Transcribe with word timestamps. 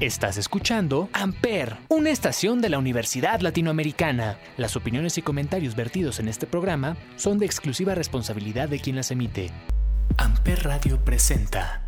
Estás 0.00 0.38
escuchando 0.38 1.10
Amper, 1.12 1.76
una 1.90 2.08
estación 2.08 2.62
de 2.62 2.70
la 2.70 2.78
Universidad 2.78 3.40
Latinoamericana. 3.40 4.38
Las 4.56 4.74
opiniones 4.74 5.18
y 5.18 5.22
comentarios 5.22 5.76
vertidos 5.76 6.20
en 6.20 6.28
este 6.28 6.46
programa 6.46 6.96
son 7.16 7.36
de 7.36 7.44
exclusiva 7.44 7.94
responsabilidad 7.94 8.70
de 8.70 8.80
quien 8.80 8.96
las 8.96 9.10
emite. 9.10 9.50
Amper 10.16 10.64
Radio 10.64 11.04
presenta. 11.04 11.82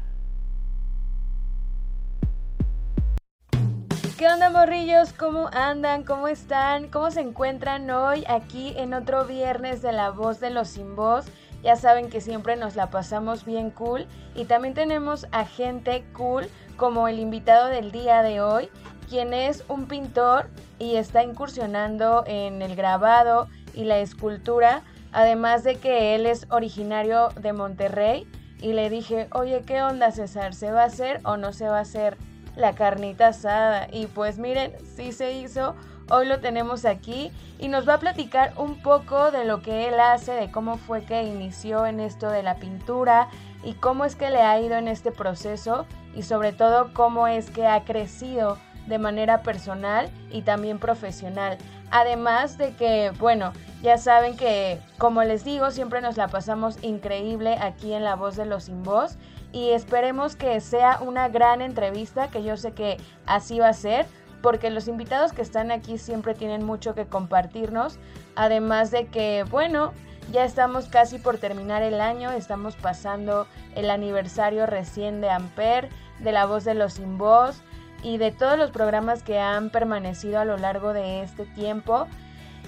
¿Qué 4.19 4.29
onda 4.29 4.51
morrillos? 4.51 5.15
¿Cómo 5.15 5.49
andan? 5.49 6.05
¿Cómo 6.05 6.29
están? 6.29 6.89
¿Cómo 6.89 7.11
se 7.11 7.23
encuentran 7.23 7.91
hoy 7.91 8.25
aquí 8.29 8.75
en 8.77 8.93
otro 8.93 9.25
viernes 9.25 9.81
de 9.81 9.93
La 9.93 10.11
Voz 10.11 10.39
de 10.39 10.51
los 10.51 10.69
Sin 10.69 10.97
Voz? 10.97 11.25
Ya 11.63 11.77
saben 11.77 12.11
que 12.11 12.21
siempre 12.21 12.57
nos 12.57 12.75
la 12.77 12.91
pasamos 12.91 13.45
bien 13.45 13.71
cool 13.71 14.07
y 14.35 14.45
también 14.45 14.75
tenemos 14.75 15.27
a 15.31 15.45
gente 15.45 16.05
cool 16.13 16.49
como 16.77 17.09
el 17.09 17.19
invitado 17.19 17.69
del 17.69 17.93
día 17.93 18.23
de 18.23 18.41
hoy, 18.41 18.69
quien 19.09 19.35
es 19.35 19.65
un 19.69 19.87
pintor 19.87 20.49
y 20.79 20.97
está 20.97 21.23
incursionando 21.23 22.25
en 22.27 22.63
el 22.63 22.75
grabado 22.75 23.49
y 23.75 23.85
la 23.85 23.99
escultura, 23.99 24.83
además 25.13 25.65
de 25.65 25.77
que 25.77 26.15
él 26.15 26.27
es 26.27 26.47
originario 26.51 27.29
de 27.41 27.53
Monterrey. 27.53 28.27
Y 28.61 28.73
le 28.73 28.91
dije, 28.91 29.29
oye, 29.33 29.63
¿qué 29.67 29.83
onda 29.83 30.13
César? 30.13 30.55
¿Se 30.55 30.71
va 30.71 30.83
a 30.83 30.87
hacer 30.87 31.21
o 31.25 31.37
no 31.37 31.53
se 31.53 31.69
va 31.69 31.79
a 31.79 31.83
hacer 31.83 32.17
la 32.57 32.75
carnita 32.75 33.29
asada? 33.29 33.89
Y 33.93 34.07
pues 34.07 34.39
miren, 34.39 34.73
sí 34.97 35.13
se 35.13 35.33
hizo. 35.33 35.75
Hoy 36.11 36.27
lo 36.27 36.41
tenemos 36.41 36.85
aquí 36.85 37.33
y 37.59 37.69
nos 37.69 37.89
va 37.89 37.95
a 37.95 37.99
platicar 37.99 38.53
un 38.57 38.81
poco 38.83 39.31
de 39.31 39.45
lo 39.45 39.63
que 39.63 39.89
él 39.89 40.01
hace, 40.01 40.33
de 40.33 40.51
cómo 40.51 40.77
fue 40.77 41.05
que 41.05 41.23
inició 41.23 41.87
en 41.87 42.01
esto 42.01 42.31
de 42.31 42.43
la 42.43 42.57
pintura 42.57 43.29
y 43.65 43.75
cómo 43.75 44.05
es 44.05 44.17
que 44.17 44.31
le 44.31 44.43
ha 44.43 44.61
ido 44.61 44.77
en 44.77 44.89
este 44.89 45.13
proceso 45.13 45.87
y 46.15 46.23
sobre 46.23 46.53
todo 46.53 46.93
cómo 46.93 47.27
es 47.27 47.51
que 47.51 47.67
ha 47.67 47.85
crecido 47.85 48.59
de 48.87 48.99
manera 48.99 49.43
personal 49.43 50.11
y 50.31 50.43
también 50.43 50.79
profesional. 50.79 51.59
Además 51.91 52.59
de 52.59 52.73
que, 52.75 53.13
bueno, 53.19 53.53
ya 53.83 53.99
saben 53.99 54.37
que, 54.37 54.81
como 54.99 55.23
les 55.25 55.45
digo, 55.45 55.71
siempre 55.71 56.01
nos 56.01 56.17
la 56.17 56.29
pasamos 56.29 56.83
increíble 56.83 57.57
aquí 57.61 57.93
en 57.93 58.05
La 58.05 58.17
Voz 58.17 58.37
de 58.37 58.47
los 58.47 58.65
Sin 58.65 58.83
Voz 58.83 59.19
y 59.53 59.71
esperemos 59.71 60.35
que 60.35 60.61
sea 60.61 60.99
una 61.01 61.29
gran 61.29 61.61
entrevista, 61.61 62.29
que 62.29 62.43
yo 62.43 62.57
sé 62.57 62.73
que 62.73 62.97
así 63.27 63.59
va 63.59 63.69
a 63.69 63.75
ser, 63.75 64.07
porque 64.41 64.71
los 64.71 64.89
invitados 64.89 65.33
que 65.33 65.43
están 65.43 65.71
aquí 65.71 65.99
siempre 65.99 66.35
tienen 66.35 66.65
mucho 66.65 66.95
que 66.95 67.07
compartirnos, 67.07 67.99
además 68.35 68.91
de 68.91 69.07
que, 69.07 69.45
bueno, 69.51 69.93
ya 70.31 70.45
estamos 70.45 70.87
casi 70.87 71.19
por 71.19 71.39
terminar 71.39 71.83
el 71.83 72.01
año, 72.01 72.31
estamos 72.31 72.77
pasando 72.77 73.47
el 73.75 73.91
aniversario 73.91 74.67
recién 74.67 75.21
de 75.21 75.31
Amper, 75.31 75.89
de 76.21 76.33
La 76.33 76.47
Voz 76.47 76.65
de 76.65 76.75
los 76.75 76.95
Sin 76.95 77.19
Voz 77.19 77.61
y 78.03 78.19
de 78.19 78.31
todos 78.31 78.59
los 78.59 78.71
programas 78.71 79.23
que 79.23 79.39
han 79.39 79.71
permanecido 79.71 80.39
a 80.39 80.45
lo 80.45 80.57
largo 80.57 80.93
de 80.93 81.23
este 81.23 81.45
tiempo. 81.45 82.07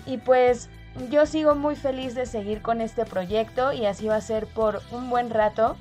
Y 0.07 0.19
pues 0.19 0.69
yo 1.11 1.27
sigo 1.27 1.55
muy 1.55 1.77
feliz 1.77 2.15
de 2.15 2.27
seguir 2.27 2.63
con 2.63 2.81
este 2.81 3.05
proyecto 3.05 3.73
y 3.73 3.87
así 3.87 4.07
va 4.07 4.17
a 4.17 4.21
ser 4.21 4.47
por 4.47 4.83
un 4.91 5.11
buen 5.11 5.31
rato. 5.31 5.77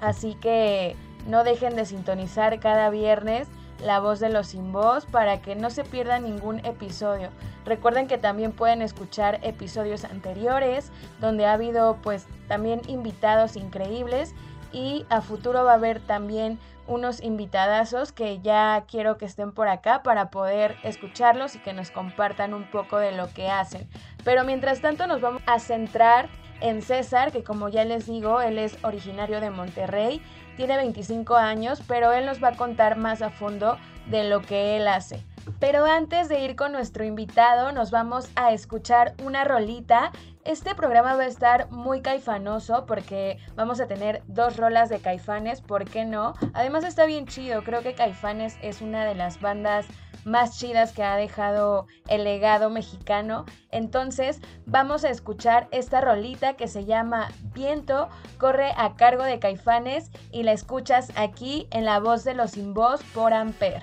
Así 0.00 0.36
que 0.40 0.96
no 1.26 1.44
dejen 1.44 1.76
de 1.76 1.86
sintonizar 1.86 2.58
cada 2.58 2.90
viernes 2.90 3.48
la 3.82 4.00
voz 4.00 4.20
de 4.20 4.28
los 4.28 4.48
sin 4.48 4.72
voz 4.72 5.06
para 5.06 5.42
que 5.42 5.54
no 5.56 5.70
se 5.70 5.84
pierda 5.84 6.18
ningún 6.18 6.64
episodio. 6.64 7.30
Recuerden 7.64 8.06
que 8.06 8.18
también 8.18 8.52
pueden 8.52 8.82
escuchar 8.82 9.40
episodios 9.42 10.04
anteriores 10.04 10.90
donde 11.20 11.46
ha 11.46 11.52
habido 11.52 11.98
pues 12.02 12.26
también 12.48 12.80
invitados 12.88 13.56
increíbles 13.56 14.34
y 14.72 15.04
a 15.10 15.20
futuro 15.20 15.64
va 15.64 15.72
a 15.72 15.76
haber 15.76 16.00
también 16.00 16.58
unos 16.86 17.22
invitadazos 17.22 18.12
que 18.12 18.40
ya 18.40 18.84
quiero 18.90 19.16
que 19.16 19.24
estén 19.24 19.52
por 19.52 19.68
acá 19.68 20.02
para 20.02 20.30
poder 20.30 20.76
escucharlos 20.82 21.54
y 21.54 21.58
que 21.60 21.72
nos 21.72 21.90
compartan 21.90 22.54
un 22.54 22.68
poco 22.70 22.98
de 22.98 23.12
lo 23.12 23.32
que 23.32 23.48
hacen. 23.48 23.88
Pero 24.24 24.44
mientras 24.44 24.80
tanto 24.80 25.06
nos 25.06 25.20
vamos 25.20 25.42
a 25.46 25.58
centrar 25.58 26.28
en 26.60 26.82
César, 26.82 27.32
que 27.32 27.42
como 27.42 27.68
ya 27.68 27.84
les 27.84 28.06
digo, 28.06 28.40
él 28.40 28.58
es 28.58 28.82
originario 28.84 29.40
de 29.40 29.50
Monterrey, 29.50 30.22
tiene 30.56 30.76
25 30.76 31.36
años, 31.36 31.82
pero 31.86 32.12
él 32.12 32.26
nos 32.26 32.42
va 32.42 32.48
a 32.48 32.56
contar 32.56 32.96
más 32.96 33.22
a 33.22 33.30
fondo 33.30 33.78
de 34.06 34.24
lo 34.24 34.42
que 34.42 34.76
él 34.76 34.88
hace. 34.88 35.22
Pero 35.58 35.84
antes 35.84 36.28
de 36.28 36.40
ir 36.40 36.56
con 36.56 36.72
nuestro 36.72 37.04
invitado, 37.04 37.72
nos 37.72 37.90
vamos 37.90 38.30
a 38.36 38.52
escuchar 38.52 39.14
una 39.24 39.44
rolita. 39.44 40.12
Este 40.44 40.74
programa 40.74 41.14
va 41.14 41.22
a 41.22 41.26
estar 41.26 41.70
muy 41.70 42.02
caifanoso 42.02 42.84
porque 42.86 43.38
vamos 43.54 43.80
a 43.80 43.86
tener 43.86 44.22
dos 44.26 44.56
rolas 44.56 44.88
de 44.88 44.98
caifanes, 44.98 45.60
¿por 45.60 45.84
qué 45.84 46.04
no? 46.04 46.34
Además 46.52 46.84
está 46.84 47.06
bien 47.06 47.26
chido, 47.26 47.62
creo 47.62 47.82
que 47.82 47.94
Caifanes 47.94 48.56
es 48.60 48.80
una 48.82 49.04
de 49.04 49.14
las 49.14 49.40
bandas 49.40 49.86
más 50.24 50.58
chidas 50.58 50.92
que 50.92 51.02
ha 51.02 51.16
dejado 51.16 51.86
el 52.08 52.24
legado 52.24 52.70
mexicano. 52.70 53.44
Entonces 53.70 54.40
vamos 54.66 55.04
a 55.04 55.10
escuchar 55.10 55.68
esta 55.70 56.00
rolita 56.00 56.54
que 56.54 56.68
se 56.68 56.84
llama 56.84 57.28
Viento, 57.54 58.08
corre 58.38 58.72
a 58.76 58.94
cargo 58.96 59.24
de 59.24 59.38
Caifanes 59.38 60.10
y 60.30 60.42
la 60.42 60.52
escuchas 60.52 61.12
aquí 61.16 61.66
en 61.70 61.84
la 61.84 62.00
voz 62.00 62.24
de 62.24 62.34
los 62.34 62.52
sin 62.52 62.74
voz 62.74 63.02
por 63.14 63.32
Amper. 63.32 63.82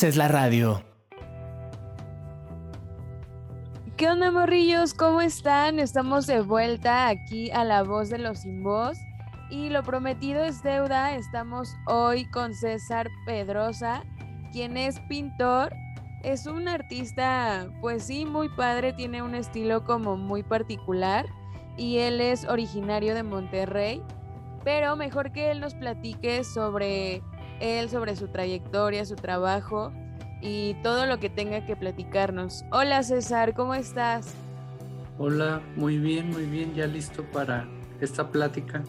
Haces 0.00 0.16
la 0.16 0.28
radio. 0.28 0.82
¿Qué 3.98 4.08
onda, 4.08 4.30
morrillos? 4.30 4.94
¿Cómo 4.94 5.20
están? 5.20 5.78
Estamos 5.78 6.26
de 6.26 6.40
vuelta 6.40 7.08
aquí 7.08 7.50
a 7.50 7.64
La 7.64 7.82
Voz 7.82 8.08
de 8.08 8.16
los 8.16 8.38
Sin 8.38 8.62
Voz. 8.62 8.96
Y 9.50 9.68
lo 9.68 9.82
prometido 9.82 10.42
es 10.42 10.62
deuda. 10.62 11.14
Estamos 11.16 11.76
hoy 11.86 12.24
con 12.30 12.54
César 12.54 13.10
Pedrosa, 13.26 14.02
quien 14.52 14.78
es 14.78 14.98
pintor. 15.00 15.70
Es 16.22 16.46
un 16.46 16.66
artista, 16.66 17.68
pues 17.82 18.04
sí, 18.04 18.24
muy 18.24 18.48
padre, 18.48 18.94
tiene 18.94 19.20
un 19.20 19.34
estilo 19.34 19.84
como 19.84 20.16
muy 20.16 20.42
particular 20.42 21.26
y 21.76 21.98
él 21.98 22.22
es 22.22 22.46
originario 22.46 23.14
de 23.14 23.22
Monterrey. 23.22 24.02
Pero 24.64 24.96
mejor 24.96 25.30
que 25.30 25.50
él 25.50 25.60
nos 25.60 25.74
platique 25.74 26.42
sobre 26.42 27.22
él, 27.60 27.88
sobre 27.88 28.16
su 28.16 28.28
trayectoria, 28.28 29.04
su 29.04 29.16
trabajo 29.16 29.92
y 30.40 30.74
todo 30.82 31.06
lo 31.06 31.20
que 31.20 31.30
tenga 31.30 31.64
que 31.66 31.76
platicarnos. 31.76 32.64
Hola 32.72 33.02
César, 33.02 33.54
¿cómo 33.54 33.74
estás? 33.74 34.34
Hola, 35.18 35.60
muy 35.76 35.98
bien, 35.98 36.30
muy 36.30 36.46
bien, 36.46 36.74
ya 36.74 36.86
listo 36.86 37.22
para 37.24 37.68
esta 38.00 38.30
plática. 38.30 38.82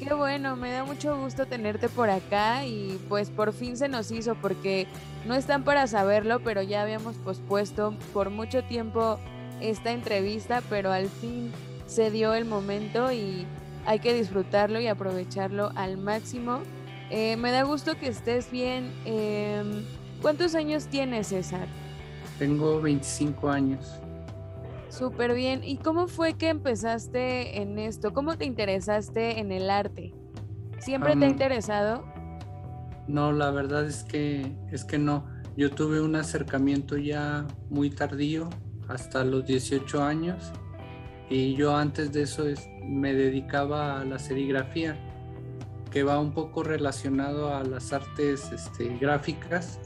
Qué 0.00 0.14
bueno, 0.14 0.56
me 0.56 0.72
da 0.72 0.84
mucho 0.84 1.16
gusto 1.16 1.46
tenerte 1.46 1.88
por 1.88 2.08
acá 2.10 2.64
y 2.64 2.98
pues 3.08 3.30
por 3.30 3.52
fin 3.52 3.76
se 3.76 3.88
nos 3.88 4.10
hizo 4.10 4.34
porque 4.34 4.86
no 5.26 5.34
están 5.34 5.62
para 5.62 5.86
saberlo, 5.86 6.40
pero 6.40 6.62
ya 6.62 6.82
habíamos 6.82 7.16
pospuesto 7.16 7.94
por 8.12 8.30
mucho 8.30 8.64
tiempo 8.64 9.18
esta 9.60 9.92
entrevista, 9.92 10.62
pero 10.70 10.90
al 10.90 11.08
fin 11.08 11.52
se 11.86 12.10
dio 12.10 12.34
el 12.34 12.46
momento 12.46 13.12
y 13.12 13.46
hay 13.84 13.98
que 13.98 14.14
disfrutarlo 14.14 14.80
y 14.80 14.86
aprovecharlo 14.86 15.70
al 15.74 15.98
máximo. 15.98 16.60
Eh, 17.10 17.36
me 17.36 17.50
da 17.50 17.64
gusto 17.64 17.96
que 17.98 18.08
estés 18.08 18.50
bien. 18.50 18.92
Em, 19.04 19.84
¿Cuántos 20.22 20.54
años 20.54 20.86
tienes, 20.86 21.28
César? 21.28 21.66
Tengo 22.38 22.80
25 22.80 23.50
años. 23.50 24.00
Súper 24.88 25.34
bien. 25.34 25.62
¿Y 25.64 25.78
cómo 25.78 26.08
fue 26.08 26.34
que 26.34 26.48
empezaste 26.48 27.60
en 27.60 27.78
esto? 27.78 28.12
¿Cómo 28.12 28.36
te 28.36 28.44
interesaste 28.44 29.40
en 29.40 29.50
el 29.52 29.70
arte? 29.70 30.12
¿Siempre 30.78 31.16
te 31.16 31.24
ha 31.24 31.28
interesado? 31.28 32.04
No, 33.06 33.32
la 33.32 33.50
verdad 33.50 33.86
es 33.86 34.04
que 34.04 34.52
es 34.70 34.84
que 34.84 34.98
no. 34.98 35.24
Yo 35.56 35.70
tuve 35.70 36.00
un 36.00 36.16
acercamiento 36.16 36.96
ya 36.96 37.46
muy 37.68 37.90
tardío, 37.90 38.48
hasta 38.88 39.24
los 39.24 39.44
18 39.46 40.02
años, 40.02 40.52
y 41.28 41.54
yo 41.54 41.76
antes 41.76 42.12
de 42.12 42.22
eso 42.22 42.44
me 42.84 43.12
dedicaba 43.12 44.00
a 44.00 44.04
la 44.04 44.18
serigrafía, 44.18 44.96
que 45.90 46.02
va 46.02 46.18
un 46.18 46.32
poco 46.32 46.62
relacionado 46.62 47.54
a 47.54 47.64
las 47.64 47.92
artes 47.92 48.50
este, 48.52 48.96
gráficas 48.98 49.78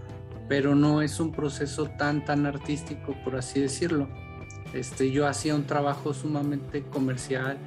pero 0.48 0.74
no 0.74 1.02
es 1.02 1.20
un 1.20 1.32
proceso 1.32 1.86
tan, 1.86 2.24
tan 2.24 2.46
artístico, 2.46 3.14
por 3.24 3.36
así 3.36 3.60
decirlo. 3.60 4.08
Este, 4.72 5.10
yo 5.10 5.26
hacía 5.26 5.54
un 5.54 5.64
trabajo 5.64 6.12
sumamente 6.12 6.82
comercial, 6.82 7.58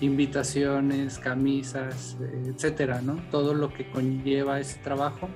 invitaciones, 0.00 1.18
camisas, 1.18 2.16
etcétera, 2.46 3.00
¿no? 3.00 3.16
Todo 3.30 3.54
lo 3.54 3.72
que 3.72 3.88
conlleva 3.90 4.60
ese 4.60 4.78
trabajo. 4.80 5.28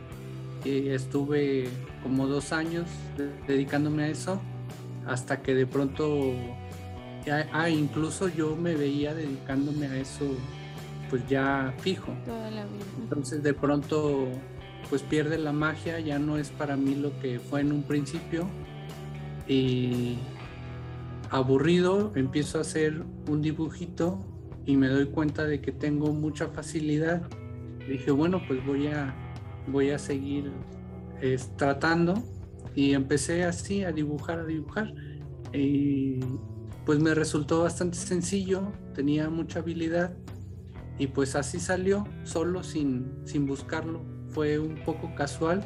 Y 0.64 0.88
estuve 0.88 1.68
como 2.02 2.26
dos 2.26 2.52
años 2.52 2.86
dedicándome 3.46 4.04
a 4.04 4.08
eso, 4.08 4.40
hasta 5.06 5.40
que 5.40 5.54
de 5.54 5.66
pronto, 5.66 6.34
ah, 7.52 7.70
incluso 7.70 8.28
yo 8.28 8.56
me 8.56 8.74
veía 8.74 9.14
dedicándome 9.14 9.86
a 9.86 9.96
eso, 9.96 10.26
pues 11.10 11.28
ya 11.28 11.74
fijo. 11.78 12.12
Entonces 13.02 13.42
de 13.42 13.52
pronto 13.52 14.28
pues 14.88 15.02
pierde 15.02 15.38
la 15.38 15.52
magia, 15.52 16.00
ya 16.00 16.18
no 16.18 16.38
es 16.38 16.50
para 16.50 16.76
mí 16.76 16.94
lo 16.94 17.18
que 17.20 17.38
fue 17.38 17.60
en 17.60 17.72
un 17.72 17.82
principio. 17.82 18.46
Y 19.46 20.16
aburrido, 21.30 22.12
empiezo 22.14 22.58
a 22.58 22.60
hacer 22.62 23.02
un 23.28 23.42
dibujito 23.42 24.18
y 24.64 24.76
me 24.76 24.88
doy 24.88 25.06
cuenta 25.06 25.44
de 25.44 25.60
que 25.60 25.72
tengo 25.72 26.12
mucha 26.12 26.48
facilidad. 26.48 27.22
Dije, 27.88 28.10
bueno, 28.10 28.40
pues 28.46 28.64
voy 28.64 28.86
a, 28.88 29.14
voy 29.66 29.90
a 29.90 29.98
seguir 29.98 30.52
tratando 31.56 32.14
y 32.74 32.94
empecé 32.94 33.44
así 33.44 33.84
a 33.84 33.92
dibujar, 33.92 34.40
a 34.40 34.44
dibujar. 34.44 34.92
Y 35.52 36.20
pues 36.86 36.98
me 37.00 37.14
resultó 37.14 37.62
bastante 37.62 37.96
sencillo, 37.96 38.72
tenía 38.94 39.28
mucha 39.30 39.60
habilidad 39.60 40.16
y 41.00 41.06
pues 41.06 41.34
así 41.34 41.58
salió, 41.58 42.06
solo 42.24 42.62
sin, 42.62 43.10
sin 43.24 43.46
buscarlo 43.46 44.02
fue 44.28 44.58
un 44.58 44.76
poco 44.84 45.14
casual 45.14 45.64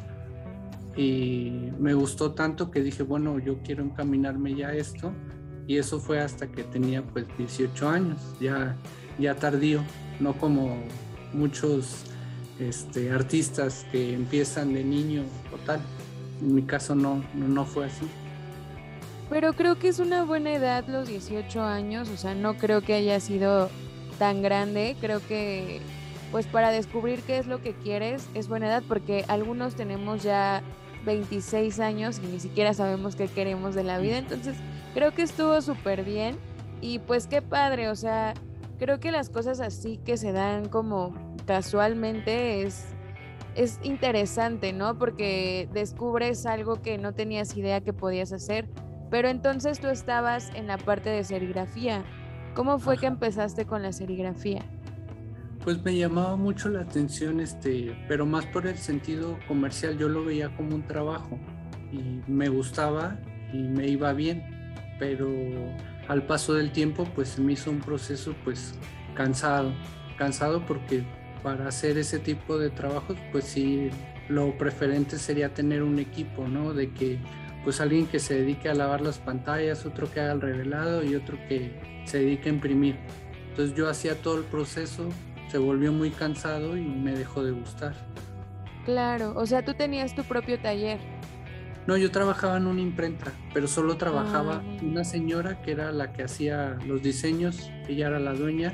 y 0.96 1.70
me 1.80 1.92
gustó 1.92 2.34
tanto 2.34 2.70
que 2.70 2.80
dije, 2.80 3.02
bueno, 3.02 3.40
yo 3.40 3.58
quiero 3.64 3.82
encaminarme 3.82 4.54
ya 4.54 4.68
a 4.68 4.74
esto 4.74 5.12
y 5.66 5.78
eso 5.78 5.98
fue 5.98 6.20
hasta 6.20 6.46
que 6.46 6.62
tenía 6.62 7.02
pues 7.02 7.26
18 7.36 7.88
años, 7.88 8.18
ya, 8.40 8.76
ya 9.18 9.34
tardío, 9.34 9.82
no 10.20 10.34
como 10.34 10.78
muchos 11.32 12.04
este, 12.60 13.10
artistas 13.10 13.84
que 13.90 14.14
empiezan 14.14 14.72
de 14.72 14.84
niño 14.84 15.24
o 15.52 15.58
tal. 15.66 15.80
En 16.40 16.54
mi 16.54 16.62
caso 16.62 16.94
no, 16.94 17.24
no, 17.34 17.48
no 17.48 17.64
fue 17.64 17.86
así. 17.86 18.06
Pero 19.30 19.52
creo 19.54 19.80
que 19.80 19.88
es 19.88 19.98
una 19.98 20.22
buena 20.22 20.52
edad 20.52 20.84
los 20.86 21.08
18 21.08 21.60
años, 21.60 22.08
o 22.08 22.16
sea, 22.16 22.36
no 22.36 22.56
creo 22.56 22.82
que 22.82 22.94
haya 22.94 23.18
sido 23.18 23.68
tan 24.18 24.42
grande, 24.42 24.96
creo 25.00 25.20
que 25.26 25.80
pues 26.32 26.46
para 26.46 26.70
descubrir 26.70 27.22
qué 27.22 27.38
es 27.38 27.46
lo 27.46 27.62
que 27.62 27.74
quieres 27.74 28.28
es 28.34 28.48
buena 28.48 28.66
edad 28.66 28.82
porque 28.88 29.24
algunos 29.28 29.76
tenemos 29.76 30.22
ya 30.22 30.62
26 31.04 31.78
años 31.80 32.20
y 32.22 32.26
ni 32.26 32.40
siquiera 32.40 32.74
sabemos 32.74 33.14
qué 33.14 33.28
queremos 33.28 33.74
de 33.74 33.84
la 33.84 33.98
vida. 33.98 34.18
Entonces 34.18 34.56
creo 34.94 35.12
que 35.12 35.22
estuvo 35.22 35.60
súper 35.60 36.04
bien 36.04 36.36
y 36.80 36.98
pues 36.98 37.26
qué 37.26 37.40
padre, 37.40 37.88
o 37.88 37.94
sea, 37.94 38.34
creo 38.78 39.00
que 39.00 39.12
las 39.12 39.30
cosas 39.30 39.60
así 39.60 39.98
que 40.04 40.16
se 40.16 40.32
dan 40.32 40.68
como 40.68 41.14
casualmente 41.46 42.62
es, 42.62 42.86
es 43.54 43.78
interesante, 43.82 44.72
¿no? 44.72 44.98
Porque 44.98 45.68
descubres 45.72 46.46
algo 46.46 46.82
que 46.82 46.98
no 46.98 47.12
tenías 47.12 47.56
idea 47.56 47.80
que 47.80 47.92
podías 47.92 48.32
hacer. 48.32 48.68
Pero 49.10 49.28
entonces 49.28 49.78
tú 49.78 49.88
estabas 49.88 50.50
en 50.54 50.66
la 50.66 50.78
parte 50.78 51.10
de 51.10 51.22
serigrafía. 51.22 52.04
¿Cómo 52.54 52.78
fue 52.78 52.96
que 52.98 53.06
empezaste 53.06 53.66
con 53.66 53.82
la 53.82 53.92
serigrafía? 53.92 54.62
Pues 55.64 55.82
me 55.82 55.96
llamaba 55.96 56.36
mucho 56.36 56.68
la 56.68 56.82
atención, 56.82 57.40
este, 57.40 57.96
pero 58.06 58.26
más 58.26 58.46
por 58.46 58.66
el 58.66 58.76
sentido 58.76 59.38
comercial, 59.48 59.98
yo 59.98 60.08
lo 60.08 60.24
veía 60.24 60.54
como 60.56 60.74
un 60.74 60.86
trabajo 60.86 61.38
y 61.90 62.20
me 62.30 62.48
gustaba 62.48 63.18
y 63.52 63.58
me 63.58 63.88
iba 63.88 64.12
bien, 64.12 64.44
pero 64.98 65.28
al 66.08 66.26
paso 66.26 66.54
del 66.54 66.70
tiempo 66.70 67.08
pues 67.14 67.38
me 67.38 67.54
hizo 67.54 67.70
un 67.70 67.80
proceso 67.80 68.34
pues 68.44 68.74
cansado, 69.14 69.72
cansado 70.18 70.64
porque 70.66 71.02
para 71.42 71.68
hacer 71.68 71.98
ese 71.98 72.18
tipo 72.18 72.58
de 72.58 72.70
trabajos 72.70 73.16
pues 73.32 73.44
sí 73.44 73.90
lo 74.28 74.56
preferente 74.56 75.18
sería 75.18 75.52
tener 75.54 75.82
un 75.82 75.98
equipo, 75.98 76.46
¿no? 76.46 76.72
De 76.72 76.90
que 76.92 77.18
pues 77.64 77.80
alguien 77.80 78.06
que 78.06 78.20
se 78.20 78.34
dedique 78.34 78.68
a 78.68 78.74
lavar 78.74 79.00
las 79.00 79.18
pantallas, 79.18 79.86
otro 79.86 80.10
que 80.10 80.20
haga 80.20 80.32
el 80.32 80.40
revelado 80.40 81.02
y 81.02 81.16
otro 81.16 81.36
que 81.48 82.02
se 82.04 82.18
dedique 82.18 82.48
a 82.48 82.52
imprimir. 82.52 82.96
Entonces 83.50 83.74
yo 83.74 83.88
hacía 83.88 84.20
todo 84.20 84.38
el 84.38 84.44
proceso 84.44 85.08
se 85.54 85.58
volvió 85.58 85.92
muy 85.92 86.10
cansado 86.10 86.76
y 86.76 86.82
me 86.82 87.12
dejó 87.12 87.44
de 87.44 87.52
gustar. 87.52 87.94
Claro, 88.84 89.34
o 89.36 89.46
sea, 89.46 89.64
tú 89.64 89.72
tenías 89.74 90.12
tu 90.12 90.24
propio 90.24 90.58
taller. 90.60 90.98
No, 91.86 91.96
yo 91.96 92.10
trabajaba 92.10 92.56
en 92.56 92.66
una 92.66 92.80
imprenta, 92.80 93.30
pero 93.52 93.68
solo 93.68 93.96
trabajaba 93.96 94.64
ah. 94.64 94.76
una 94.82 95.04
señora 95.04 95.62
que 95.62 95.70
era 95.70 95.92
la 95.92 96.12
que 96.12 96.24
hacía 96.24 96.76
los 96.84 97.02
diseños, 97.02 97.70
ella 97.88 98.08
era 98.08 98.18
la 98.18 98.32
dueña 98.32 98.72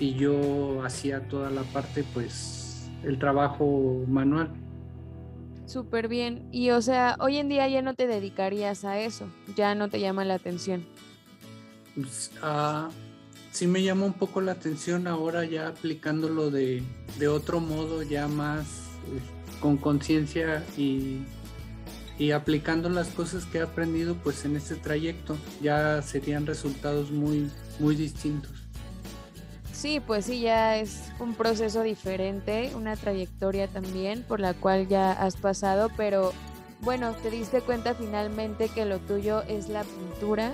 y 0.00 0.14
yo 0.14 0.82
hacía 0.84 1.28
toda 1.28 1.48
la 1.48 1.62
parte, 1.62 2.04
pues, 2.12 2.90
el 3.04 3.16
trabajo 3.20 4.02
manual. 4.08 4.50
Súper 5.70 6.08
bien. 6.08 6.48
Y 6.50 6.70
o 6.70 6.82
sea, 6.82 7.16
hoy 7.20 7.36
en 7.36 7.48
día 7.48 7.68
ya 7.68 7.80
no 7.80 7.94
te 7.94 8.08
dedicarías 8.08 8.84
a 8.84 8.98
eso, 8.98 9.26
ya 9.54 9.76
no 9.76 9.88
te 9.88 10.00
llama 10.00 10.24
la 10.24 10.34
atención. 10.34 10.84
Pues, 11.94 12.32
ah, 12.42 12.88
sí 13.52 13.68
me 13.68 13.80
llama 13.80 14.06
un 14.06 14.14
poco 14.14 14.40
la 14.40 14.52
atención 14.52 15.06
ahora 15.06 15.44
ya 15.44 15.68
aplicándolo 15.68 16.50
de, 16.50 16.82
de 17.20 17.28
otro 17.28 17.60
modo, 17.60 18.02
ya 18.02 18.26
más 18.26 18.64
eh, 18.64 19.60
con 19.60 19.76
conciencia 19.76 20.64
y, 20.76 21.18
y, 22.18 22.32
aplicando 22.32 22.88
las 22.88 23.06
cosas 23.08 23.44
que 23.44 23.58
he 23.58 23.62
aprendido 23.62 24.16
pues 24.16 24.44
en 24.44 24.56
este 24.56 24.74
trayecto, 24.74 25.36
ya 25.62 26.02
serían 26.02 26.46
resultados 26.46 27.12
muy, 27.12 27.48
muy 27.78 27.94
distintos. 27.94 28.59
Sí, 29.80 29.98
pues 29.98 30.26
sí, 30.26 30.42
ya 30.42 30.76
es 30.76 31.10
un 31.18 31.32
proceso 31.32 31.82
diferente, 31.82 32.70
una 32.74 32.96
trayectoria 32.96 33.66
también 33.66 34.22
por 34.22 34.38
la 34.38 34.52
cual 34.52 34.88
ya 34.88 35.10
has 35.12 35.36
pasado, 35.36 35.90
pero 35.96 36.34
bueno, 36.82 37.14
te 37.22 37.30
diste 37.30 37.62
cuenta 37.62 37.94
finalmente 37.94 38.68
que 38.68 38.84
lo 38.84 38.98
tuyo 38.98 39.42
es 39.44 39.70
la 39.70 39.84
pintura 39.84 40.52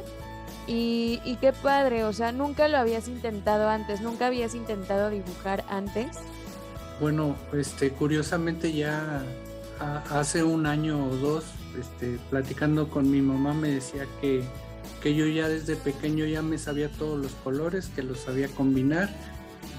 y, 0.68 1.18
qué 1.40 1.52
padre, 1.52 2.04
o 2.04 2.12
sea, 2.12 2.30
nunca 2.30 2.68
lo 2.68 2.78
habías 2.78 3.08
intentado 3.08 3.68
antes, 3.68 4.00
nunca 4.00 4.28
habías 4.28 4.54
intentado 4.54 5.10
dibujar 5.10 5.64
antes. 5.68 6.18
Bueno, 7.00 7.34
este, 7.52 7.90
curiosamente 7.90 8.72
ya 8.72 9.24
hace 10.08 10.44
un 10.44 10.66
año 10.66 11.04
o 11.04 11.16
dos, 11.16 11.46
este, 11.76 12.20
platicando 12.30 12.88
con 12.88 13.10
mi 13.10 13.22
mamá, 13.22 13.54
me 13.54 13.70
decía 13.70 14.06
que, 14.20 14.44
yo 15.14 15.26
ya 15.26 15.48
desde 15.48 15.76
pequeño 15.76 16.24
ya 16.26 16.42
me 16.42 16.58
sabía 16.58 16.90
todos 16.90 17.20
los 17.20 17.32
colores, 17.44 17.90
que 17.94 18.02
los 18.02 18.20
sabía 18.20 18.48
combinar, 18.48 19.10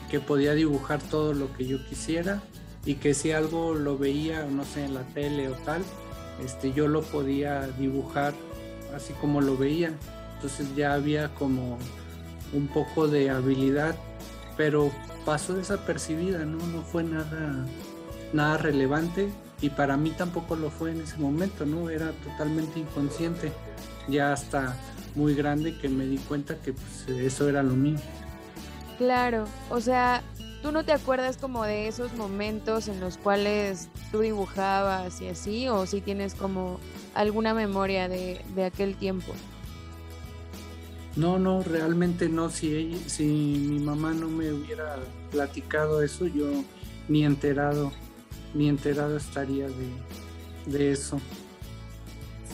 que 0.10 0.20
podía 0.20 0.54
dibujar 0.54 1.02
todo 1.02 1.34
lo 1.34 1.54
que 1.56 1.66
yo 1.66 1.86
quisiera 1.86 2.42
y 2.86 2.96
que 2.96 3.14
si 3.14 3.32
algo 3.32 3.74
lo 3.74 3.98
veía, 3.98 4.46
no 4.46 4.64
sé, 4.64 4.86
en 4.86 4.94
la 4.94 5.02
tele 5.02 5.50
o 5.50 5.54
tal, 5.54 5.84
este, 6.44 6.72
yo 6.72 6.88
lo 6.88 7.02
podía 7.02 7.68
dibujar 7.68 8.34
así 8.96 9.14
como 9.20 9.42
lo 9.42 9.58
veía. 9.58 9.92
Entonces 10.36 10.68
ya 10.76 10.94
había 10.94 11.34
como 11.34 11.78
un 12.54 12.68
poco 12.68 13.08
de 13.08 13.30
habilidad, 13.30 13.96
pero 14.56 14.92
pasó 15.26 15.56
desapercibida, 15.56 16.46
¿no? 16.46 16.66
No 16.68 16.82
fue 16.84 17.04
nada, 17.04 17.66
nada 18.34 18.58
relevante 18.58 19.30
y 19.62 19.70
para 19.70 19.98
mí 19.98 20.12
tampoco 20.12 20.56
lo 20.56 20.70
fue 20.70 20.92
en 20.92 21.02
ese 21.02 21.18
momento, 21.18 21.66
¿no? 21.66 21.90
Era 21.90 22.12
totalmente 22.24 22.80
inconsciente, 22.80 23.52
ya 24.08 24.32
hasta 24.32 24.78
muy 25.18 25.34
grande 25.34 25.76
que 25.78 25.90
me 25.90 26.06
di 26.06 26.18
cuenta 26.18 26.56
que 26.62 26.74
pues, 26.74 27.10
eso 27.10 27.50
era 27.50 27.64
lo 27.64 27.74
mío. 27.74 27.98
Claro, 28.98 29.46
o 29.70 29.82
sea, 29.82 30.24
tú 30.62 30.72
no 30.72 30.86
te 30.86 30.92
acuerdas 30.92 31.38
como 31.38 31.64
de 31.64 31.88
esos 31.88 32.14
momentos 32.14 32.88
en 32.88 33.00
los 33.00 33.18
cuales 33.18 33.90
tú 34.12 34.20
dibujabas 34.22 35.20
y 35.22 35.28
así, 35.28 35.68
o 35.68 35.86
si 35.86 36.02
tienes 36.02 36.36
como 36.36 36.80
alguna 37.16 37.54
memoria 37.54 38.08
de, 38.08 38.42
de 38.56 38.66
aquel 38.66 38.96
tiempo. 38.96 39.34
No, 41.16 41.40
no, 41.40 41.64
realmente 41.64 42.30
no. 42.30 42.52
Si, 42.52 42.96
si 43.08 43.26
mi 43.26 43.80
mamá 43.80 44.14
no 44.14 44.30
me 44.30 44.54
hubiera 44.54 44.98
platicado 45.32 46.04
eso, 46.04 46.28
yo 46.28 46.46
ni 47.08 47.26
enterado, 47.26 47.92
ni 48.54 48.70
enterado 48.70 49.18
estaría 49.18 49.68
de, 49.68 49.90
de 50.68 50.92
eso. 50.92 51.20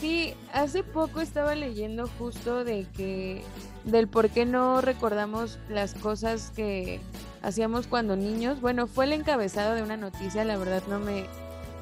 Sí, 0.04 0.34
hace 0.52 0.84
poco 0.84 1.22
estaba 1.22 1.56
leyendo 1.56 2.10
justo 2.20 2.66
de 2.66 2.86
que 2.94 3.42
del 3.86 4.10
por 4.10 4.30
qué 4.30 4.46
no 4.46 4.82
recordamos 4.82 5.60
las 5.70 5.94
cosas 5.94 6.52
que 6.54 7.00
hacíamos 7.42 7.88
cuando 7.88 8.18
niños. 8.18 8.60
Bueno, 8.60 8.88
fue 8.88 9.06
el 9.06 9.14
encabezado 9.14 9.76
de 9.76 9.82
una 9.82 9.96
noticia, 9.96 10.44
la 10.44 10.58
verdad 10.58 10.84
no 10.90 11.00
me 11.00 11.24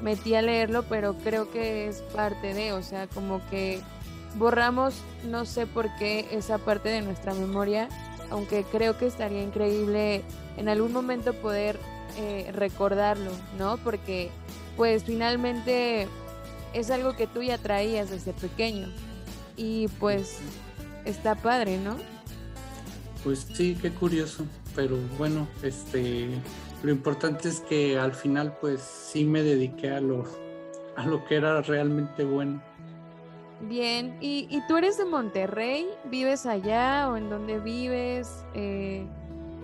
metí 0.02 0.36
a 0.36 0.42
leerlo, 0.42 0.84
pero 0.84 1.14
creo 1.14 1.50
que 1.50 1.88
es 1.88 2.02
parte 2.14 2.54
de, 2.54 2.72
o 2.72 2.84
sea, 2.84 3.08
como 3.08 3.44
que 3.50 3.80
borramos, 4.36 5.02
no 5.28 5.44
sé 5.44 5.66
por 5.66 5.92
qué, 5.96 6.28
esa 6.30 6.58
parte 6.58 6.90
de 6.90 7.02
nuestra 7.02 7.34
memoria, 7.34 7.88
aunque 8.30 8.62
creo 8.62 8.96
que 8.96 9.06
estaría 9.08 9.42
increíble 9.42 10.22
en 10.56 10.68
algún 10.68 10.92
momento 10.92 11.34
poder 11.34 11.76
eh, 12.16 12.52
recordarlo, 12.54 13.32
¿no? 13.58 13.78
Porque 13.78 14.30
pues 14.76 15.02
finalmente 15.02 16.06
es 16.74 16.90
algo 16.90 17.16
que 17.16 17.26
tú 17.26 17.42
ya 17.42 17.58
traías 17.58 18.10
desde 18.10 18.32
pequeño 18.32 18.88
y 19.56 19.88
pues 20.00 20.38
está 21.04 21.34
padre, 21.34 21.78
¿no? 21.78 21.96
Pues 23.24 23.46
sí, 23.52 23.76
qué 23.80 23.90
curioso, 23.90 24.44
pero 24.74 24.96
bueno, 25.16 25.46
este, 25.62 26.28
lo 26.82 26.90
importante 26.90 27.48
es 27.48 27.60
que 27.60 27.98
al 27.98 28.14
final 28.14 28.56
pues 28.60 28.80
sí 28.80 29.24
me 29.24 29.42
dediqué 29.42 29.90
a 29.90 30.00
lo, 30.00 30.24
a 30.96 31.06
lo 31.06 31.24
que 31.24 31.36
era 31.36 31.62
realmente 31.62 32.24
bueno. 32.24 32.60
Bien, 33.68 34.16
¿Y, 34.20 34.60
tú 34.66 34.76
eres 34.76 34.98
de 34.98 35.04
Monterrey? 35.04 35.86
¿Vives 36.10 36.46
allá 36.46 37.08
o 37.08 37.16
en 37.16 37.30
dónde 37.30 37.60
vives? 37.60 38.44
Eh, 38.54 39.06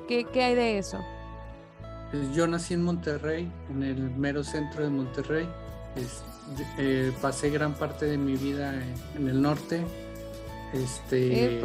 ¿qué, 0.07 0.25
hay 0.41 0.55
de 0.55 0.79
eso? 0.79 0.99
Pues 2.13 2.33
yo 2.33 2.47
nací 2.47 2.75
en 2.75 2.85
Monterrey, 2.85 3.51
en 3.71 3.83
el 3.83 4.11
mero 4.13 4.45
centro 4.45 4.85
de 4.85 4.91
Monterrey. 4.91 5.49
Eh, 6.79 7.13
pasé 7.21 7.51
gran 7.51 7.75
parte 7.75 8.07
de 8.07 8.19
mi 8.19 8.37
vida 8.37 8.75
en, 9.17 9.29
el 9.29 9.43
norte. 9.43 9.85
Este, 10.73 11.61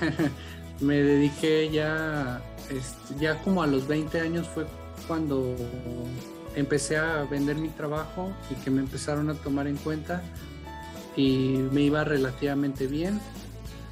me 0.80 0.96
dediqué 0.96 1.70
ya, 1.70 2.42
este, 2.70 3.14
ya 3.20 3.38
como 3.42 3.62
a 3.62 3.66
los 3.66 3.86
20 3.86 4.20
años 4.20 4.48
fue 4.48 4.66
cuando 5.06 5.54
empecé 6.54 6.96
a 6.96 7.24
vender 7.24 7.56
mi 7.56 7.68
trabajo 7.68 8.32
y 8.50 8.54
que 8.62 8.70
me 8.70 8.80
empezaron 8.80 9.30
a 9.30 9.34
tomar 9.34 9.66
en 9.66 9.76
cuenta 9.76 10.22
y 11.16 11.58
me 11.72 11.82
iba 11.82 12.04
relativamente 12.04 12.86
bien, 12.86 13.20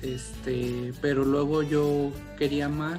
este, 0.02 0.92
pero 1.00 1.24
luego 1.24 1.62
yo 1.62 2.10
quería 2.38 2.68
más 2.68 2.98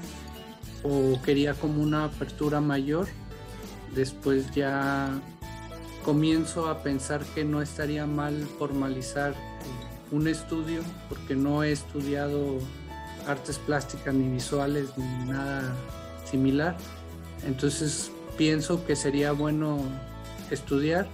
o 0.83 1.19
quería 1.23 1.53
como 1.53 1.81
una 1.81 2.05
apertura 2.05 2.61
mayor. 2.61 3.07
Después 3.95 4.51
ya 4.51 5.19
comienzo 6.03 6.67
a 6.67 6.83
pensar 6.83 7.23
que 7.35 7.43
no 7.43 7.61
estaría 7.61 8.05
mal 8.05 8.47
formalizar 8.57 9.33
un 10.11 10.27
estudio 10.27 10.81
porque 11.09 11.35
no 11.35 11.63
he 11.63 11.71
estudiado 11.71 12.59
artes 13.27 13.57
plásticas 13.59 14.13
ni 14.13 14.27
visuales 14.29 14.89
ni 14.97 15.31
nada 15.31 15.75
similar. 16.29 16.77
Entonces 17.45 18.11
pienso 18.37 18.85
que 18.85 18.95
sería 18.95 19.31
bueno 19.31 19.79
estudiar 20.49 21.07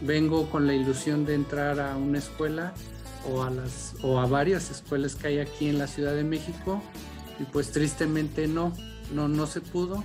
vengo 0.00 0.48
con 0.48 0.66
la 0.66 0.74
ilusión 0.74 1.24
de 1.24 1.34
entrar 1.34 1.80
a 1.80 1.96
una 1.96 2.18
escuela 2.18 2.72
o 3.30 3.42
a, 3.42 3.50
las, 3.50 3.94
o 4.02 4.18
a 4.18 4.26
varias 4.26 4.70
escuelas 4.70 5.14
que 5.14 5.28
hay 5.28 5.38
aquí 5.40 5.68
en 5.68 5.78
la 5.78 5.86
Ciudad 5.86 6.14
de 6.14 6.24
México 6.24 6.82
y 7.38 7.44
pues 7.44 7.70
tristemente 7.70 8.46
no, 8.46 8.72
no, 9.12 9.28
no 9.28 9.46
se 9.46 9.60
pudo. 9.60 10.02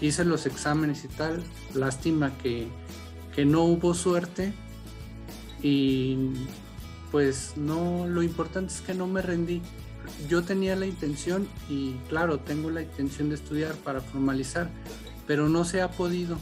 hice 0.00 0.24
los 0.24 0.46
exámenes 0.46 1.04
y 1.04 1.08
tal, 1.08 1.42
lástima 1.74 2.36
que, 2.38 2.68
que 3.36 3.44
no 3.44 3.62
hubo 3.64 3.92
suerte 3.92 4.54
y 5.62 6.16
pues 7.12 7.52
no, 7.56 8.06
lo 8.06 8.22
importante 8.22 8.72
es 8.72 8.80
que 8.80 8.94
no 8.94 9.06
me 9.06 9.20
rendí. 9.20 9.60
Yo 10.28 10.42
tenía 10.42 10.74
la 10.74 10.86
intención 10.86 11.46
y 11.68 11.92
claro, 12.08 12.40
tengo 12.40 12.70
la 12.70 12.80
intención 12.80 13.28
de 13.28 13.34
estudiar 13.34 13.74
para 13.74 14.00
formalizar, 14.00 14.70
pero 15.26 15.48
no 15.50 15.64
se 15.64 15.82
ha 15.82 15.90
podido. 15.90 16.38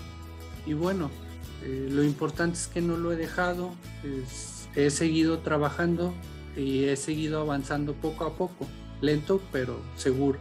Y 0.66 0.74
bueno, 0.74 1.10
eh, 1.64 1.88
lo 1.90 2.04
importante 2.04 2.58
es 2.58 2.68
que 2.68 2.80
no 2.80 2.96
lo 2.96 3.12
he 3.12 3.16
dejado, 3.16 3.74
he 4.76 4.90
seguido 4.90 5.40
trabajando 5.40 6.14
y 6.56 6.84
he 6.84 6.96
seguido 6.96 7.40
avanzando 7.40 7.94
poco 7.94 8.24
a 8.24 8.34
poco, 8.34 8.68
lento 9.00 9.40
pero 9.50 9.80
seguro. 9.96 10.38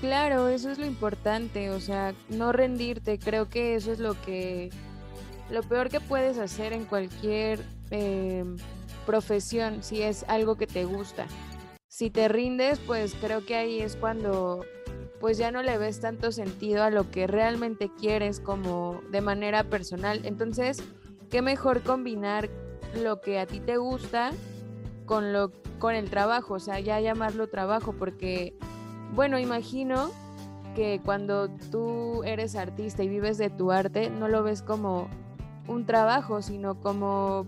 Claro, 0.00 0.48
eso 0.48 0.70
es 0.70 0.78
lo 0.78 0.86
importante, 0.86 1.70
o 1.70 1.80
sea, 1.80 2.14
no 2.28 2.52
rendirte, 2.52 3.18
creo 3.18 3.48
que 3.48 3.74
eso 3.74 3.92
es 3.92 3.98
lo 4.00 4.20
que, 4.22 4.70
lo 5.50 5.62
peor 5.62 5.88
que 5.88 6.00
puedes 6.00 6.38
hacer 6.38 6.72
en 6.72 6.84
cualquier 6.84 7.64
em, 7.90 8.56
profesión, 9.06 9.82
si 9.82 10.02
es 10.02 10.24
algo 10.28 10.56
que 10.56 10.66
te 10.66 10.84
gusta. 10.84 11.26
Si 11.88 12.10
te 12.10 12.28
rindes, 12.28 12.78
pues 12.80 13.14
creo 13.20 13.44
que 13.44 13.54
ahí 13.56 13.80
es 13.80 13.96
cuando 13.96 14.64
pues 15.20 15.38
ya 15.38 15.50
no 15.50 15.62
le 15.62 15.78
ves 15.78 16.00
tanto 16.00 16.32
sentido 16.32 16.82
a 16.82 16.90
lo 16.90 17.10
que 17.10 17.26
realmente 17.26 17.90
quieres 17.98 18.40
como 18.40 19.00
de 19.10 19.20
manera 19.22 19.64
personal. 19.64 20.20
Entonces, 20.24 20.82
qué 21.30 21.40
mejor 21.40 21.82
combinar 21.82 22.50
lo 23.02 23.20
que 23.20 23.38
a 23.38 23.46
ti 23.46 23.60
te 23.60 23.76
gusta 23.76 24.32
con 25.06 25.32
lo 25.32 25.50
con 25.78 25.94
el 25.94 26.08
trabajo, 26.08 26.54
o 26.54 26.60
sea, 26.60 26.80
ya 26.80 27.00
llamarlo 27.00 27.48
trabajo 27.48 27.94
porque 27.98 28.54
bueno, 29.12 29.38
imagino 29.38 30.10
que 30.74 31.00
cuando 31.04 31.48
tú 31.70 32.22
eres 32.24 32.56
artista 32.56 33.02
y 33.02 33.08
vives 33.08 33.38
de 33.38 33.50
tu 33.50 33.70
arte, 33.70 34.10
no 34.10 34.28
lo 34.28 34.42
ves 34.42 34.62
como 34.62 35.08
un 35.66 35.86
trabajo, 35.86 36.42
sino 36.42 36.80
como 36.80 37.46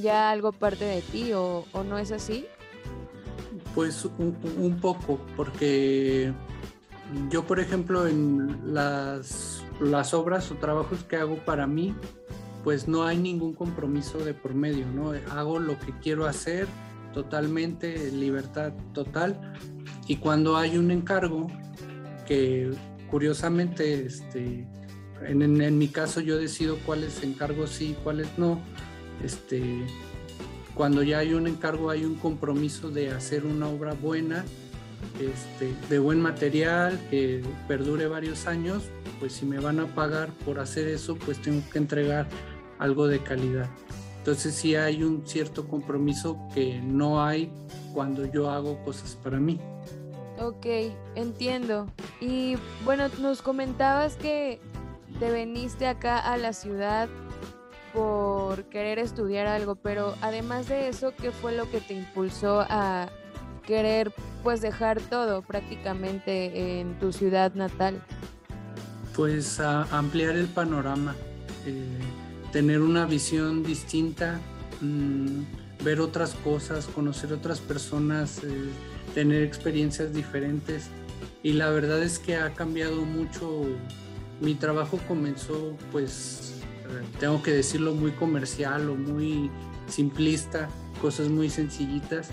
ya 0.00 0.30
algo 0.30 0.52
parte 0.52 0.84
de 0.84 1.02
ti, 1.02 1.32
o, 1.34 1.64
no 1.88 1.98
es 1.98 2.12
así? 2.12 2.46
Pues 3.74 4.04
un 4.04 4.78
poco, 4.80 5.20
porque 5.36 6.32
yo, 7.30 7.44
por 7.44 7.58
ejemplo, 7.60 8.06
en 8.06 8.74
las, 8.74 9.64
las 9.80 10.12
obras 10.14 10.50
o 10.50 10.56
trabajos 10.56 11.04
que 11.04 11.16
hago 11.16 11.36
para 11.36 11.66
mí, 11.66 11.94
pues 12.64 12.86
no 12.86 13.04
hay 13.04 13.16
ningún 13.16 13.54
compromiso 13.54 14.18
de 14.18 14.34
por 14.34 14.54
medio, 14.54 14.86
¿no? 14.86 15.12
Hago 15.30 15.58
lo 15.58 15.78
que 15.78 15.92
quiero 16.00 16.26
hacer 16.26 16.66
totalmente, 17.14 18.10
libertad 18.12 18.72
total. 18.92 19.54
Y 20.06 20.16
cuando 20.16 20.56
hay 20.56 20.76
un 20.76 20.90
encargo, 20.90 21.46
que 22.26 22.70
curiosamente, 23.10 24.06
este, 24.06 24.66
en, 25.26 25.60
en, 25.60 25.78
mi 25.78 25.88
caso 25.88 26.20
yo 26.20 26.38
decido 26.38 26.78
cuáles 26.86 27.22
encargos 27.22 27.70
sí, 27.70 27.96
cuáles 28.02 28.28
no. 28.38 28.60
Este, 29.24 29.62
cuando 30.74 31.02
ya 31.02 31.18
hay 31.18 31.34
un 31.34 31.46
encargo, 31.46 31.90
hay 31.90 32.04
un 32.04 32.14
compromiso 32.14 32.90
de 32.90 33.10
hacer 33.10 33.44
una 33.44 33.68
obra 33.68 33.94
buena 33.94 34.44
este, 35.20 35.74
de 35.88 35.98
buen 35.98 36.20
material, 36.20 36.98
que 37.10 37.42
perdure 37.66 38.06
varios 38.06 38.46
años, 38.46 38.84
pues 39.18 39.32
si 39.32 39.46
me 39.46 39.58
van 39.58 39.80
a 39.80 39.86
pagar 39.94 40.30
por 40.44 40.60
hacer 40.60 40.88
eso, 40.88 41.16
pues 41.16 41.40
tengo 41.40 41.62
que 41.70 41.78
entregar 41.78 42.28
algo 42.78 43.06
de 43.08 43.20
calidad. 43.20 43.68
Entonces 44.18 44.54
sí 44.54 44.76
hay 44.76 45.02
un 45.02 45.26
cierto 45.26 45.66
compromiso 45.66 46.38
que 46.54 46.80
no 46.80 47.24
hay 47.24 47.50
cuando 47.92 48.30
yo 48.30 48.50
hago 48.50 48.82
cosas 48.84 49.16
para 49.22 49.38
mí. 49.38 49.58
Ok, 50.40 50.66
entiendo. 51.16 51.86
Y 52.20 52.56
bueno, 52.84 53.08
nos 53.20 53.42
comentabas 53.42 54.16
que 54.16 54.60
te 55.18 55.30
veniste 55.30 55.86
acá 55.86 56.18
a 56.18 56.36
la 56.36 56.52
ciudad 56.52 57.08
por 57.92 58.64
querer 58.64 58.98
estudiar 58.98 59.46
algo, 59.46 59.74
pero 59.74 60.14
además 60.20 60.68
de 60.68 60.88
eso, 60.88 61.12
¿qué 61.20 61.30
fue 61.30 61.56
lo 61.56 61.70
que 61.70 61.80
te 61.80 61.94
impulsó 61.94 62.64
a 62.68 63.08
querer 63.66 64.12
pues 64.42 64.60
dejar 64.60 65.00
todo 65.00 65.42
prácticamente 65.42 66.80
en 66.80 66.98
tu 66.98 67.12
ciudad 67.12 67.54
natal? 67.54 68.02
Pues 69.14 69.58
a 69.60 69.82
ampliar 69.96 70.36
el 70.36 70.46
panorama, 70.46 71.14
eh, 71.66 71.98
tener 72.52 72.80
una 72.80 73.04
visión 73.04 73.62
distinta, 73.64 74.38
mm, 74.80 75.42
ver 75.84 76.00
otras 76.00 76.34
cosas, 76.34 76.86
conocer 76.86 77.32
otras 77.32 77.60
personas, 77.60 78.42
eh, 78.44 78.68
tener 79.14 79.42
experiencias 79.42 80.12
diferentes. 80.12 80.88
Y 81.42 81.54
la 81.54 81.70
verdad 81.70 82.02
es 82.02 82.18
que 82.18 82.36
ha 82.36 82.54
cambiado 82.54 83.02
mucho. 83.02 83.64
Mi 84.40 84.54
trabajo 84.54 84.98
comenzó 85.08 85.76
pues 85.90 86.48
tengo 87.20 87.42
que 87.42 87.52
decirlo, 87.52 87.94
muy 87.94 88.12
comercial 88.12 88.88
o 88.90 88.94
muy 88.94 89.50
simplista, 89.88 90.68
cosas 91.00 91.28
muy 91.28 91.50
sencillitas 91.50 92.30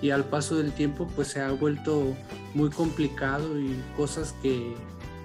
y 0.00 0.10
al 0.10 0.24
paso 0.24 0.56
del 0.56 0.72
tiempo 0.72 1.08
pues 1.14 1.28
se 1.28 1.40
ha 1.40 1.50
vuelto 1.52 2.16
muy 2.54 2.70
complicado 2.70 3.58
y 3.58 3.76
cosas 3.96 4.34
que, 4.42 4.74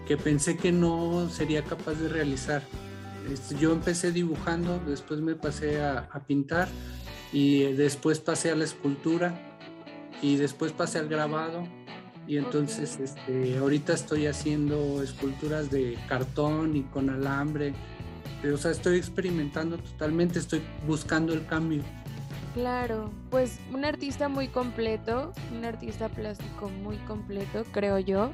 que 0.08 0.18
pensé 0.18 0.58
que 0.58 0.72
no 0.72 1.30
sería 1.30 1.64
capaz 1.64 1.96
de 1.96 2.10
realizar. 2.10 2.64
Este, 3.32 3.58
yo 3.58 3.74
empecé 3.74 4.12
dibujando, 4.12 4.80
después 4.86 5.20
me 5.20 5.36
pasé 5.36 5.82
a, 5.82 6.08
pintar 6.28 6.68
y 7.34 7.64
después 7.74 8.20
pasé 8.20 8.52
a 8.52 8.56
la 8.56 8.64
escultura 8.64 9.60
y 10.22 10.38
después 10.38 10.72
pasé 10.72 11.00
al 11.00 11.10
grabado 11.10 11.68
y 12.28 12.38
entonces 12.38 13.00
este, 13.00 13.58
ahorita 13.58 13.94
estoy 13.94 14.28
haciendo 14.28 15.02
esculturas 15.02 15.72
de 15.72 15.98
cartón 16.08 16.76
y 16.76 16.84
con 16.84 17.10
alambre 17.10 17.74
o 18.54 18.58
sea, 18.58 18.72
estoy 18.72 18.98
experimentando 18.98 19.78
totalmente, 19.78 20.40
estoy 20.40 20.62
buscando 20.86 21.34
el 21.34 21.46
cambio. 21.46 21.84
Claro, 22.54 23.12
pues 23.30 23.60
un 23.72 23.86
artista 23.86 24.30
muy 24.30 24.48
completo, 24.48 25.32
un 25.56 25.66
artista 25.66 26.10
plástico 26.10 26.70
muy 26.70 26.98
completo, 26.98 27.66
creo 27.72 28.00
yo, 28.00 28.32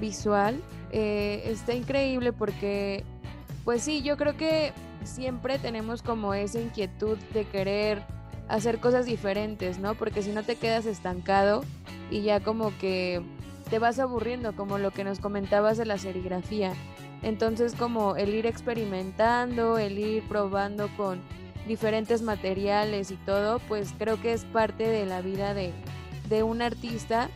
visual. 0.00 0.60
Eh, 0.92 1.42
está 1.46 1.74
increíble 1.74 2.32
porque, 2.32 3.04
pues 3.64 3.82
sí, 3.82 4.02
yo 4.02 4.16
creo 4.16 4.36
que 4.36 4.72
siempre 5.04 5.58
tenemos 5.58 6.02
como 6.02 6.34
esa 6.34 6.60
inquietud 6.60 7.18
de 7.32 7.44
querer 7.46 8.02
hacer 8.48 8.80
cosas 8.80 9.06
diferentes, 9.06 9.78
¿no? 9.78 9.94
Porque 9.94 10.22
si 10.22 10.30
no 10.30 10.42
te 10.42 10.56
quedas 10.56 10.86
estancado 10.86 11.64
y 12.10 12.22
ya 12.22 12.40
como 12.40 12.76
que 12.78 13.22
te 13.70 13.78
vas 13.78 13.98
aburriendo, 13.98 14.56
como 14.56 14.78
lo 14.78 14.90
que 14.90 15.04
nos 15.04 15.20
comentabas 15.20 15.76
de 15.76 15.84
la 15.84 15.98
serigrafía. 15.98 16.72
Entonces 17.22 17.74
como 17.74 18.16
el 18.16 18.34
ir 18.34 18.46
experimentando, 18.46 19.78
el 19.78 19.98
ir 19.98 20.22
probando 20.28 20.88
con 20.96 21.20
diferentes 21.66 22.22
materiales 22.22 23.10
y 23.10 23.16
todo, 23.16 23.58
pues 23.60 23.92
creo 23.98 24.20
que 24.20 24.32
es 24.32 24.44
parte 24.44 24.88
de 24.88 25.04
la 25.04 25.20
vida 25.20 25.52
de, 25.52 25.72
de 26.28 26.42
un 26.42 26.62
artista 26.62 27.28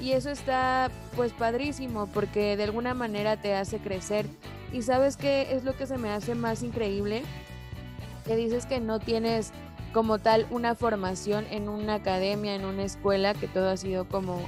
y 0.00 0.12
eso 0.12 0.30
está 0.30 0.90
pues 1.16 1.32
padrísimo 1.32 2.06
porque 2.06 2.56
de 2.56 2.64
alguna 2.64 2.94
manera 2.94 3.36
te 3.36 3.54
hace 3.54 3.78
crecer. 3.78 4.26
Y 4.72 4.82
sabes 4.82 5.16
qué 5.16 5.48
es 5.50 5.64
lo 5.64 5.76
que 5.76 5.86
se 5.86 5.98
me 5.98 6.10
hace 6.10 6.36
más 6.36 6.62
increíble, 6.62 7.22
que 8.24 8.36
dices 8.36 8.66
que 8.66 8.78
no 8.78 9.00
tienes 9.00 9.52
como 9.92 10.18
tal 10.18 10.46
una 10.50 10.74
formación 10.74 11.46
en 11.50 11.68
una 11.68 11.94
academia, 11.94 12.54
en 12.54 12.64
una 12.64 12.84
escuela, 12.84 13.34
que 13.34 13.48
todo 13.48 13.70
ha 13.70 13.76
sido 13.76 14.06
como 14.06 14.40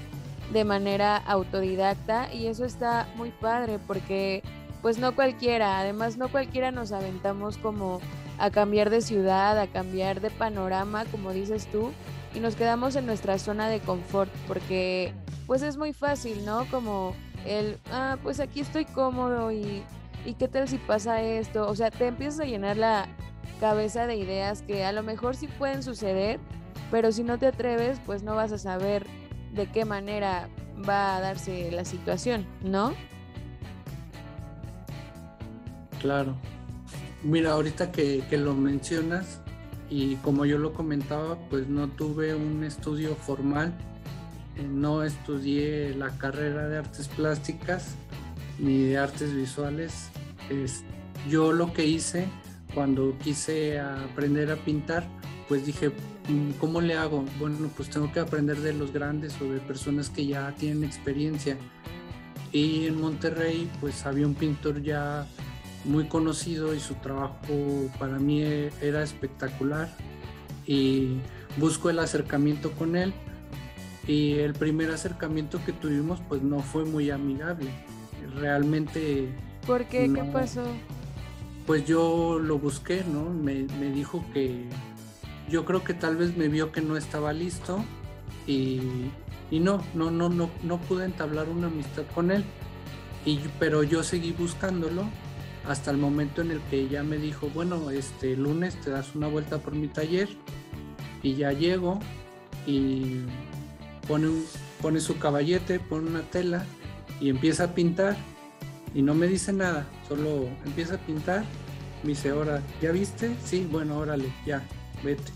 de 0.52 0.64
manera 0.64 1.16
autodidacta 1.16 2.32
y 2.32 2.46
eso 2.46 2.64
está 2.64 3.08
muy 3.16 3.30
padre 3.30 3.78
porque 3.86 4.42
pues 4.82 4.98
no 4.98 5.14
cualquiera, 5.14 5.78
además 5.78 6.18
no 6.18 6.28
cualquiera 6.28 6.70
nos 6.70 6.92
aventamos 6.92 7.56
como 7.56 8.00
a 8.38 8.50
cambiar 8.50 8.90
de 8.90 9.00
ciudad, 9.00 9.58
a 9.58 9.68
cambiar 9.68 10.20
de 10.20 10.30
panorama, 10.30 11.04
como 11.06 11.32
dices 11.32 11.68
tú, 11.70 11.92
y 12.34 12.40
nos 12.40 12.56
quedamos 12.56 12.96
en 12.96 13.06
nuestra 13.06 13.38
zona 13.38 13.68
de 13.68 13.78
confort, 13.78 14.30
porque 14.48 15.14
pues 15.46 15.62
es 15.62 15.76
muy 15.76 15.92
fácil, 15.92 16.44
¿no? 16.44 16.66
Como 16.70 17.14
el, 17.46 17.78
ah, 17.92 18.16
pues 18.22 18.40
aquí 18.40 18.60
estoy 18.60 18.84
cómodo 18.84 19.52
y, 19.52 19.84
y 20.24 20.34
qué 20.34 20.48
tal 20.48 20.66
si 20.66 20.78
pasa 20.78 21.22
esto, 21.22 21.68
o 21.68 21.74
sea, 21.76 21.90
te 21.90 22.06
empiezas 22.06 22.40
a 22.40 22.44
llenar 22.44 22.76
la 22.76 23.06
cabeza 23.62 24.08
de 24.08 24.16
ideas 24.16 24.62
que 24.62 24.84
a 24.84 24.90
lo 24.90 25.04
mejor 25.04 25.36
sí 25.36 25.46
pueden 25.46 25.84
suceder, 25.84 26.40
pero 26.90 27.12
si 27.12 27.22
no 27.22 27.38
te 27.38 27.46
atreves, 27.46 28.00
pues 28.04 28.24
no 28.24 28.34
vas 28.34 28.50
a 28.50 28.58
saber 28.58 29.06
de 29.54 29.70
qué 29.70 29.84
manera 29.84 30.48
va 30.76 31.16
a 31.16 31.20
darse 31.20 31.70
la 31.70 31.84
situación, 31.84 32.44
¿no? 32.64 32.92
Claro. 36.00 36.34
Mira, 37.22 37.52
ahorita 37.52 37.92
que, 37.92 38.26
lo 38.32 38.54
mencionas 38.54 39.38
y 39.88 40.16
como 40.16 40.44
yo 40.44 40.58
lo 40.58 40.72
comentaba, 40.72 41.38
pues 41.48 41.68
no 41.68 41.86
tuve 41.86 42.34
un 42.34 42.64
estudio 42.64 43.14
formal, 43.14 43.72
eh, 44.56 44.66
no 44.68 45.04
estudié 45.04 45.94
la 45.94 46.10
carrera 46.18 46.66
de 46.66 46.78
artes 46.78 47.06
plásticas 47.06 47.94
ni 48.58 48.82
de 48.88 48.98
artes 48.98 49.32
visuales. 49.32 50.08
Es, 50.50 50.82
yo 51.30 51.52
lo 51.52 51.72
que 51.72 51.86
hice 51.86 52.26
cuando 52.74 53.16
quise 53.18 53.78
aprender 53.80 54.50
a 54.50 54.56
pintar, 54.56 55.06
pues 55.48 55.66
dije, 55.66 55.90
mm, 56.28 56.52
¿cómo 56.58 56.80
le 56.80 56.94
hago? 56.94 57.24
Bueno, 57.38 57.68
pues 57.76 57.90
tengo 57.90 58.10
que 58.12 58.20
aprender 58.20 58.58
de 58.60 58.72
los 58.72 58.92
grandes 58.92 59.40
o 59.40 59.44
de 59.44 59.60
personas 59.60 60.10
que 60.10 60.26
ya 60.26 60.52
tienen 60.52 60.84
experiencia. 60.84 61.56
Y 62.52 62.86
en 62.86 63.00
Monterrey, 63.00 63.70
pues 63.80 64.04
había 64.06 64.26
un 64.26 64.34
pintor 64.34 64.82
ya 64.82 65.26
muy 65.84 66.06
conocido 66.06 66.74
y 66.74 66.80
su 66.80 66.94
trabajo 66.94 67.90
para 67.98 68.18
mí 68.18 68.42
era 68.42 69.02
espectacular 69.02 69.88
y 70.66 71.16
busco 71.56 71.90
el 71.90 71.98
acercamiento 71.98 72.70
con 72.72 72.96
él 72.96 73.12
y 74.06 74.34
el 74.34 74.52
primer 74.52 74.90
acercamiento 74.90 75.60
que 75.64 75.72
tuvimos 75.72 76.20
pues 76.28 76.42
no 76.42 76.60
fue 76.60 76.84
muy 76.84 77.10
amigable 77.10 77.70
realmente 78.36 79.28
¿por 79.66 79.84
qué? 79.86 80.10
¿qué 80.12 80.22
pasó? 80.24 80.64
Pues 81.66 81.84
yo 81.86 82.38
lo 82.38 82.58
busqué 82.58 83.04
no 83.04 83.30
me, 83.30 83.66
me, 83.78 83.90
dijo 83.90 84.24
que 84.32 84.64
yo 85.48 85.64
creo 85.64 85.84
que 85.84 85.94
tal 85.94 86.16
vez 86.16 86.36
me 86.36 86.48
vio 86.48 86.72
que 86.72 86.80
no 86.80 86.96
estaba 86.96 87.32
listo 87.32 87.84
y, 88.46 88.80
y 89.50 89.60
no, 89.60 89.82
no, 89.94 90.10
no, 90.10 90.28
no, 90.28 90.50
no 90.62 90.80
pude 90.80 91.04
entablar 91.04 91.48
una 91.48 91.66
amistad 91.66 92.04
con 92.14 92.30
él. 92.30 92.44
Y, 93.24 93.38
pero 93.60 93.82
yo 93.82 94.02
seguí 94.02 94.32
buscándolo 94.32 95.04
hasta 95.68 95.90
el 95.90 95.98
momento 95.98 96.42
en 96.42 96.50
el 96.50 96.60
que 96.62 96.80
ella 96.80 97.02
me 97.02 97.18
dijo, 97.18 97.48
bueno, 97.54 97.90
este 97.90 98.36
lunes 98.36 98.80
te 98.80 98.90
das 98.90 99.14
una 99.14 99.28
vuelta 99.28 99.58
por 99.58 99.74
mi 99.74 99.88
taller 99.88 100.28
y 101.22 101.34
ya 101.34 101.52
llego 101.52 102.00
y 102.66 103.20
pone, 104.08 104.28
pone 104.80 105.00
su 105.00 105.18
caballete, 105.18 105.78
pone 105.78 106.08
una 106.10 106.22
tela 106.22 106.64
y 107.20 107.28
empieza 107.28 107.64
a 107.64 107.74
pintar 107.74 108.16
y 108.94 109.02
no 109.02 109.14
me 109.14 109.26
dice 109.26 109.52
nada, 109.52 109.86
solo 110.08 110.48
empieza 110.64 110.94
a 110.94 110.98
pintar, 110.98 111.44
me 112.02 112.10
dice, 112.10 112.30
ahora, 112.30 112.62
¿ya 112.80 112.92
viste? 112.92 113.34
Sí, 113.44 113.66
bueno, 113.70 113.96
órale, 113.98 114.32
ya, 114.44 114.62
vete. 115.04 115.32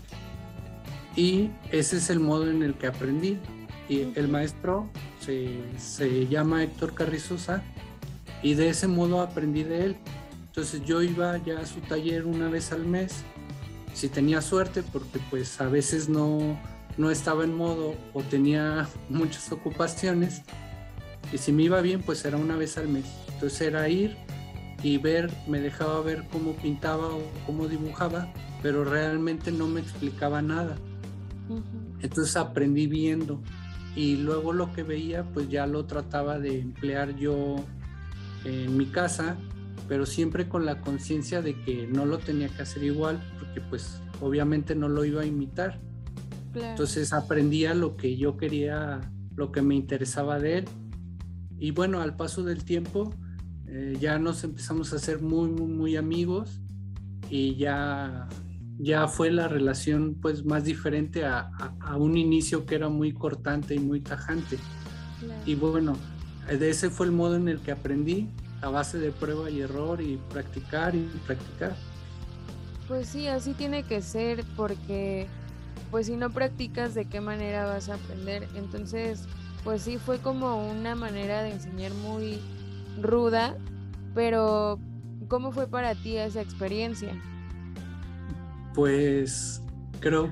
Y 1.15 1.49
ese 1.71 1.97
es 1.97 2.09
el 2.09 2.19
modo 2.19 2.49
en 2.49 2.61
el 2.61 2.75
que 2.75 2.87
aprendí. 2.87 3.39
Y 3.89 4.11
el 4.15 4.27
maestro 4.27 4.89
se, 5.19 5.59
se 5.79 6.27
llama 6.27 6.63
Héctor 6.63 6.93
Carrizosa 6.93 7.63
y 8.43 8.53
de 8.53 8.69
ese 8.69 8.87
modo 8.87 9.21
aprendí 9.21 9.63
de 9.63 9.85
él. 9.85 9.97
Entonces 10.47 10.83
yo 10.85 11.01
iba 11.01 11.37
ya 11.37 11.59
a 11.59 11.65
su 11.65 11.79
taller 11.81 12.25
una 12.25 12.49
vez 12.49 12.71
al 12.71 12.85
mes, 12.85 13.23
si 13.93 14.09
tenía 14.09 14.41
suerte, 14.41 14.83
porque 14.83 15.19
pues 15.29 15.59
a 15.61 15.67
veces 15.67 16.09
no, 16.09 16.59
no 16.97 17.11
estaba 17.11 17.43
en 17.43 17.55
modo 17.55 17.95
o 18.13 18.21
tenía 18.23 18.87
muchas 19.09 19.51
ocupaciones, 19.51 20.41
y 21.31 21.37
si 21.37 21.51
me 21.51 21.63
iba 21.63 21.81
bien, 21.81 22.01
pues 22.01 22.23
era 22.25 22.37
una 22.37 22.55
vez 22.55 22.77
al 22.77 22.87
mes. 22.87 23.05
Entonces 23.37 23.61
era 23.61 23.87
ir 23.87 24.17
y 24.83 24.97
ver, 24.97 25.31
me 25.47 25.59
dejaba 25.59 26.01
ver 26.01 26.25
cómo 26.31 26.53
pintaba 26.53 27.07
o 27.07 27.21
cómo 27.45 27.67
dibujaba, 27.67 28.31
pero 28.61 28.83
realmente 28.83 29.51
no 29.51 29.67
me 29.67 29.79
explicaba 29.79 30.41
nada. 30.41 30.75
Entonces 32.01 32.35
aprendí 32.35 32.87
viendo 32.87 33.41
y 33.95 34.17
luego 34.17 34.53
lo 34.53 34.73
que 34.73 34.83
veía 34.83 35.23
pues 35.23 35.49
ya 35.49 35.65
lo 35.65 35.85
trataba 35.85 36.39
de 36.39 36.59
emplear 36.59 37.15
yo 37.15 37.55
en 38.43 38.77
mi 38.77 38.85
casa 38.87 39.37
pero 39.87 40.05
siempre 40.05 40.49
con 40.49 40.65
la 40.65 40.81
conciencia 40.81 41.41
de 41.41 41.59
que 41.61 41.87
no 41.87 42.05
lo 42.05 42.17
tenía 42.19 42.49
que 42.49 42.61
hacer 42.61 42.83
igual, 42.83 43.21
porque 43.39 43.61
pues 43.61 44.01
obviamente 44.21 44.75
no 44.75 44.89
lo 44.89 45.05
iba 45.05 45.21
a 45.21 45.25
imitar. 45.25 45.79
Entonces 46.53 47.13
aprendía 47.13 47.73
lo 47.73 47.95
que 47.97 48.17
yo 48.17 48.35
quería, 48.35 48.99
lo 49.35 49.51
que 49.51 49.61
me 49.61 49.75
interesaba 49.75 50.39
de 50.39 50.59
él. 50.59 50.65
Y 51.59 51.71
bueno, 51.71 52.01
al 52.01 52.15
paso 52.15 52.43
del 52.43 52.63
tiempo 52.63 53.13
eh, 53.67 53.97
ya 53.99 54.17
nos 54.17 54.43
empezamos 54.43 54.93
a 54.93 54.99
ser 54.99 55.21
muy, 55.21 55.49
muy, 55.49 55.67
muy 55.67 55.95
amigos 55.97 56.61
y 57.29 57.55
ya, 57.55 58.29
ya 58.77 59.07
fue 59.07 59.29
la 59.31 59.47
relación 59.47 60.15
pues 60.21 60.45
más 60.45 60.63
diferente 60.63 61.25
a, 61.25 61.51
a, 61.81 61.97
un 61.97 62.17
inicio 62.17 62.65
que 62.65 62.75
era 62.75 62.87
muy 62.89 63.13
cortante 63.13 63.75
y 63.75 63.79
muy 63.79 63.99
tajante. 64.01 64.57
Y 65.45 65.55
bueno, 65.55 65.97
de 66.47 66.69
ese 66.69 66.89
fue 66.89 67.07
el 67.07 67.11
modo 67.11 67.35
en 67.35 67.49
el 67.49 67.59
que 67.59 67.71
aprendí 67.71 68.29
a 68.61 68.69
base 68.69 68.99
de 68.99 69.11
prueba 69.11 69.49
y 69.49 69.61
error 69.61 70.01
y 70.01 70.17
practicar 70.29 70.95
y 70.95 71.01
practicar. 71.25 71.75
Pues 72.87 73.09
sí, 73.09 73.27
así 73.27 73.53
tiene 73.53 73.83
que 73.83 74.01
ser 74.01 74.45
porque 74.55 75.27
pues 75.91 76.07
si 76.07 76.15
no 76.15 76.29
practicas 76.29 76.93
de 76.93 77.05
qué 77.05 77.19
manera 77.19 77.65
vas 77.65 77.89
a 77.89 77.95
aprender. 77.95 78.47
Entonces, 78.55 79.25
pues 79.63 79.81
sí 79.81 79.97
fue 79.97 80.19
como 80.19 80.69
una 80.69 80.95
manera 80.95 81.43
de 81.43 81.51
enseñar 81.51 81.93
muy 81.95 82.39
ruda, 83.01 83.57
pero 84.13 84.79
¿cómo 85.27 85.51
fue 85.51 85.67
para 85.67 85.95
ti 85.95 86.17
esa 86.17 86.41
experiencia? 86.41 87.11
Pues 88.73 89.61
creo 89.99 90.31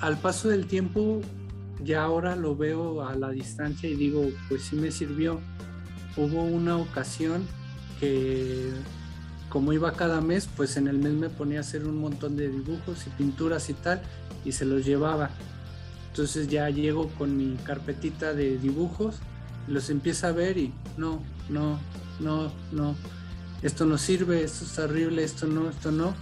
al 0.00 0.18
paso 0.18 0.48
del 0.48 0.66
tiempo 0.66 1.20
ya 1.82 2.02
ahora 2.02 2.36
lo 2.36 2.56
veo 2.56 3.06
a 3.06 3.14
la 3.14 3.30
distancia 3.30 3.88
y 3.88 3.94
digo, 3.94 4.28
pues 4.48 4.62
sí 4.62 4.76
me 4.76 4.90
sirvió. 4.90 5.40
Hubo 6.16 6.42
una 6.42 6.76
ocasión 6.78 7.46
que 8.00 8.72
como 9.48 9.72
iba 9.72 9.92
cada 9.92 10.20
mes, 10.20 10.48
pues 10.56 10.76
en 10.76 10.88
el 10.88 10.98
mes 10.98 11.12
me 11.12 11.28
ponía 11.28 11.58
a 11.58 11.60
hacer 11.60 11.86
un 11.86 11.98
montón 11.98 12.36
de 12.36 12.48
dibujos 12.48 13.06
y 13.06 13.10
pinturas 13.10 13.70
y 13.70 13.74
tal, 13.74 14.02
y 14.44 14.52
se 14.52 14.64
los 14.64 14.84
llevaba. 14.84 15.30
Entonces 16.08 16.48
ya 16.48 16.68
llego 16.70 17.08
con 17.10 17.36
mi 17.36 17.56
carpetita 17.56 18.32
de 18.32 18.58
dibujos, 18.58 19.16
los 19.68 19.90
empiezo 19.90 20.26
a 20.26 20.32
ver 20.32 20.58
y 20.58 20.72
no, 20.96 21.22
no, 21.48 21.78
no, 22.20 22.52
no, 22.72 22.94
esto 23.62 23.86
no 23.86 23.98
sirve, 23.98 24.42
esto 24.44 24.64
es 24.64 24.78
horrible, 24.78 25.24
esto 25.24 25.46
no, 25.46 25.68
esto 25.68 25.90
no. 25.90 26.14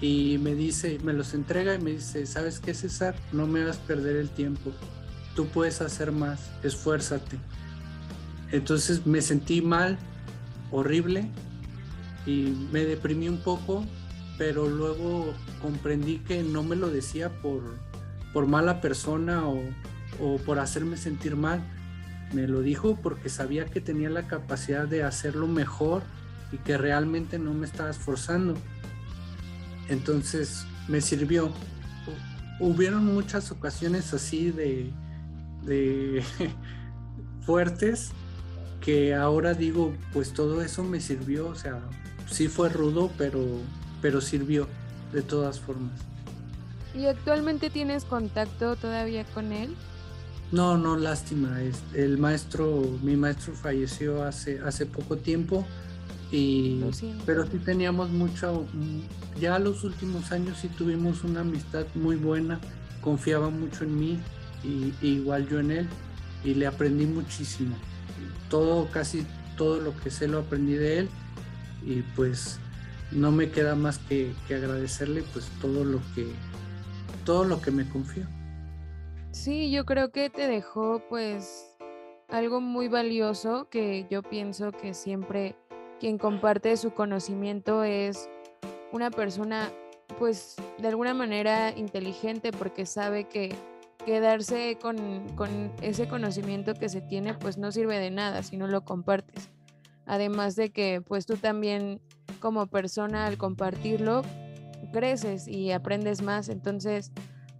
Y 0.00 0.38
me 0.38 0.54
dice, 0.54 0.98
me 1.04 1.12
los 1.12 1.32
entrega 1.34 1.74
y 1.74 1.78
me 1.78 1.92
dice, 1.92 2.26
¿sabes 2.26 2.58
qué 2.58 2.74
César? 2.74 3.14
No 3.32 3.46
me 3.46 3.62
hagas 3.62 3.76
perder 3.76 4.16
el 4.16 4.30
tiempo, 4.30 4.72
tú 5.36 5.46
puedes 5.46 5.80
hacer 5.80 6.12
más, 6.12 6.50
esfuérzate. 6.62 7.38
Entonces 8.50 9.06
me 9.06 9.22
sentí 9.22 9.62
mal, 9.62 9.98
horrible, 10.70 11.30
y 12.26 12.54
me 12.72 12.84
deprimí 12.84 13.28
un 13.28 13.38
poco, 13.38 13.84
pero 14.38 14.68
luego 14.68 15.34
comprendí 15.60 16.18
que 16.18 16.42
no 16.42 16.62
me 16.62 16.76
lo 16.76 16.90
decía 16.90 17.30
por, 17.40 17.62
por 18.32 18.46
mala 18.46 18.80
persona 18.80 19.46
o, 19.46 19.60
o 20.20 20.36
por 20.38 20.58
hacerme 20.58 20.96
sentir 20.96 21.36
mal. 21.36 21.62
Me 22.32 22.46
lo 22.48 22.60
dijo 22.60 22.96
porque 23.02 23.28
sabía 23.28 23.66
que 23.66 23.80
tenía 23.80 24.10
la 24.10 24.26
capacidad 24.26 24.86
de 24.86 25.02
hacerlo 25.02 25.46
mejor 25.46 26.02
y 26.50 26.58
que 26.58 26.78
realmente 26.78 27.38
no 27.38 27.52
me 27.52 27.66
estaba 27.66 27.90
esforzando. 27.90 28.54
Entonces 29.88 30.66
me 30.88 31.00
sirvió. 31.00 31.52
Hubieron 32.60 33.04
muchas 33.04 33.50
ocasiones 33.50 34.14
así 34.14 34.50
de, 34.50 34.92
de 35.64 36.22
fuertes 37.46 38.12
que 38.80 39.14
ahora 39.14 39.54
digo, 39.54 39.94
pues 40.12 40.32
todo 40.32 40.60
eso 40.60 40.82
me 40.82 41.00
sirvió, 41.00 41.48
o 41.48 41.54
sea, 41.54 41.80
sí 42.28 42.48
fue 42.48 42.68
rudo, 42.68 43.10
pero, 43.16 43.40
pero 44.00 44.20
sirvió 44.20 44.66
de 45.12 45.22
todas 45.22 45.60
formas. 45.60 45.92
¿Y 46.94 47.06
actualmente 47.06 47.70
tienes 47.70 48.04
contacto 48.04 48.76
todavía 48.76 49.24
con 49.24 49.52
él? 49.52 49.74
No, 50.52 50.76
no, 50.76 50.96
lástima. 50.96 51.58
El 51.94 52.18
maestro, 52.18 52.98
mi 53.02 53.16
maestro 53.16 53.54
falleció 53.54 54.22
hace, 54.22 54.60
hace 54.60 54.84
poco 54.84 55.16
tiempo, 55.16 55.66
y, 56.30 56.82
pero 57.26 57.46
sí 57.46 57.58
teníamos 57.58 58.10
mucho, 58.10 58.66
ya 59.40 59.58
los 59.58 59.82
últimos 59.84 60.30
años 60.30 60.58
sí 60.60 60.68
tuvimos 60.68 61.24
una 61.24 61.40
amistad 61.40 61.86
muy 61.94 62.16
buena, 62.16 62.60
confiaba 63.00 63.50
mucho 63.50 63.84
en 63.84 63.98
mí 63.98 64.18
y, 64.62 64.94
igual 65.06 65.48
yo 65.48 65.60
en 65.60 65.70
él 65.70 65.88
y 66.44 66.54
le 66.54 66.66
aprendí 66.66 67.06
muchísimo. 67.06 67.76
Todo, 68.50 68.88
casi 68.90 69.26
todo 69.56 69.80
lo 69.80 69.96
que 69.96 70.10
sé 70.10 70.28
lo 70.28 70.40
aprendí 70.40 70.74
de 70.74 71.00
él 71.00 71.08
y 71.84 72.02
pues 72.14 72.58
no 73.10 73.30
me 73.30 73.50
queda 73.50 73.74
más 73.74 73.98
que, 73.98 74.34
agradecerle 74.48 75.22
pues 75.32 75.46
todo 75.60 75.84
lo 75.84 76.00
que 76.14 76.26
todo 77.24 77.44
lo 77.44 77.60
que 77.60 77.70
me 77.70 77.88
confió. 77.88 78.26
Sí, 79.32 79.70
yo 79.70 79.86
creo 79.86 80.12
que 80.12 80.28
te 80.28 80.46
dejó 80.46 81.02
pues 81.08 81.74
algo 82.28 82.60
muy 82.60 82.88
valioso 82.88 83.66
que 83.70 84.06
yo 84.10 84.22
pienso 84.22 84.72
que 84.72 84.92
siempre 84.92 85.56
quien 85.98 86.18
comparte 86.18 86.76
su 86.76 86.92
conocimiento 86.92 87.82
es 87.82 88.28
una 88.92 89.10
persona 89.10 89.72
pues 90.18 90.56
de 90.78 90.88
alguna 90.88 91.14
manera 91.14 91.70
inteligente 91.76 92.52
porque 92.52 92.84
sabe 92.84 93.24
que 93.24 93.56
quedarse 94.04 94.76
con, 94.80 95.26
con 95.34 95.72
ese 95.80 96.06
conocimiento 96.08 96.74
que 96.74 96.90
se 96.90 97.00
tiene 97.00 97.32
pues 97.32 97.56
no 97.56 97.72
sirve 97.72 97.98
de 97.98 98.10
nada 98.10 98.42
si 98.42 98.58
no 98.58 98.66
lo 98.66 98.84
compartes. 98.84 99.48
Además 100.04 100.56
de 100.56 100.70
que 100.70 101.00
pues 101.00 101.24
tú 101.24 101.36
también 101.36 102.02
como 102.38 102.66
persona 102.66 103.26
al 103.26 103.38
compartirlo 103.38 104.22
creces 104.92 105.48
y 105.48 105.72
aprendes 105.72 106.20
más. 106.20 106.50
Entonces, 106.50 107.12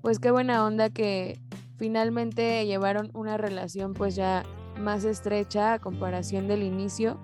pues 0.02 0.18
qué 0.18 0.30
buena 0.30 0.66
onda 0.66 0.90
que 0.90 1.40
finalmente 1.82 2.64
llevaron 2.64 3.10
una 3.12 3.36
relación 3.36 3.92
pues 3.92 4.14
ya 4.14 4.44
más 4.78 5.02
estrecha 5.04 5.72
a 5.72 5.78
comparación 5.80 6.46
del 6.46 6.62
inicio. 6.62 7.18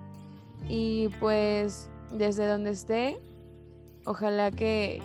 Y 0.67 1.07
pues 1.21 1.89
desde 2.11 2.45
donde 2.45 2.71
esté, 2.71 3.21
ojalá 4.05 4.51
que, 4.51 5.01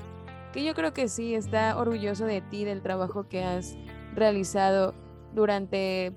que 0.52 0.64
yo 0.64 0.74
creo 0.74 0.92
que 0.92 1.06
sí, 1.06 1.36
está 1.36 1.78
orgulloso 1.78 2.24
de 2.24 2.40
ti, 2.40 2.64
del 2.64 2.82
trabajo 2.82 3.28
que 3.28 3.44
has 3.44 3.76
realizado 4.16 4.92
durante 5.36 6.12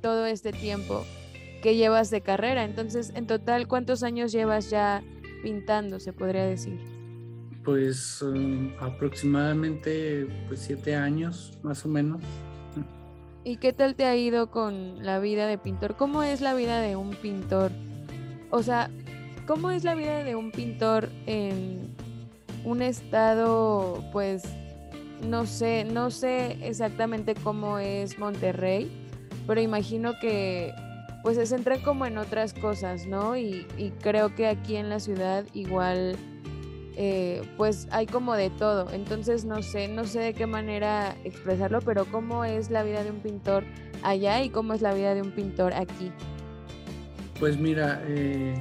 todo 0.00 0.26
este 0.26 0.52
tiempo 0.52 1.04
que 1.64 1.74
llevas 1.74 2.10
de 2.10 2.20
carrera. 2.20 2.62
Entonces, 2.62 3.10
en 3.16 3.26
total, 3.26 3.66
¿cuántos 3.66 4.04
años 4.04 4.30
llevas 4.30 4.70
ya 4.70 5.02
pintando, 5.42 5.98
se 5.98 6.12
podría 6.12 6.44
decir? 6.44 6.78
Pues 7.64 8.22
um, 8.22 8.70
aproximadamente 8.78 10.28
pues 10.46 10.60
siete 10.60 10.94
años, 10.94 11.58
más 11.64 11.84
o 11.84 11.88
menos. 11.88 12.22
¿Y 13.48 13.56
qué 13.56 13.72
tal 13.72 13.94
te 13.94 14.04
ha 14.04 14.14
ido 14.14 14.50
con 14.50 15.02
la 15.02 15.20
vida 15.20 15.46
de 15.46 15.56
pintor? 15.56 15.96
¿Cómo 15.96 16.22
es 16.22 16.42
la 16.42 16.52
vida 16.52 16.82
de 16.82 16.96
un 16.96 17.12
pintor? 17.12 17.72
O 18.50 18.62
sea, 18.62 18.90
¿cómo 19.46 19.70
es 19.70 19.84
la 19.84 19.94
vida 19.94 20.22
de 20.22 20.36
un 20.36 20.50
pintor 20.50 21.08
en 21.24 21.96
un 22.66 22.82
estado, 22.82 24.04
pues, 24.12 24.42
no 25.26 25.46
sé, 25.46 25.84
no 25.84 26.10
sé 26.10 26.58
exactamente 26.60 27.34
cómo 27.34 27.78
es 27.78 28.18
Monterrey, 28.18 28.92
pero 29.46 29.62
imagino 29.62 30.12
que 30.20 30.74
pues 31.22 31.38
se 31.38 31.46
centra 31.46 31.82
como 31.82 32.04
en 32.04 32.18
otras 32.18 32.52
cosas, 32.52 33.06
¿no? 33.06 33.34
Y, 33.38 33.66
creo 34.02 34.34
que 34.34 34.46
aquí 34.46 34.76
en 34.76 34.90
la 34.90 35.00
ciudad 35.00 35.46
igual, 35.54 36.18
eh, 36.98 37.42
pues 37.56 37.88
hay 37.90 38.06
como 38.06 38.34
de 38.34 38.50
todo. 38.50 38.90
Entonces 38.92 39.44
no 39.44 39.62
sé, 39.62 39.88
no 39.88 40.04
sé 40.04 40.20
de 40.20 40.34
qué 40.34 40.46
manera 40.46 41.16
expresarlo, 41.24 41.80
pero 41.80 42.04
cómo 42.04 42.44
es 42.44 42.70
la 42.70 42.82
vida 42.82 43.04
de 43.04 43.10
un 43.10 43.20
pintor 43.20 43.64
allá 44.02 44.42
y 44.42 44.50
cómo 44.50 44.74
es 44.74 44.82
la 44.82 44.92
vida 44.92 45.14
de 45.14 45.22
un 45.22 45.30
pintor 45.30 45.72
aquí. 45.72 46.12
Pues 47.38 47.56
mira, 47.56 48.02
eh, 48.06 48.54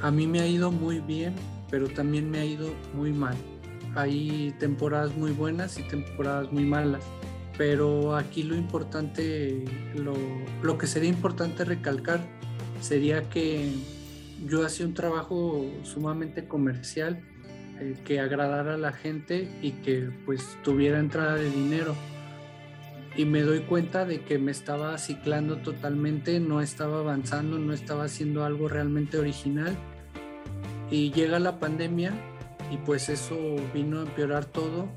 a 0.00 0.10
mí 0.10 0.26
me 0.26 0.40
ha 0.40 0.46
ido 0.46 0.70
muy 0.70 1.00
bien, 1.00 1.34
pero 1.70 1.88
también 1.88 2.30
me 2.30 2.38
ha 2.38 2.44
ido 2.44 2.70
muy 2.94 3.12
mal. 3.12 3.36
Hay 3.96 4.54
temporadas 4.58 5.16
muy 5.16 5.32
buenas 5.32 5.78
y 5.78 5.82
temporadas 5.82 6.52
muy 6.52 6.64
malas 6.64 7.02
pero 7.58 8.14
aquí 8.14 8.44
lo 8.44 8.54
importante, 8.54 9.64
lo, 10.62 10.78
que 10.78 10.86
sería 10.86 11.10
importante 11.10 11.64
recalcar 11.64 12.20
sería 12.80 13.28
que 13.28 13.72
yo 14.46 14.64
hacía 14.64 14.86
un 14.86 14.94
trabajo 14.94 15.66
sumamente 15.82 16.46
comercial 16.46 17.20
eh, 17.80 17.96
que 18.04 18.20
agradara 18.20 18.74
a 18.74 18.78
la 18.78 18.92
gente 18.92 19.48
y 19.62 19.72
que 19.72 20.10
pues 20.24 20.58
tuviera 20.62 20.98
entrada 20.98 21.34
de 21.34 21.50
dinero. 21.50 21.94
Y 23.16 23.24
me 23.24 23.42
doy 23.42 23.60
cuenta 23.60 24.04
de 24.04 24.20
que 24.20 24.38
me 24.38 24.52
estaba 24.52 24.96
ciclando 24.98 25.56
totalmente, 25.56 26.38
no 26.40 26.60
estaba 26.60 27.00
avanzando, 27.00 27.58
no 27.58 27.72
estaba 27.72 28.04
haciendo 28.04 28.44
algo 28.44 28.68
realmente 28.68 29.18
original. 29.18 29.76
Y 30.90 31.10
llega 31.12 31.38
la 31.38 31.58
pandemia 31.58 32.12
y 32.70 32.76
pues 32.78 33.08
eso 33.08 33.36
vino 33.74 34.00
a 34.00 34.02
empeorar 34.02 34.44
todo. 34.44 34.88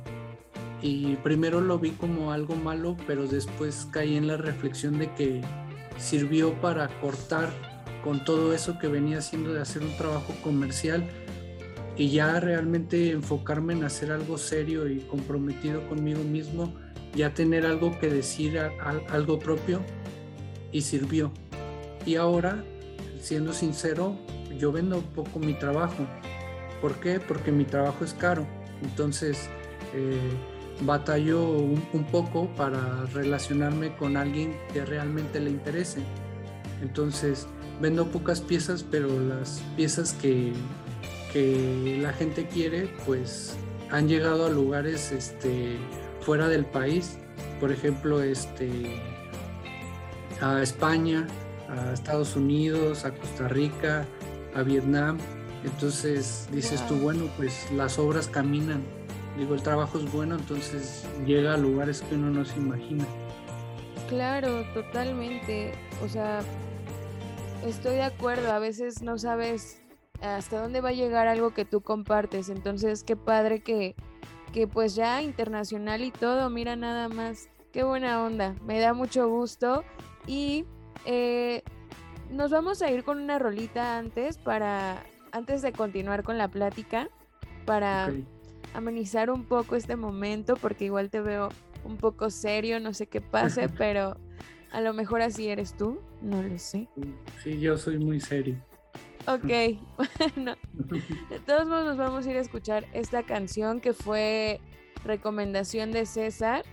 Y 0.82 1.16
primero 1.18 1.62
lo 1.62 1.80
vi 1.80 1.92
como 1.92 2.32
algo 2.32 2.56
malo, 2.56 2.98
pero 3.08 3.28
después 3.28 3.88
caí 3.92 4.18
en 4.18 4.28
la 4.28 4.38
reflexión 4.38 4.98
de 5.00 5.12
que 5.14 5.42
sirvió 5.98 6.54
para 6.62 6.88
cortar 7.00 7.50
con 8.04 8.24
todo 8.24 8.54
eso 8.54 8.80
que 8.80 8.88
venía 8.88 9.20
haciendo 9.20 9.54
de 9.54 9.62
hacer 9.62 9.84
un 9.84 9.96
trabajo 9.98 10.34
comercial 10.44 11.08
y 11.98 12.10
ya 12.10 12.40
realmente 12.40 13.12
enfocarme 13.12 13.74
en 13.74 13.84
hacer 13.84 14.12
algo 14.12 14.38
serio 14.38 14.88
y 14.88 15.00
comprometido 15.00 15.88
conmigo 15.88 16.24
mismo, 16.24 16.74
ya 17.16 17.34
tener 17.34 17.66
algo 17.66 18.00
que 18.00 18.10
decir, 18.10 18.60
algo 19.10 19.40
propio 19.40 19.82
y 20.72 20.82
sirvió. 20.82 21.32
Y 22.06 22.16
ahora, 22.16 22.64
siendo 23.20 23.54
sincero, 23.54 24.18
yo 24.58 24.72
vendo 24.72 25.02
poco 25.02 25.40
mi 25.40 25.54
trabajo. 25.54 26.08
¿Por 26.82 27.00
qué? 27.00 27.20
Porque 27.20 27.52
mi 27.52 27.66
trabajo 27.66 28.04
es 28.04 28.14
caro. 28.14 28.48
Entonces, 28.82 29.50
eh, 29.94 30.18
batallo 30.82 31.44
un, 31.44 32.06
poco 32.12 32.50
para 32.56 33.06
relacionarme 33.14 33.96
con 33.96 34.18
alguien 34.18 34.56
que 34.74 34.84
realmente 34.86 35.40
le 35.40 35.52
interese. 35.52 36.02
Entonces, 36.82 37.48
vendo 37.80 38.08
pocas 38.08 38.42
piezas, 38.42 38.84
pero 38.84 39.08
las 39.20 39.62
piezas 39.76 40.14
que, 40.14 40.54
que 41.32 41.98
la 42.02 42.14
gente 42.14 42.46
quiere, 42.48 42.90
pues 43.06 43.56
han 43.90 44.08
llegado 44.08 44.46
a 44.46 44.50
lugares 44.50 45.12
este, 45.12 45.78
fuera 46.22 46.48
del 46.48 46.66
país, 46.66 47.18
por 47.60 47.72
ejemplo, 47.72 48.22
este, 48.22 49.02
a 50.42 50.62
España, 50.62 51.28
a 51.70 51.94
Estados 51.94 52.36
Unidos, 52.36 53.06
a 53.06 53.12
Costa 53.12 53.48
Rica, 53.48 54.06
a 54.56 54.64
Vietnam. 54.64 55.18
Entonces 55.64 56.48
dices 56.52 56.86
tú, 56.88 56.96
bueno, 56.96 57.26
pues 57.38 57.72
las 57.72 58.00
obras 58.00 58.28
caminan. 58.28 58.84
Digo, 59.38 59.54
el 59.54 59.62
trabajo 59.62 60.00
es 60.00 60.12
bueno, 60.12 60.36
entonces 60.36 61.06
llega 61.26 61.54
a 61.54 61.58
lugares 61.58 62.02
que 62.02 62.16
uno 62.16 62.30
no 62.32 62.44
se 62.46 62.58
imagina. 62.58 63.06
Claro, 64.10 64.66
totalmente. 64.74 65.74
O 66.04 66.10
sea, 66.10 66.42
estoy 67.66 67.96
de 67.96 68.04
acuerdo. 68.04 68.52
A 68.52 68.60
veces 68.60 69.02
no 69.02 69.18
sabes 69.18 69.81
hasta 70.22 70.62
dónde 70.62 70.82
va 70.82 70.90
a 70.90 70.94
llegar 70.94 71.28
algo 71.28 71.54
que 71.54 71.66
tú 71.66 71.82
compartes. 71.82 72.50
Entonces, 72.50 73.04
qué 73.04 73.16
padre 73.16 73.62
que, 73.62 73.96
que 74.54 74.68
pues 74.68 74.96
ya 74.96 75.22
internacional 75.22 76.04
y 76.04 76.12
todo, 76.12 76.50
mira 76.50 76.76
nada 76.76 77.10
más. 77.10 77.50
Qué 77.72 77.84
buena 77.84 78.24
onda. 78.24 78.56
Me 78.66 78.80
da 78.80 78.94
mucho 78.94 79.28
gusto. 79.30 79.84
Y 80.28 80.66
eh, 81.06 81.64
nos 82.30 82.52
vamos 82.52 82.82
a 82.82 82.92
ir 82.92 83.04
con 83.04 83.20
una 83.20 83.40
rolita 83.40 83.98
antes 83.98 84.38
para 84.38 85.04
antes 85.32 85.62
de 85.62 85.72
continuar 85.72 86.24
con 86.24 86.38
la 86.38 86.50
plática 86.50 87.10
para 87.66 88.12
amenizar 88.74 89.30
un 89.30 89.46
poco 89.46 89.76
este 89.76 89.96
momento 89.96 90.56
porque 90.56 90.86
igual 90.86 91.10
te 91.10 91.22
veo 91.22 91.50
un 91.84 91.98
poco 91.98 92.30
serio, 92.30 92.80
no 92.80 92.94
sé 92.94 93.08
qué 93.08 93.22
pase, 93.22 93.70
pero 93.78 94.18
a 94.72 94.82
lo 94.82 94.94
mejor 94.94 95.22
así 95.22 95.48
eres 95.48 95.76
tú, 95.76 96.00
no 96.22 96.42
lo 96.42 96.58
sé. 96.58 96.88
Sí, 97.44 97.60
yo 97.60 97.78
soy 97.78 97.98
muy 97.98 98.20
serio. 98.20 98.62
Ok, 99.28 99.78
bueno, 100.36 100.56
de 101.30 101.40
todos 101.46 101.68
modos 101.68 101.86
nos 101.86 101.98
vamos 101.98 102.26
a 102.26 102.32
ir 102.32 102.38
a 102.38 102.42
escuchar 102.42 102.88
esta 102.94 103.24
canción 103.24 103.80
que 103.80 103.94
fue 103.94 104.60
recomendación 105.04 105.92
de 105.92 106.06
César 106.06 106.64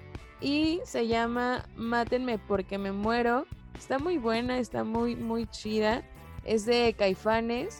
y 0.40 0.80
se 0.84 1.06
llama 1.06 1.66
Mátenme 1.76 2.38
porque 2.38 2.78
me 2.78 2.92
muero. 2.92 3.46
Está 3.76 3.98
muy 3.98 4.18
buena, 4.18 4.58
está 4.58 4.84
muy, 4.84 5.14
muy 5.14 5.46
chida. 5.46 6.02
Es 6.44 6.64
de 6.64 6.94
Caifanes 6.96 7.78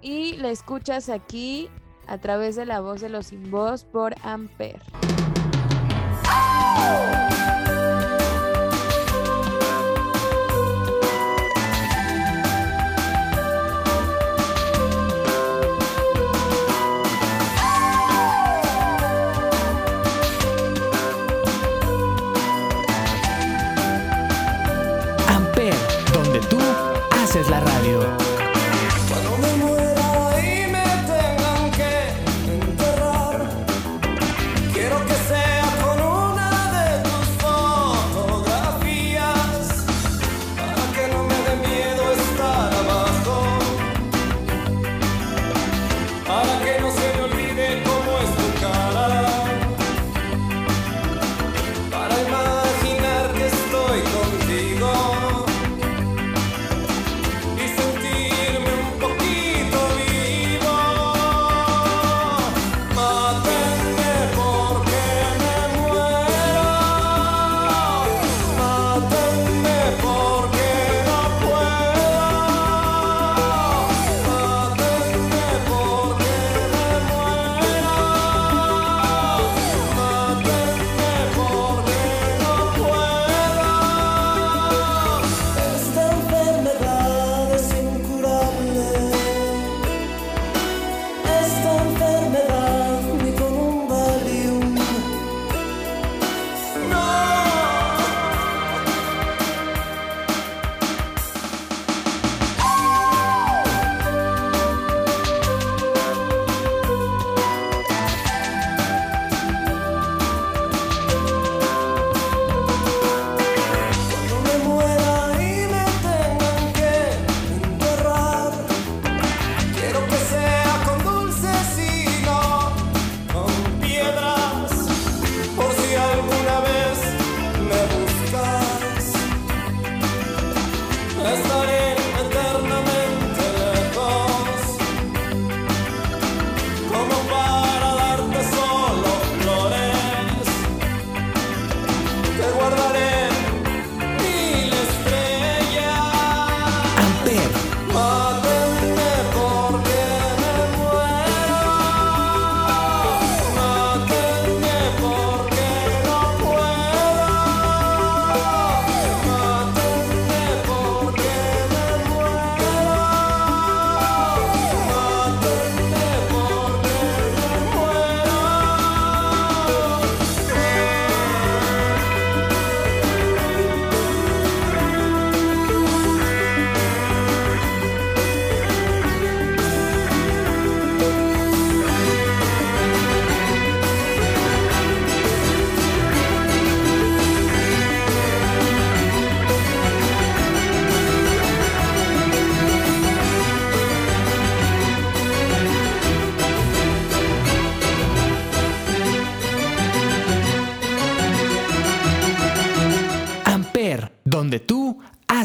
y 0.00 0.36
la 0.36 0.50
escuchas 0.50 1.08
aquí 1.08 1.68
a 2.06 2.18
través 2.18 2.56
de 2.56 2.66
la 2.66 2.80
voz 2.80 3.00
de 3.00 3.08
los 3.08 3.26
sin 3.28 3.50
voz 3.50 3.84
por 3.84 4.14
Amper. 4.22 4.80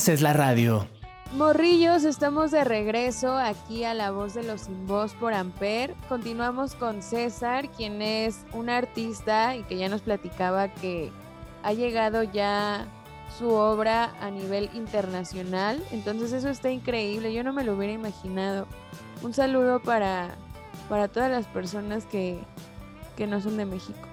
Es 0.07 0.21
la 0.21 0.33
radio. 0.33 0.87
Morrillos, 1.33 2.03
estamos 2.03 2.51
de 2.51 2.63
regreso 2.63 3.37
aquí 3.37 3.83
a 3.83 3.93
La 3.93 4.11
Voz 4.11 4.33
de 4.33 4.43
los 4.43 4.61
Sin 4.61 4.87
Voz 4.87 5.13
por 5.13 5.33
Amper. 5.33 5.93
Continuamos 6.09 6.73
con 6.73 7.03
César, 7.03 7.69
quien 7.69 8.01
es 8.01 8.45
un 8.53 8.69
artista 8.69 9.55
y 9.55 9.63
que 9.63 9.77
ya 9.77 9.89
nos 9.89 10.01
platicaba 10.01 10.69
que 10.69 11.11
ha 11.63 11.73
llegado 11.73 12.23
ya 12.23 12.87
su 13.37 13.49
obra 13.49 14.15
a 14.19 14.31
nivel 14.31 14.69
internacional. 14.73 15.83
Entonces 15.91 16.33
eso 16.33 16.49
está 16.49 16.71
increíble, 16.71 17.33
yo 17.33 17.43
no 17.43 17.53
me 17.53 17.63
lo 17.63 17.75
hubiera 17.75 17.93
imaginado. 17.93 18.67
Un 19.21 19.33
saludo 19.33 19.79
para, 19.79 20.35
para 20.89 21.07
todas 21.07 21.29
las 21.29 21.45
personas 21.45 22.05
que, 22.05 22.39
que 23.15 23.27
no 23.27 23.41
son 23.41 23.57
de 23.57 23.65
México. 23.65 24.07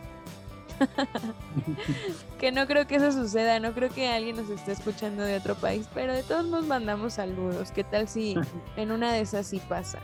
que 2.38 2.52
no 2.52 2.66
creo 2.66 2.86
que 2.86 2.96
eso 2.96 3.12
suceda, 3.12 3.60
no 3.60 3.72
creo 3.72 3.90
que 3.90 4.08
alguien 4.08 4.36
nos 4.36 4.50
esté 4.50 4.72
escuchando 4.72 5.22
de 5.22 5.36
otro 5.36 5.54
país, 5.54 5.88
pero 5.94 6.12
de 6.12 6.22
todos 6.22 6.46
nos 6.46 6.66
mandamos 6.66 7.14
saludos. 7.14 7.70
¿Qué 7.70 7.84
tal 7.84 8.08
si 8.08 8.36
en 8.76 8.90
una 8.90 9.12
de 9.12 9.20
esas 9.20 9.46
sí 9.46 9.60
pasa? 9.68 9.98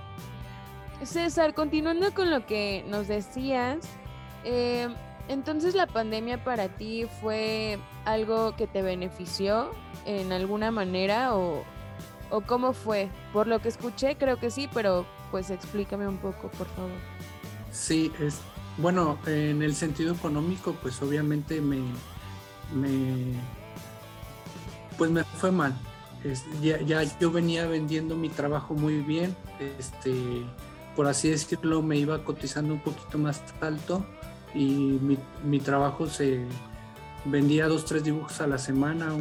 César, 1.02 1.54
continuando 1.54 2.12
con 2.12 2.30
lo 2.30 2.44
que 2.46 2.84
nos 2.88 3.08
decías, 3.08 3.78
eh, 4.44 4.88
entonces 5.28 5.74
la 5.74 5.86
pandemia 5.86 6.42
para 6.44 6.68
ti 6.68 7.06
fue 7.20 7.78
algo 8.04 8.54
que 8.56 8.66
te 8.66 8.82
benefició 8.82 9.70
en 10.04 10.32
alguna 10.32 10.70
manera 10.70 11.34
o, 11.36 11.64
o 12.30 12.40
cómo 12.42 12.72
fue? 12.72 13.08
Por 13.32 13.46
lo 13.46 13.60
que 13.60 13.68
escuché 13.68 14.16
creo 14.16 14.38
que 14.38 14.50
sí, 14.50 14.68
pero 14.72 15.06
pues 15.30 15.50
explícame 15.50 16.08
un 16.08 16.18
poco, 16.18 16.48
por 16.48 16.66
favor. 16.68 16.90
Sí, 17.70 18.12
es, 18.20 18.40
bueno, 18.80 19.18
en 19.26 19.62
el 19.62 19.74
sentido 19.74 20.14
económico, 20.14 20.76
pues 20.80 21.00
obviamente 21.02 21.60
me, 21.60 21.80
pues 24.96 25.10
me 25.10 25.24
fue 25.24 25.50
mal. 25.50 25.74
ya, 26.62 26.80
ya, 26.80 27.02
yo 27.18 27.30
venía 27.30 27.66
vendiendo 27.66 28.16
mi 28.16 28.28
trabajo 28.28 28.74
muy 28.74 29.00
bien, 29.00 29.36
este, 29.78 30.44
por 30.96 31.06
así 31.06 31.30
decirlo, 31.30 31.82
me 31.82 31.96
iba 31.96 32.24
cotizando 32.24 32.74
un 32.74 32.80
poquito 32.80 33.18
más 33.18 33.42
alto 33.60 34.04
y 34.54 34.98
mi, 35.00 35.18
mi 35.44 35.60
trabajo 35.60 36.06
se 36.06 36.44
vendía 37.24 37.68
dos, 37.68 37.84
tres 37.84 38.04
dibujos 38.04 38.40
a 38.40 38.46
la 38.46 38.58
semana, 38.58 39.12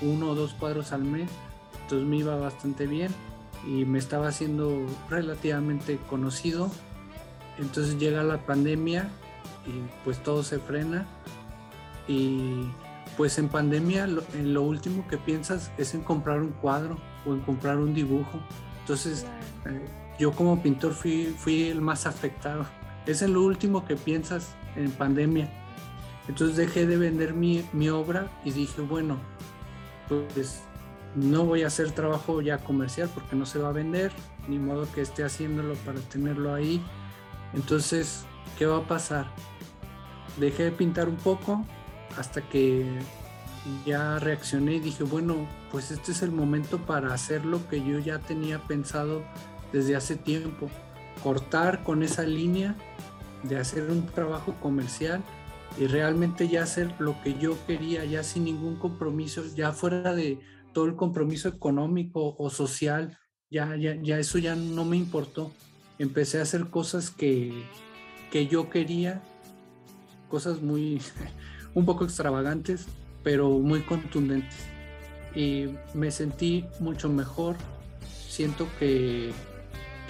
uno 0.00 0.30
o 0.30 0.34
dos 0.34 0.54
cuadros 0.54 0.92
al 0.92 1.04
mes, 1.04 1.30
entonces 1.82 2.06
me 2.06 2.16
iba 2.16 2.36
bastante 2.36 2.86
bien 2.86 3.12
y 3.66 3.84
me 3.84 3.98
estaba 3.98 4.28
haciendo 4.28 4.86
relativamente 5.08 5.98
conocido. 6.08 6.70
Entonces 7.58 7.98
llega 7.98 8.22
la 8.22 8.38
pandemia 8.38 9.08
y 9.66 9.72
pues 10.04 10.22
todo 10.22 10.42
se 10.42 10.58
frena 10.58 11.06
y 12.08 12.66
pues 13.16 13.38
en 13.38 13.48
pandemia 13.48 14.06
lo, 14.06 14.22
en 14.34 14.52
lo 14.54 14.62
último 14.62 15.06
que 15.08 15.16
piensas 15.16 15.70
es 15.78 15.94
en 15.94 16.02
comprar 16.02 16.40
un 16.40 16.50
cuadro 16.50 16.98
o 17.24 17.32
en 17.32 17.40
comprar 17.40 17.78
un 17.78 17.94
dibujo. 17.94 18.40
Entonces 18.80 19.24
eh, 19.66 19.86
yo 20.18 20.32
como 20.32 20.62
pintor 20.62 20.92
fui, 20.92 21.34
fui 21.38 21.68
el 21.68 21.80
más 21.80 22.06
afectado. 22.06 22.66
Es 23.06 23.22
en 23.22 23.34
lo 23.34 23.42
último 23.42 23.84
que 23.84 23.96
piensas 23.96 24.54
en 24.76 24.90
pandemia. 24.90 25.50
Entonces 26.28 26.56
dejé 26.56 26.86
de 26.86 26.96
vender 26.96 27.34
mi, 27.34 27.64
mi 27.72 27.88
obra 27.90 28.30
y 28.44 28.50
dije, 28.50 28.80
bueno, 28.80 29.18
pues 30.08 30.62
no 31.14 31.44
voy 31.44 31.62
a 31.62 31.68
hacer 31.68 31.92
trabajo 31.92 32.40
ya 32.40 32.58
comercial 32.58 33.10
porque 33.14 33.36
no 33.36 33.46
se 33.46 33.58
va 33.58 33.68
a 33.68 33.72
vender, 33.72 34.12
ni 34.48 34.58
modo 34.58 34.90
que 34.92 35.02
esté 35.02 35.22
haciéndolo 35.22 35.74
para 35.74 36.00
tenerlo 36.00 36.54
ahí. 36.54 36.82
Entonces, 37.54 38.24
¿qué 38.58 38.66
va 38.66 38.78
a 38.78 38.88
pasar? 38.88 39.26
Dejé 40.38 40.64
de 40.64 40.72
pintar 40.72 41.08
un 41.08 41.16
poco 41.16 41.64
hasta 42.16 42.42
que 42.48 42.86
ya 43.86 44.18
reaccioné 44.18 44.74
y 44.74 44.80
dije, 44.80 45.04
bueno, 45.04 45.48
pues 45.70 45.90
este 45.90 46.12
es 46.12 46.22
el 46.22 46.32
momento 46.32 46.78
para 46.78 47.14
hacer 47.14 47.44
lo 47.44 47.66
que 47.68 47.84
yo 47.84 47.98
ya 47.98 48.18
tenía 48.18 48.58
pensado 48.58 49.24
desde 49.72 49.96
hace 49.96 50.16
tiempo, 50.16 50.70
cortar 51.22 51.82
con 51.82 52.02
esa 52.02 52.22
línea 52.22 52.76
de 53.42 53.58
hacer 53.58 53.90
un 53.90 54.06
trabajo 54.06 54.54
comercial 54.60 55.22
y 55.78 55.86
realmente 55.86 56.48
ya 56.48 56.62
hacer 56.62 56.94
lo 56.98 57.20
que 57.22 57.34
yo 57.38 57.56
quería, 57.66 58.04
ya 58.04 58.22
sin 58.22 58.44
ningún 58.44 58.76
compromiso, 58.76 59.42
ya 59.54 59.72
fuera 59.72 60.14
de 60.14 60.38
todo 60.72 60.86
el 60.86 60.96
compromiso 60.96 61.48
económico 61.48 62.36
o 62.38 62.50
social, 62.50 63.18
ya, 63.50 63.76
ya, 63.76 63.96
ya 64.00 64.18
eso 64.18 64.38
ya 64.38 64.54
no 64.54 64.84
me 64.84 64.96
importó. 64.96 65.52
Empecé 65.98 66.38
a 66.38 66.42
hacer 66.42 66.66
cosas 66.66 67.10
que, 67.10 67.64
que 68.30 68.46
yo 68.46 68.70
quería, 68.70 69.22
cosas 70.28 70.60
muy, 70.60 71.00
un 71.74 71.84
poco 71.84 72.04
extravagantes, 72.04 72.86
pero 73.22 73.50
muy 73.50 73.80
contundentes. 73.82 74.66
Y 75.34 75.70
me 75.94 76.10
sentí 76.10 76.64
mucho 76.80 77.08
mejor. 77.08 77.56
Siento 78.28 78.68
que, 78.78 79.32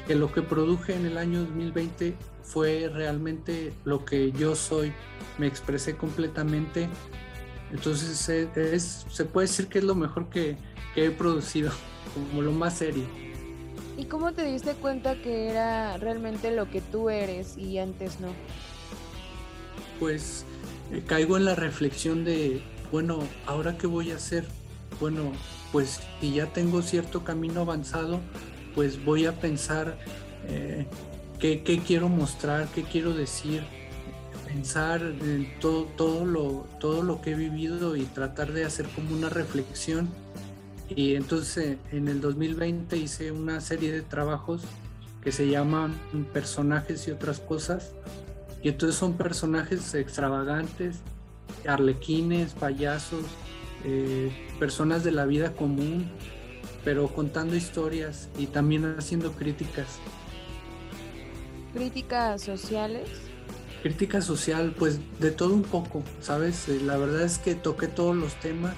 que 0.06 0.14
lo 0.14 0.32
que 0.32 0.42
produje 0.42 0.94
en 0.94 1.06
el 1.06 1.18
año 1.18 1.40
2020 1.40 2.14
fue 2.42 2.90
realmente 2.92 3.72
lo 3.84 4.04
que 4.04 4.32
yo 4.32 4.54
soy. 4.54 4.92
Me 5.38 5.46
expresé 5.46 5.96
completamente 5.96 6.88
entonces 7.74 8.28
es, 8.28 9.04
se 9.10 9.24
puede 9.24 9.48
decir 9.48 9.66
que 9.66 9.78
es 9.78 9.84
lo 9.84 9.96
mejor 9.96 10.28
que, 10.30 10.56
he 10.94 11.10
producido, 11.10 11.72
como 12.14 12.40
lo 12.40 12.52
más 12.52 12.78
serio. 12.78 13.04
¿Y 13.96 14.06
cómo 14.06 14.32
te 14.32 14.44
diste 14.44 14.74
cuenta 14.74 15.14
que 15.14 15.48
era 15.48 15.96
realmente 15.98 16.50
lo 16.50 16.68
que 16.68 16.80
tú 16.80 17.10
eres 17.10 17.56
y 17.56 17.78
antes 17.78 18.20
no? 18.20 18.28
Pues 20.00 20.44
eh, 20.92 21.02
caigo 21.06 21.36
en 21.36 21.44
la 21.44 21.54
reflexión 21.54 22.24
de, 22.24 22.60
bueno, 22.90 23.20
¿ahora 23.46 23.78
qué 23.78 23.86
voy 23.86 24.10
a 24.10 24.16
hacer? 24.16 24.44
Bueno, 25.00 25.32
pues 25.70 26.00
si 26.20 26.32
ya 26.32 26.46
tengo 26.46 26.82
cierto 26.82 27.24
camino 27.24 27.60
avanzado, 27.60 28.20
pues 28.74 29.04
voy 29.04 29.26
a 29.26 29.32
pensar 29.32 29.96
eh, 30.48 30.86
qué, 31.38 31.62
qué 31.62 31.78
quiero 31.78 32.08
mostrar, 32.08 32.68
qué 32.74 32.82
quiero 32.82 33.12
decir, 33.12 33.62
pensar 34.46 35.02
en 35.02 35.48
todo, 35.60 35.84
todo, 35.96 36.24
lo, 36.24 36.66
todo 36.80 37.02
lo 37.02 37.20
que 37.20 37.32
he 37.32 37.34
vivido 37.34 37.96
y 37.96 38.04
tratar 38.04 38.52
de 38.52 38.64
hacer 38.64 38.86
como 38.88 39.14
una 39.14 39.28
reflexión. 39.28 40.08
Y 40.88 41.14
entonces 41.14 41.78
en 41.92 42.08
el 42.08 42.20
2020 42.20 42.96
hice 42.96 43.32
una 43.32 43.60
serie 43.60 43.92
de 43.92 44.02
trabajos 44.02 44.62
que 45.22 45.32
se 45.32 45.48
llaman 45.48 45.94
personajes 46.32 47.08
y 47.08 47.10
otras 47.10 47.40
cosas. 47.40 47.92
Y 48.62 48.68
entonces 48.68 48.98
son 48.98 49.14
personajes 49.14 49.94
extravagantes, 49.94 50.96
arlequines, 51.66 52.52
payasos, 52.52 53.24
eh, 53.84 54.30
personas 54.58 55.04
de 55.04 55.12
la 55.12 55.26
vida 55.26 55.52
común, 55.52 56.10
pero 56.84 57.08
contando 57.08 57.56
historias 57.56 58.28
y 58.38 58.46
también 58.46 58.96
haciendo 58.98 59.32
críticas. 59.32 59.98
¿Críticas 61.72 62.42
sociales? 62.42 63.08
Crítica 63.82 64.22
social, 64.22 64.74
pues 64.78 65.00
de 65.18 65.30
todo 65.30 65.52
un 65.52 65.62
poco, 65.62 66.02
¿sabes? 66.20 66.68
Eh, 66.68 66.80
la 66.82 66.96
verdad 66.96 67.22
es 67.22 67.38
que 67.38 67.54
toqué 67.54 67.88
todos 67.88 68.16
los 68.16 68.34
temas, 68.40 68.74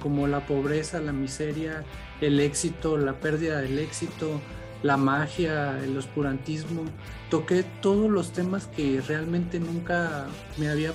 como 0.00 0.26
la 0.26 0.46
pobreza, 0.46 1.00
la 1.00 1.12
miseria, 1.12 1.84
el 2.20 2.40
éxito, 2.40 2.96
la 2.96 3.14
pérdida 3.14 3.60
del 3.60 3.78
éxito, 3.78 4.40
la 4.82 4.96
magia, 4.96 5.78
el 5.82 5.96
oscurantismo. 5.96 6.84
Toqué 7.30 7.64
todos 7.80 8.10
los 8.10 8.32
temas 8.32 8.66
que 8.66 9.00
realmente 9.00 9.60
nunca 9.60 10.26
me 10.56 10.68
había 10.68 10.92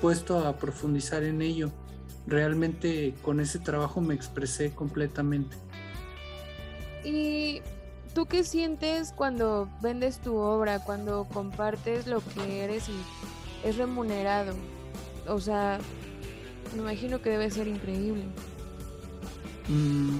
puesto 0.00 0.46
a 0.46 0.56
profundizar 0.56 1.22
en 1.22 1.42
ello. 1.42 1.70
Realmente 2.26 3.14
con 3.22 3.40
ese 3.40 3.58
trabajo 3.58 4.00
me 4.00 4.14
expresé 4.14 4.72
completamente. 4.72 5.56
Y 7.04 7.60
¿Tú 8.14 8.26
qué 8.26 8.44
sientes 8.44 9.12
cuando 9.12 9.70
vendes 9.80 10.18
tu 10.18 10.36
obra, 10.36 10.80
cuando 10.80 11.26
compartes 11.32 12.06
lo 12.06 12.20
que 12.20 12.62
eres 12.62 12.90
y 12.90 13.66
es 13.66 13.78
remunerado? 13.78 14.54
O 15.26 15.40
sea, 15.40 15.78
me 16.74 16.82
imagino 16.82 17.20
que 17.20 17.30
debe 17.30 17.50
ser 17.50 17.68
increíble. 17.68 18.24
Mm, 19.68 20.18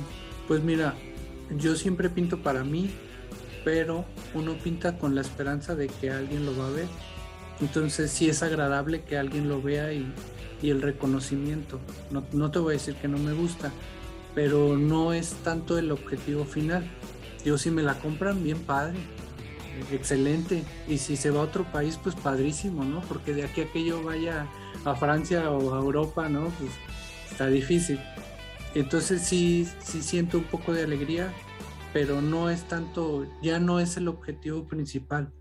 pues 0.48 0.62
mira, 0.62 0.94
yo 1.56 1.76
siempre 1.76 2.10
pinto 2.10 2.38
para 2.38 2.64
mí, 2.64 2.90
pero 3.64 4.04
uno 4.34 4.54
pinta 4.54 4.98
con 4.98 5.14
la 5.14 5.20
esperanza 5.20 5.74
de 5.74 5.88
que 5.88 6.10
alguien 6.10 6.46
lo 6.46 6.56
va 6.56 6.68
a 6.68 6.70
ver. 6.70 6.88
Entonces 7.60 8.10
sí 8.10 8.28
es 8.28 8.42
agradable 8.42 9.02
que 9.02 9.16
alguien 9.16 9.48
lo 9.48 9.62
vea 9.62 9.92
y, 9.92 10.12
el 10.62 10.80
reconocimiento. 10.80 11.80
No, 12.12 12.22
no 12.32 12.52
te 12.52 12.60
voy 12.60 12.74
a 12.74 12.78
decir 12.78 12.94
que 12.94 13.08
no 13.08 13.18
me 13.18 13.32
gusta, 13.32 13.72
pero 14.32 14.78
no 14.78 15.12
es 15.12 15.30
tanto 15.42 15.76
el 15.76 15.90
objetivo 15.90 16.44
final 16.44 16.88
yo 17.44 17.58
si 17.58 17.70
me 17.70 17.82
la 17.82 17.98
compran, 17.98 18.42
bien 18.42 18.58
padre, 18.58 18.98
excelente. 19.90 20.62
Y 20.88 20.98
si 20.98 21.16
se 21.16 21.30
va 21.30 21.40
a 21.40 21.44
otro 21.44 21.64
país, 21.64 21.98
pues 22.02 22.14
padrísimo, 22.14 22.84
¿no? 22.84 23.00
Porque 23.02 23.34
de 23.34 23.44
aquí 23.44 23.62
a 23.62 23.72
que 23.72 23.84
yo 23.84 24.02
vaya 24.02 24.46
a 24.84 24.94
Francia 24.94 25.50
o 25.50 25.74
a 25.74 25.78
Europa, 25.78 26.28
¿no? 26.28 26.48
Pues 26.58 26.70
está 27.30 27.46
difícil. 27.48 28.00
Entonces 28.74 29.22
sí, 29.22 29.68
sí 29.80 30.02
siento 30.02 30.38
un 30.38 30.44
poco 30.44 30.72
de 30.72 30.82
alegría, 30.82 31.32
pero 31.92 32.22
no 32.22 32.50
es 32.50 32.64
tanto, 32.64 33.26
ya 33.42 33.58
no 33.58 33.80
es 33.80 33.96
el 33.96 34.08
objetivo 34.08 34.66
principal. 34.66 35.32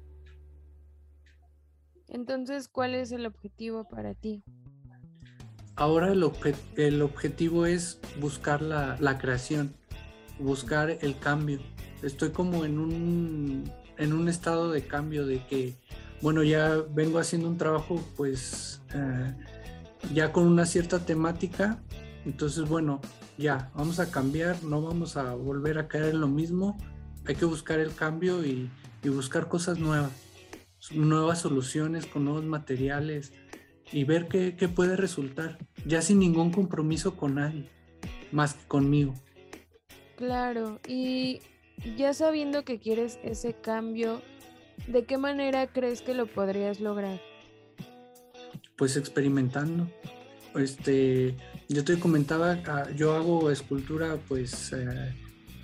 Entonces, 2.09 2.67
¿cuál 2.67 2.93
es 2.93 3.13
el 3.13 3.25
objetivo 3.25 3.87
para 3.87 4.13
ti? 4.13 4.43
Ahora 5.77 6.11
el, 6.11 6.29
el 6.75 7.01
objetivo 7.01 7.65
es 7.65 7.99
buscar 8.19 8.61
la, 8.61 8.97
la 8.99 9.17
creación, 9.17 9.73
buscar 10.37 10.89
el 10.89 11.17
cambio 11.17 11.61
estoy 12.03 12.29
como 12.31 12.65
en 12.65 12.79
un, 12.79 13.71
en 13.97 14.13
un 14.13 14.27
estado 14.27 14.71
de 14.71 14.85
cambio 14.85 15.25
de 15.25 15.45
que, 15.45 15.75
bueno, 16.22 16.43
ya 16.43 16.84
vengo 16.93 17.19
haciendo 17.19 17.47
un 17.47 17.57
trabajo 17.57 18.03
pues 18.15 18.82
eh, 18.93 19.34
ya 20.13 20.32
con 20.32 20.45
una 20.47 20.65
cierta 20.65 20.99
temática, 21.05 21.82
entonces 22.26 22.67
bueno, 22.67 23.01
ya, 23.38 23.72
vamos 23.76 23.99
a 23.99 24.11
cambiar, 24.11 24.63
no 24.63 24.82
vamos 24.82 25.17
a 25.17 25.34
volver 25.34 25.80
a 25.80 25.88
caer 25.88 26.13
en 26.13 26.22
lo 26.22 26.28
mismo, 26.28 26.78
hay 27.26 27.36
que 27.36 27.45
buscar 27.45 27.80
el 27.80 27.93
cambio 27.93 28.45
y, 28.45 28.69
buscar 29.03 29.47
cosas 29.47 29.80
nuevas. 29.80 30.11
nuevas 30.91 31.39
soluciones, 31.39 32.05
con 32.05 32.26
nuevos 32.26 32.43
materiales 32.43 33.34
y 33.91 34.03
ver 34.03 34.28
qué, 34.28 34.55
qué 34.55 34.67
puede 34.67 34.95
resultar, 34.95 35.57
ya 35.86 36.03
sin 36.03 36.19
ningún 36.19 36.51
compromiso 36.51 37.17
con 37.17 37.36
nadie, 37.36 37.67
más 38.32 38.53
que 38.53 38.67
conmigo. 38.67 39.15
Claro, 40.17 40.80
y 40.88 41.41
ya 41.97 42.13
sabiendo 42.13 42.63
que 42.63 42.80
quieres 42.80 43.19
ese 43.24 43.53
cambio, 43.53 44.22
¿de 44.88 45.05
qué 45.05 45.17
manera 45.17 45.67
crees 45.67 46.01
que 46.01 46.13
lo 46.13 46.27
podrías 46.27 46.79
lograr? 46.79 47.19
Pues 48.75 48.97
experimentando. 48.97 49.89
Este, 50.55 51.36
yo 51.69 51.84
te 51.84 51.99
comentaba, 51.99 52.59
ah, 52.67 52.88
yo 52.95 53.13
hago 53.13 53.51
escultura, 53.51 54.17
pues 54.27 54.73
eh, 54.73 55.15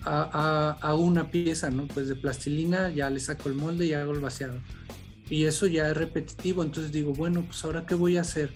hago 0.04 1.02
una 1.02 1.30
pieza, 1.30 1.70
¿no? 1.70 1.88
Pues 1.88 2.08
de 2.08 2.16
plastilina, 2.16 2.90
ya 2.90 3.10
le 3.10 3.20
saco 3.20 3.50
el 3.50 3.56
molde 3.56 3.86
y 3.86 3.94
hago 3.94 4.14
el 4.14 4.20
vaciado. 4.20 4.60
Y 5.30 5.44
eso 5.44 5.68
ya 5.68 5.90
es 5.90 5.98
repetitivo, 5.98 6.64
entonces 6.64 6.92
digo, 6.92 7.14
bueno, 7.14 7.44
pues 7.46 7.64
ahora 7.66 7.86
qué 7.86 7.96
voy 7.96 8.18
a 8.18 8.22
hacer. 8.22 8.54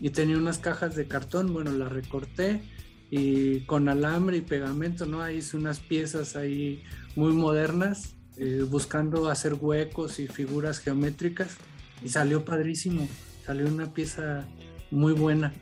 Y 0.00 0.10
tenía 0.10 0.36
unas 0.36 0.58
cajas 0.58 0.94
de 0.94 1.06
cartón, 1.06 1.52
bueno, 1.52 1.72
las 1.72 1.90
recorté 1.90 2.62
y 3.10 3.60
con 3.60 3.88
alambre 3.88 4.38
y 4.38 4.40
pegamento, 4.42 5.06
¿no? 5.06 5.28
Hice 5.30 5.56
unas 5.56 5.80
piezas 5.80 6.36
ahí 6.36 6.82
muy 7.16 7.32
modernas, 7.32 8.13
eh, 8.36 8.64
buscando 8.68 9.28
hacer 9.28 9.54
huecos 9.54 10.18
y 10.18 10.26
figuras 10.26 10.78
geométricas 10.80 11.56
y 12.02 12.08
salió 12.08 12.44
padrísimo, 12.44 13.06
salió 13.46 13.66
una 13.66 13.92
pieza 13.92 14.46
muy 14.90 15.12
buena. 15.12 15.52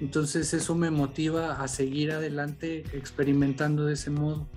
Entonces 0.00 0.52
eso 0.54 0.74
me 0.74 0.90
motiva 0.90 1.62
a 1.62 1.68
seguir 1.68 2.12
adelante 2.12 2.84
experimentando 2.92 3.86
de 3.86 3.94
ese 3.94 4.10
modo. 4.10 4.48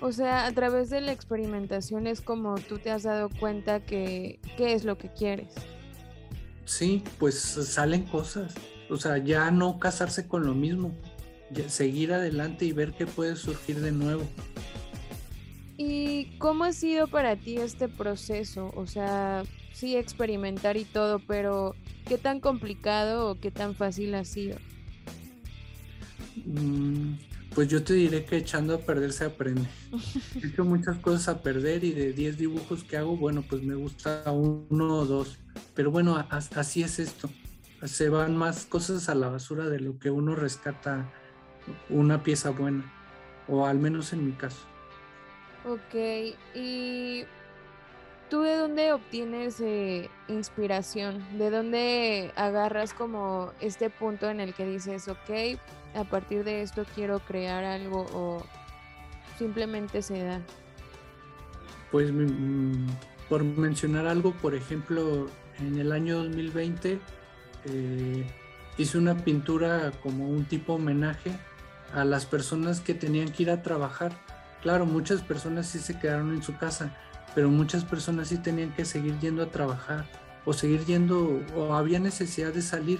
O 0.00 0.12
sea, 0.12 0.46
a 0.46 0.52
través 0.52 0.90
de 0.90 1.00
la 1.00 1.12
experimentación 1.12 2.06
es 2.06 2.20
como 2.20 2.56
tú 2.56 2.78
te 2.78 2.90
has 2.90 3.04
dado 3.04 3.30
cuenta 3.40 3.80
que 3.80 4.38
qué 4.56 4.74
es 4.74 4.84
lo 4.84 4.98
que 4.98 5.12
quieres. 5.12 5.54
Sí, 6.66 7.02
pues 7.18 7.38
salen 7.38 8.02
cosas. 8.02 8.52
O 8.90 8.96
sea, 8.96 9.18
ya 9.18 9.50
no 9.50 9.78
casarse 9.78 10.28
con 10.28 10.44
lo 10.44 10.54
mismo, 10.54 10.92
seguir 11.68 12.12
adelante 12.12 12.64
y 12.64 12.72
ver 12.72 12.92
qué 12.92 13.06
puede 13.06 13.36
surgir 13.36 13.80
de 13.80 13.92
nuevo. 13.92 14.24
¿Y 15.76 16.38
cómo 16.38 16.64
ha 16.64 16.72
sido 16.72 17.08
para 17.08 17.36
ti 17.36 17.56
este 17.56 17.88
proceso? 17.88 18.72
O 18.76 18.86
sea, 18.86 19.42
sí 19.72 19.96
experimentar 19.96 20.76
y 20.76 20.84
todo, 20.84 21.18
pero 21.18 21.74
¿qué 22.06 22.16
tan 22.16 22.40
complicado 22.40 23.30
o 23.30 23.40
qué 23.40 23.50
tan 23.50 23.74
fácil 23.74 24.14
ha 24.14 24.24
sido? 24.24 24.56
Mm, 26.46 27.14
pues 27.54 27.68
yo 27.68 27.82
te 27.82 27.94
diré 27.94 28.24
que 28.24 28.36
echando 28.36 28.74
a 28.74 28.78
perder 28.78 29.12
se 29.12 29.24
aprende. 29.24 29.68
He 30.42 30.46
hecho 30.46 30.64
muchas 30.64 30.98
cosas 30.98 31.28
a 31.28 31.42
perder 31.42 31.82
y 31.82 31.92
de 31.92 32.12
10 32.12 32.38
dibujos 32.38 32.84
que 32.84 32.96
hago, 32.96 33.16
bueno, 33.16 33.42
pues 33.48 33.62
me 33.62 33.74
gusta 33.74 34.22
uno 34.30 34.98
o 34.98 35.06
dos. 35.06 35.38
Pero 35.74 35.90
bueno, 35.90 36.24
así 36.30 36.82
es 36.82 37.00
esto. 37.00 37.28
Se 37.82 38.08
van 38.08 38.36
más 38.36 38.64
cosas 38.64 39.08
a 39.08 39.14
la 39.14 39.28
basura 39.28 39.68
de 39.68 39.80
lo 39.80 39.98
que 39.98 40.10
uno 40.10 40.36
rescata 40.36 41.12
una 41.88 42.22
pieza 42.22 42.50
buena, 42.50 42.92
o 43.48 43.66
al 43.66 43.78
menos 43.78 44.12
en 44.12 44.24
mi 44.24 44.32
caso. 44.32 44.73
Ok, 45.66 45.94
y 46.54 47.24
¿tú 48.28 48.42
de 48.42 48.56
dónde 48.56 48.92
obtienes 48.92 49.60
eh, 49.60 50.10
inspiración? 50.28 51.24
¿De 51.38 51.50
dónde 51.50 52.32
agarras 52.36 52.92
como 52.92 53.52
este 53.60 53.88
punto 53.88 54.28
en 54.28 54.40
el 54.40 54.52
que 54.52 54.66
dices, 54.66 55.08
ok, 55.08 55.58
a 55.94 56.04
partir 56.04 56.44
de 56.44 56.62
esto 56.62 56.84
quiero 56.94 57.20
crear 57.20 57.64
algo 57.64 58.06
o 58.12 58.42
simplemente 59.38 60.02
se 60.02 60.22
da? 60.22 60.40
Pues 61.90 62.12
mm, 62.12 62.86
por 63.28 63.42
mencionar 63.42 64.06
algo, 64.06 64.32
por 64.32 64.54
ejemplo, 64.54 65.28
en 65.58 65.78
el 65.78 65.92
año 65.92 66.18
2020 66.24 66.98
eh, 67.66 68.26
hice 68.76 68.98
una 68.98 69.16
pintura 69.16 69.92
como 70.02 70.28
un 70.28 70.44
tipo 70.44 70.74
homenaje 70.74 71.32
a 71.94 72.04
las 72.04 72.26
personas 72.26 72.80
que 72.80 72.94
tenían 72.94 73.30
que 73.30 73.44
ir 73.44 73.50
a 73.50 73.62
trabajar. 73.62 74.12
Claro, 74.64 74.86
muchas 74.86 75.20
personas 75.20 75.66
sí 75.66 75.78
se 75.78 75.98
quedaron 75.98 76.32
en 76.32 76.42
su 76.42 76.56
casa, 76.56 76.90
pero 77.34 77.50
muchas 77.50 77.84
personas 77.84 78.28
sí 78.28 78.38
tenían 78.38 78.72
que 78.72 78.86
seguir 78.86 79.18
yendo 79.18 79.42
a 79.42 79.50
trabajar 79.50 80.06
o 80.46 80.54
seguir 80.54 80.86
yendo 80.86 81.42
o 81.54 81.74
había 81.74 82.00
necesidad 82.00 82.50
de 82.50 82.62
salir. 82.62 82.98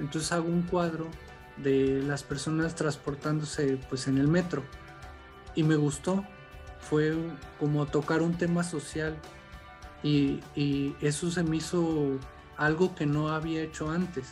Entonces 0.00 0.32
hago 0.32 0.48
un 0.48 0.62
cuadro 0.62 1.06
de 1.56 2.02
las 2.02 2.24
personas 2.24 2.74
transportándose 2.74 3.78
pues 3.88 4.08
en 4.08 4.18
el 4.18 4.26
metro 4.26 4.64
y 5.54 5.62
me 5.62 5.76
gustó. 5.76 6.24
Fue 6.80 7.14
como 7.60 7.86
tocar 7.86 8.20
un 8.20 8.34
tema 8.34 8.64
social 8.64 9.16
y, 10.02 10.40
y 10.56 10.96
eso 11.00 11.30
se 11.30 11.44
me 11.44 11.58
hizo 11.58 12.18
algo 12.56 12.96
que 12.96 13.06
no 13.06 13.28
había 13.28 13.62
hecho 13.62 13.88
antes. 13.88 14.30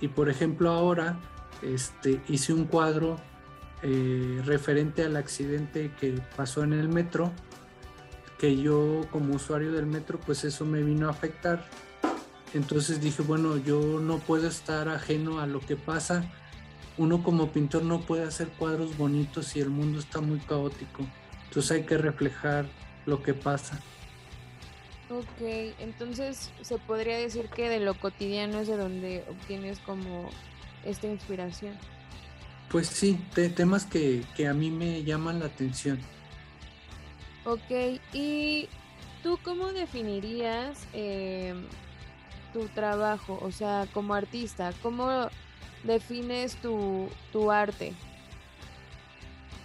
Y 0.00 0.08
por 0.08 0.30
ejemplo 0.30 0.70
ahora 0.70 1.18
este, 1.60 2.22
hice 2.28 2.54
un 2.54 2.64
cuadro 2.64 3.18
eh, 3.82 4.42
referente 4.44 5.04
al 5.04 5.16
accidente 5.16 5.90
que 6.00 6.20
pasó 6.36 6.64
en 6.64 6.72
el 6.72 6.88
metro, 6.88 7.32
que 8.38 8.56
yo 8.56 9.06
como 9.10 9.34
usuario 9.34 9.72
del 9.72 9.86
metro, 9.86 10.18
pues 10.20 10.44
eso 10.44 10.64
me 10.64 10.82
vino 10.82 11.08
a 11.08 11.10
afectar. 11.10 11.64
Entonces 12.54 13.00
dije, 13.00 13.22
bueno, 13.22 13.56
yo 13.58 14.00
no 14.00 14.18
puedo 14.18 14.48
estar 14.48 14.88
ajeno 14.88 15.40
a 15.40 15.46
lo 15.46 15.60
que 15.60 15.76
pasa. 15.76 16.24
Uno 16.96 17.22
como 17.22 17.52
pintor 17.52 17.84
no 17.84 18.00
puede 18.00 18.24
hacer 18.24 18.48
cuadros 18.48 18.96
bonitos 18.96 19.46
si 19.46 19.60
el 19.60 19.70
mundo 19.70 19.98
está 19.98 20.20
muy 20.20 20.38
caótico. 20.40 21.06
Entonces 21.46 21.70
hay 21.70 21.82
que 21.84 21.98
reflejar 21.98 22.66
lo 23.06 23.22
que 23.22 23.34
pasa. 23.34 23.80
Ok, 25.10 25.74
entonces 25.78 26.50
se 26.60 26.78
podría 26.78 27.16
decir 27.16 27.48
que 27.48 27.68
de 27.68 27.80
lo 27.80 27.94
cotidiano 27.94 28.60
es 28.60 28.68
de 28.68 28.76
donde 28.76 29.24
obtienes 29.30 29.78
como 29.80 30.28
esta 30.84 31.06
inspiración? 31.06 31.74
Pues 32.70 32.86
sí, 32.88 33.18
temas 33.56 33.86
que, 33.86 34.24
a 34.48 34.52
mí 34.52 34.70
me 34.70 35.02
llaman 35.02 35.40
la 35.40 35.46
atención. 35.46 35.98
Ok, 37.44 38.00
¿y 38.12 38.68
tú 39.22 39.38
cómo 39.42 39.72
definirías 39.72 40.86
eh, 40.92 41.54
tu 42.52 42.66
trabajo? 42.68 43.38
O 43.40 43.50
sea, 43.50 43.86
como 43.94 44.12
artista, 44.12 44.74
¿cómo 44.82 45.28
defines 45.82 46.56
tu, 46.56 47.08
arte? 47.50 47.94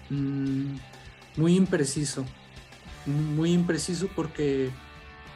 Mm, 0.10 0.78
muy 1.36 1.58
impreciso, 1.58 2.26
muy 3.06 3.52
impreciso 3.52 4.08
porque 4.16 4.72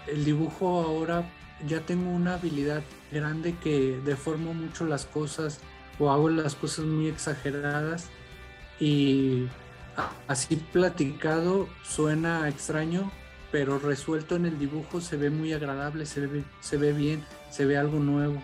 el 0.08 0.24
dibujo 0.24 0.82
ahora 0.82 1.30
ya 1.68 1.82
tengo 1.82 2.12
una 2.12 2.36
habilidad 2.36 2.84
grande 3.12 3.56
que 3.62 4.00
deformo 4.06 4.54
mucho 4.54 4.86
las 4.86 5.06
cosas 5.06 5.60
o 6.00 6.12
hago 6.12 6.30
las 6.30 6.56
cosas 6.56 6.86
muy 6.86 7.08
exageradas 7.08 8.10
y 8.80 9.48
así 10.28 10.58
platicado 10.58 11.68
suena 11.84 12.48
extraño, 12.48 13.12
pero 13.52 13.80
resuelto 13.80 14.36
en 14.36 14.46
el 14.46 14.60
dibujo 14.60 15.02
se 15.02 15.18
ve 15.18 15.30
muy 15.30 15.54
agradable, 15.54 16.06
se 16.06 16.28
ve, 16.28 16.44
se 16.60 16.78
ve 16.78 16.94
bien, 16.94 17.24
se 17.50 17.66
ve 17.66 17.78
algo 17.78 18.00
nuevo. 18.00 18.42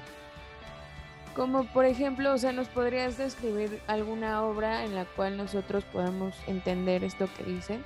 Como 1.36 1.66
por 1.74 1.86
ejemplo, 1.86 2.34
o 2.34 2.38
sea, 2.38 2.52
¿nos 2.52 2.68
podrías 2.68 3.18
describir 3.18 3.82
alguna 3.88 4.44
obra 4.44 4.86
en 4.86 4.94
la 4.94 5.06
cual 5.06 5.36
nosotros 5.38 5.84
podamos 5.86 6.36
entender 6.48 7.04
esto 7.04 7.28
que 7.36 7.44
dices? 7.44 7.82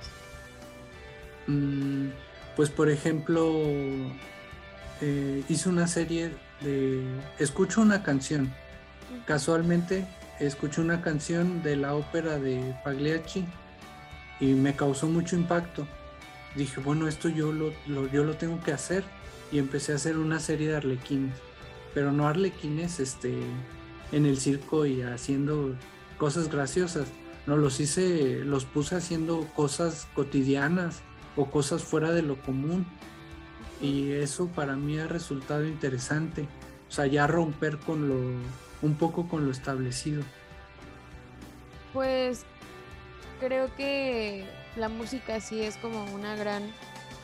Mm, 1.46 2.08
pues 2.56 2.68
por 2.68 2.90
ejemplo, 2.90 3.50
eh, 5.00 5.42
hice 5.48 5.68
una 5.68 5.86
serie 5.86 6.32
de... 6.60 7.02
Escucho 7.38 7.80
una 7.80 8.02
canción. 8.02 8.52
Casualmente 9.26 10.06
escuché 10.38 10.80
una 10.80 11.00
canción 11.00 11.62
de 11.62 11.76
la 11.76 11.94
ópera 11.94 12.38
de 12.38 12.74
Pagliacci 12.84 13.44
y 14.40 14.46
me 14.54 14.74
causó 14.74 15.06
mucho 15.08 15.36
impacto. 15.36 15.86
Dije, 16.54 16.80
bueno, 16.80 17.08
esto 17.08 17.28
yo 17.28 17.52
lo, 17.52 17.72
yo 17.86 18.24
lo 18.24 18.36
tengo 18.36 18.60
que 18.62 18.72
hacer 18.72 19.04
y 19.50 19.58
empecé 19.58 19.92
a 19.92 19.96
hacer 19.96 20.16
una 20.16 20.40
serie 20.40 20.68
de 20.68 20.76
arlequines. 20.76 21.34
Pero 21.94 22.12
no 22.12 22.28
arlequines 22.28 23.00
este, 23.00 23.34
en 24.12 24.26
el 24.26 24.38
circo 24.38 24.86
y 24.86 25.02
haciendo 25.02 25.74
cosas 26.18 26.48
graciosas. 26.48 27.08
No, 27.46 27.56
los 27.56 27.80
hice, 27.80 28.44
los 28.44 28.64
puse 28.64 28.96
haciendo 28.96 29.46
cosas 29.56 30.06
cotidianas 30.14 31.00
o 31.36 31.46
cosas 31.50 31.82
fuera 31.82 32.12
de 32.12 32.22
lo 32.22 32.40
común 32.42 32.86
y 33.80 34.10
eso 34.12 34.48
para 34.48 34.76
mí 34.76 34.98
ha 34.98 35.06
resultado 35.06 35.66
interesante. 35.66 36.48
O 36.88 36.90
sea, 36.90 37.06
ya 37.06 37.26
romper 37.26 37.78
con 37.78 38.08
lo, 38.08 38.16
un 38.82 38.94
poco 38.94 39.28
con 39.28 39.44
lo 39.44 39.52
establecido. 39.52 40.22
Pues 41.92 42.44
creo 43.40 43.74
que 43.76 44.44
la 44.76 44.88
música 44.88 45.40
sí 45.40 45.62
es 45.62 45.76
como 45.76 46.04
una 46.14 46.36
gran 46.36 46.62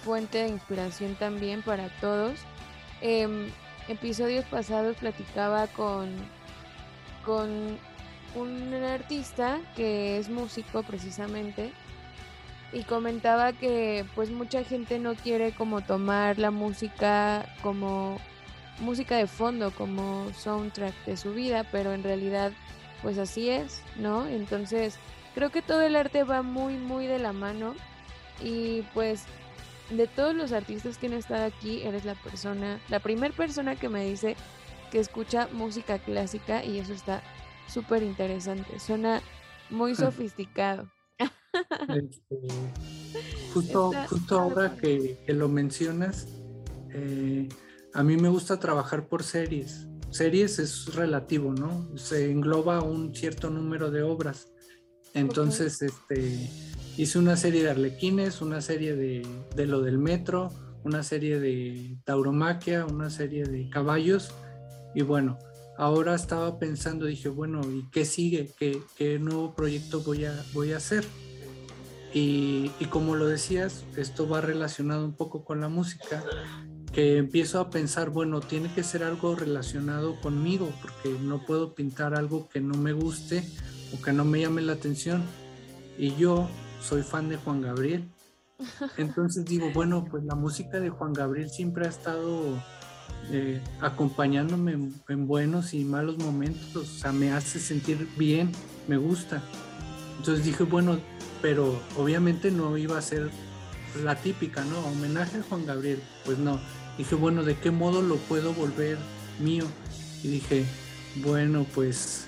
fuente 0.05 0.39
de 0.39 0.49
inspiración 0.49 1.15
también 1.15 1.63
para 1.63 1.89
todos. 2.01 2.39
Em, 3.01 3.51
episodios 3.89 4.45
pasados 4.47 4.97
platicaba 4.97 5.67
con, 5.69 6.11
con 7.25 7.79
un 8.35 8.75
artista 8.75 9.61
que 9.77 10.19
es 10.19 10.29
músico 10.29 10.83
precisamente 10.83 11.73
y 12.73 12.83
comentaba 12.83 13.53
que 13.53 14.05
pues 14.15 14.31
mucha 14.31 14.65
gente 14.65 14.99
no 14.99 15.15
quiere 15.15 15.53
como 15.53 15.81
tomar 15.83 16.39
la 16.39 16.51
música 16.51 17.47
como 17.63 18.19
música 18.81 19.16
de 19.16 19.27
fondo, 19.27 19.70
como 19.70 20.31
soundtrack 20.35 20.95
de 21.05 21.16
su 21.16 21.33
vida, 21.33 21.64
pero 21.70 21.93
en 21.93 22.03
realidad 22.03 22.53
pues 23.03 23.18
así 23.18 23.51
es, 23.51 23.83
¿no? 23.97 24.27
Entonces 24.27 24.97
creo 25.35 25.51
que 25.51 25.62
todo 25.62 25.83
el 25.83 25.97
arte 25.97 26.25
va 26.25 26.43
muy 26.43 26.75
muy 26.75 27.07
de 27.07 27.18
la 27.18 27.33
mano 27.33 27.75
y 28.43 28.83
pues 28.95 29.25
de 29.91 30.07
todos 30.07 30.35
los 30.35 30.53
artistas 30.53 30.99
que 30.99 31.07
han 31.07 31.12
estado 31.12 31.45
aquí, 31.45 31.83
eres 31.83 32.05
la 32.05 32.14
persona, 32.14 32.81
la 32.89 33.01
primera 33.01 33.35
persona 33.35 33.77
que 33.77 33.89
me 33.89 34.05
dice 34.05 34.37
que 34.91 35.01
escucha 35.01 35.49
música 35.53 35.99
clásica 35.99 36.64
y 36.64 36.79
eso 36.79 36.93
está 36.93 37.22
súper 37.68 38.03
interesante. 38.03 38.79
Suena 38.81 39.22
muy 39.70 39.95
sofisticado. 39.97 40.89
Este, 41.89 42.39
justo, 43.55 43.93
justo 44.09 44.41
ahora 44.41 44.77
que, 44.77 45.18
lo 45.29 45.49
mencionas, 45.49 46.29
eh, 46.91 47.49
a 47.95 48.03
mí 48.03 48.16
me 48.16 48.28
gusta 48.28 48.59
trabajar 48.59 49.09
por 49.09 49.22
series. 49.22 49.86
Series 50.11 50.59
es 50.59 50.95
relativo, 50.95 51.53
¿no? 51.53 51.97
Se 51.97 52.30
engloba 52.30 52.82
un 52.82 53.14
cierto 53.14 53.51
número 53.51 53.92
de 53.92 54.03
obras. 54.03 54.49
Entonces, 55.14 55.80
este, 55.80 56.51
hice 56.97 57.18
una 57.20 57.36
serie 57.36 57.62
de 57.62 57.70
arlequines, 57.70 58.42
una 58.42 58.61
serie 58.61 58.97
de, 58.97 59.24
de, 59.55 59.66
lo 59.66 59.80
del 59.80 59.99
metro, 59.99 60.53
una 60.82 61.05
serie 61.05 61.38
de 61.38 61.97
tauromaquia, 62.05 62.84
una 62.84 63.11
serie 63.11 63.45
de 63.45 63.68
caballos. 63.70 64.34
Y 64.97 65.03
bueno, 65.03 65.38
ahora 65.78 66.16
estaba 66.16 66.59
pensando, 66.59 67.07
dije, 67.07 67.28
bueno, 67.28 67.61
¿y 67.70 67.88
qué 67.90 68.05
sigue? 68.05 68.51
¿Qué, 68.59 68.80
qué 68.97 69.20
nuevo 69.20 69.55
proyecto 69.55 70.01
voy 70.01 70.24
a, 70.24 70.45
voy 70.53 70.72
a 70.72 70.78
hacer? 70.78 71.05
Y, 72.12 72.72
y, 72.80 72.86
como 72.86 73.14
lo 73.14 73.26
decías, 73.26 73.84
esto 73.97 74.28
va 74.28 74.40
relacionado 74.40 75.05
un 75.05 75.16
poco 75.16 75.45
con 75.45 75.61
la 75.61 75.68
música, 75.68 76.22
que 76.95 77.18
empiezo 77.18 77.59
a 77.59 77.70
pensar, 77.70 78.11
bueno, 78.11 78.40
tiene 78.40 78.72
que 78.72 78.84
ser 78.84 79.03
algo 79.03 79.34
relacionado 79.34 80.20
conmigo, 80.20 80.72
porque 80.80 81.18
no 81.20 81.45
puedo 81.45 81.74
pintar 81.74 82.14
algo 82.14 82.49
que 82.49 82.61
no 82.61 82.74
me 82.74 82.92
guste 82.92 83.45
o 83.92 84.01
que 84.01 84.12
no 84.12 84.24
me 84.24 84.40
llame 84.40 84.62
la 84.62 84.74
atención. 84.74 85.24
Y 85.99 86.14
yo 86.14 86.49
soy 86.80 87.03
fan 87.03 87.28
de 87.28 87.36
Juan 87.36 87.62
Gabriel. 87.62 88.09
Entonces 88.97 89.45
digo, 89.45 89.70
bueno, 89.74 90.05
pues 90.09 90.22
la 90.24 90.36
música 90.36 90.78
de 90.78 90.90
Juan 90.90 91.12
Gabriel 91.12 91.51
siempre 91.51 91.86
ha 91.86 91.88
estado 91.88 92.62
eh, 93.32 93.61
acompañándome 93.80 94.78
en, 95.09 95.26
buenos 95.26 95.74
y 95.74 95.84
malos 95.84 96.18
momentos, 96.18 96.76
o 96.76 96.84
sea, 96.84 97.11
me 97.11 97.32
hace 97.32 97.59
sentir 97.59 98.09
bien, 98.16 98.53
me 98.86 98.99
gusta. 98.99 99.42
Entonces 100.18 100.45
dije, 100.45 100.62
bueno, 100.62 100.99
pero 101.42 101.80
obviamente 101.97 102.53
no 102.53 102.76
iba 102.76 102.97
a 102.97 103.03
ser 103.03 103.30
la 104.03 104.14
típica, 104.14 104.64
¿no? 104.64 104.78
Homenaje 104.80 105.38
a 105.38 105.42
Juan 105.42 105.66
Gabriel, 105.66 106.01
pues 106.24 106.38
no. 106.38 106.61
Dije, 106.99 107.14
bueno, 107.14 107.42
¿de 107.42 107.57
qué 107.57 107.70
modo 107.70 108.03
lo 108.03 108.16
puedo 108.16 108.53
volver 108.53 108.99
mío? 109.40 109.64
Y 110.22 110.28
dije, 110.28 110.64
bueno, 111.16 111.66
pues, 111.74 112.26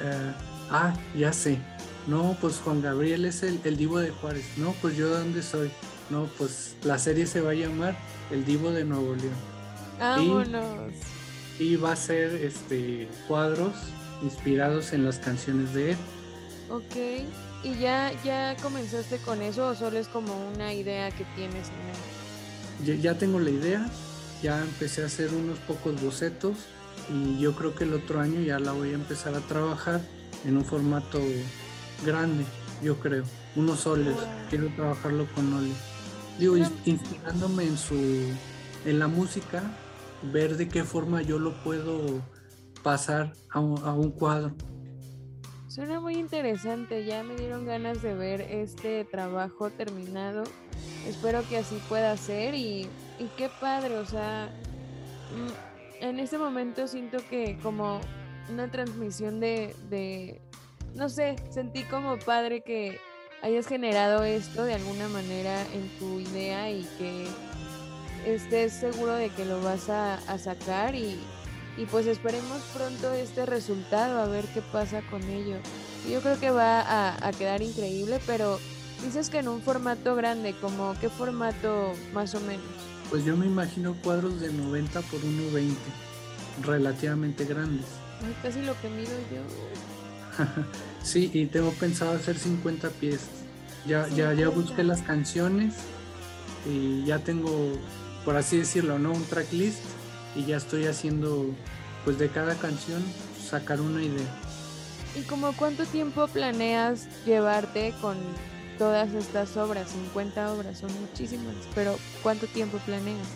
eh, 0.00 0.32
ah, 0.70 0.94
ya 1.16 1.32
sé. 1.32 1.58
No, 2.06 2.36
pues 2.40 2.56
Juan 2.64 2.82
Gabriel 2.82 3.24
es 3.24 3.42
el, 3.42 3.60
el 3.64 3.76
divo 3.76 3.98
de 3.98 4.10
Juárez. 4.10 4.44
No, 4.56 4.74
pues 4.80 4.96
yo 4.96 5.08
de 5.10 5.18
dónde 5.18 5.42
soy. 5.42 5.70
No, 6.10 6.28
pues 6.36 6.74
la 6.82 6.98
serie 6.98 7.26
se 7.26 7.40
va 7.40 7.52
a 7.52 7.54
llamar 7.54 7.96
El 8.30 8.44
Divo 8.44 8.72
de 8.72 8.84
Nuevo 8.84 9.14
León. 9.14 9.34
Vámonos. 9.98 10.92
Y, 11.58 11.76
va 11.76 11.92
a 11.92 11.96
ser 11.96 12.34
este 12.34 13.08
cuadros 13.28 13.74
inspirados 14.22 14.92
en 14.92 15.04
las 15.04 15.18
canciones 15.18 15.72
de 15.72 15.92
él. 15.92 15.96
Ok. 16.68 17.24
¿Y 17.62 17.78
ya, 17.78 18.10
ya 18.24 18.56
comenzaste 18.62 19.18
con 19.18 19.40
eso 19.42 19.68
o 19.68 19.74
solo 19.74 19.98
es 19.98 20.08
como 20.08 20.32
una 20.54 20.72
idea 20.72 21.10
que 21.10 21.24
tienes 21.36 21.68
Ya, 22.84 22.94
ya 22.94 23.18
tengo 23.18 23.38
la 23.40 23.50
idea, 23.50 23.86
ya 24.42 24.62
empecé 24.62 25.02
a 25.02 25.06
hacer 25.06 25.34
unos 25.34 25.58
pocos 25.60 26.00
bocetos 26.00 26.56
y 27.12 27.38
yo 27.38 27.54
creo 27.54 27.74
que 27.74 27.84
el 27.84 27.94
otro 27.94 28.20
año 28.20 28.40
ya 28.40 28.58
la 28.58 28.72
voy 28.72 28.90
a 28.90 28.94
empezar 28.94 29.34
a 29.34 29.40
trabajar 29.40 30.00
en 30.44 30.56
un 30.56 30.64
formato 30.64 31.20
grande, 32.04 32.44
yo 32.82 32.98
creo, 32.98 33.24
unos 33.56 33.80
soles. 33.80 34.16
Quiero 34.48 34.68
trabajarlo 34.74 35.26
con 35.34 35.52
óleo. 35.52 35.74
Digo, 36.38 36.56
inspirándome 36.84 37.64
en 37.64 37.76
su 37.76 37.96
en 38.86 38.98
la 38.98 39.08
música 39.08 39.62
ver 40.32 40.56
de 40.56 40.68
qué 40.68 40.84
forma 40.84 41.22
yo 41.22 41.38
lo 41.38 41.52
puedo 41.62 42.22
pasar 42.82 43.32
a 43.50 43.60
un, 43.60 44.10
cuadro. 44.12 44.54
Suena 45.68 46.00
muy 46.00 46.14
interesante, 46.14 47.04
ya 47.04 47.22
me 47.22 47.36
dieron 47.36 47.66
ganas 47.66 48.02
de 48.02 48.14
ver 48.14 48.40
este 48.40 49.04
trabajo 49.04 49.70
terminado. 49.70 50.44
Espero 51.10 51.42
que 51.48 51.58
así 51.58 51.74
pueda 51.88 52.16
ser 52.16 52.54
y, 52.54 52.88
qué 53.36 53.50
padre, 53.60 53.96
o 53.98 54.06
sea, 54.06 54.48
mm, 55.34 56.04
en 56.04 56.20
este 56.20 56.38
momento 56.38 56.86
siento 56.86 57.18
que 57.28 57.58
como 57.62 58.00
una 58.48 58.70
transmisión 58.70 59.40
de, 59.40 59.74
de, 59.90 60.40
no 60.94 61.08
sé, 61.08 61.34
sentí 61.50 61.82
como 61.82 62.16
padre 62.18 62.62
que 62.62 63.00
hayas 63.42 63.66
generado 63.66 64.22
esto 64.22 64.62
de 64.64 64.74
alguna 64.74 65.08
manera 65.08 65.60
en 65.74 65.88
tu 65.98 66.20
idea 66.20 66.70
y 66.70 66.84
que 66.96 67.26
estés 68.24 68.72
seguro 68.72 69.14
de 69.14 69.30
que 69.30 69.44
lo 69.44 69.60
vas 69.62 69.88
a, 69.88 70.20
sacar 70.38 70.94
y, 70.94 71.18
pues 71.90 72.06
esperemos 72.06 72.60
pronto 72.72 73.12
este 73.14 73.46
resultado 73.46 74.20
a 74.20 74.26
ver 74.26 74.44
qué 74.54 74.62
pasa 74.62 75.02
con 75.10 75.22
ello. 75.24 75.56
Yo 76.08 76.20
creo 76.20 76.38
que 76.38 76.50
va 76.50 77.16
a, 77.26 77.32
quedar 77.32 77.62
increíble, 77.62 78.20
pero 78.26 78.60
dices 79.04 79.30
que 79.30 79.38
en 79.38 79.48
un 79.48 79.62
formato 79.62 80.14
grande, 80.14 80.54
como 80.60 80.94
qué 81.00 81.08
formato 81.08 81.92
más 82.12 82.34
o 82.34 82.40
menos. 82.40 82.66
Pues 83.08 83.24
yo 83.24 83.36
me 83.36 83.46
imagino 83.46 83.94
cuadros 84.02 84.40
de 84.40 84.52
90 84.52 85.00
por 85.02 85.20
1,20, 85.20 85.74
relativamente 86.62 87.44
grandes. 87.44 87.86
casi 88.42 88.62
lo 88.62 88.80
que 88.80 88.88
mido 88.88 89.12
yo. 89.32 90.44
sí, 91.02 91.30
y 91.32 91.46
tengo 91.46 91.70
pensado 91.72 92.12
hacer 92.12 92.38
50 92.38 92.88
piezas. 92.90 93.28
Ya, 93.86 94.06
ya, 94.08 94.32
ya 94.34 94.48
busqué 94.48 94.84
las 94.84 95.02
canciones 95.02 95.74
y 96.66 97.04
ya 97.04 97.18
tengo 97.18 97.72
por 98.24 98.36
así 98.36 98.58
decirlo, 98.58 98.98
¿no? 98.98 99.12
Un 99.12 99.24
tracklist 99.24 99.80
y 100.34 100.44
ya 100.44 100.56
estoy 100.56 100.86
haciendo, 100.86 101.46
pues 102.04 102.18
de 102.18 102.28
cada 102.28 102.54
canción, 102.56 103.02
sacar 103.42 103.80
una 103.80 104.02
idea. 104.02 104.28
¿Y 105.18 105.22
como 105.22 105.52
cuánto 105.54 105.84
tiempo 105.86 106.28
planeas 106.28 107.08
llevarte 107.24 107.94
con 108.00 108.16
todas 108.80 109.12
estas 109.12 109.58
obras? 109.58 109.90
50 109.90 110.54
obras, 110.54 110.78
son 110.78 110.90
muchísimas, 111.02 111.54
pero 111.74 111.96
¿cuánto 112.22 112.46
tiempo 112.46 112.78
planeas? 112.86 113.28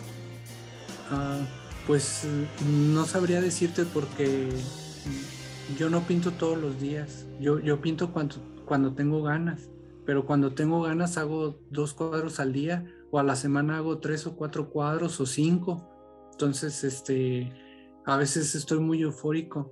Ah, 1.11 1.37
pues 1.85 2.27
no 2.67 3.05
sabría 3.05 3.41
decirte 3.41 3.85
porque 3.85 4.49
yo 5.77 5.91
no 5.91 6.01
pinto 6.01 6.31
todos 6.31 6.57
los 6.57 6.81
días, 6.81 7.27
yo, 7.39 7.59
yo 7.59 7.79
pinto 7.79 8.11
cuando, 8.11 8.37
cuando 8.65 8.95
tengo 8.95 9.21
ganas, 9.21 9.69
pero 10.03 10.25
cuando 10.25 10.55
tengo 10.55 10.81
ganas 10.81 11.15
hago 11.19 11.59
dos 11.69 11.93
cuadros 11.93 12.39
al 12.39 12.51
día 12.51 12.83
o 13.11 13.19
a 13.19 13.23
la 13.23 13.35
semana 13.35 13.77
hago 13.77 13.99
tres 13.99 14.25
o 14.25 14.35
cuatro 14.35 14.71
cuadros 14.71 15.19
o 15.21 15.27
cinco. 15.27 15.87
Entonces, 16.31 16.83
este, 16.83 17.53
a 18.03 18.17
veces 18.17 18.55
estoy 18.55 18.79
muy 18.79 19.03
eufórico. 19.03 19.71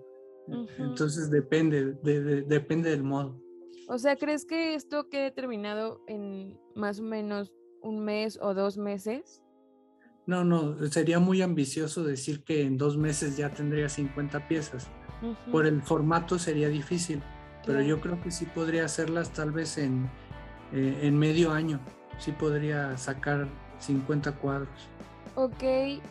Entonces 0.78 1.32
depende, 1.32 1.94
depende 2.04 2.92
del 2.92 3.04
modo. 3.04 3.43
O 3.94 4.00
sea, 4.00 4.16
¿crees 4.16 4.44
que 4.44 4.74
esto 4.74 5.08
quede 5.08 5.30
terminado 5.30 6.02
en 6.08 6.60
más 6.74 7.00
o 7.00 7.04
menos 7.04 7.54
un 7.84 8.04
mes 8.04 8.40
o 8.42 8.56
dos 8.56 8.76
meses? 8.76 9.44
No, 10.26 10.44
no, 10.44 10.76
sería 10.88 11.20
muy 11.20 11.44
ambicioso 11.44 12.04
decir 12.04 12.44
que 12.44 12.64
en 12.64 12.80
dos 12.80 12.98
meses 12.98 13.38
ya 13.38 13.52
tendría 13.52 13.90
50 13.90 14.48
piezas. 14.48 14.90
Por 15.52 15.68
el 15.68 15.84
formato 15.84 16.40
sería 16.40 16.70
difícil, 16.70 17.22
pero 17.68 17.84
yo 17.84 18.02
creo 18.02 18.20
que 18.20 18.32
sí 18.32 18.48
podría 18.48 18.86
hacerlas 18.86 19.32
tal 19.32 19.52
vez 19.52 19.78
en, 19.78 20.10
eh, 20.72 21.02
en 21.04 21.16
medio 21.16 21.52
año 21.52 21.80
sí 22.18 22.32
podría 22.32 22.98
sacar 22.98 23.48
50 23.78 24.32
cuadros. 24.40 24.90
Ok, 25.36 25.64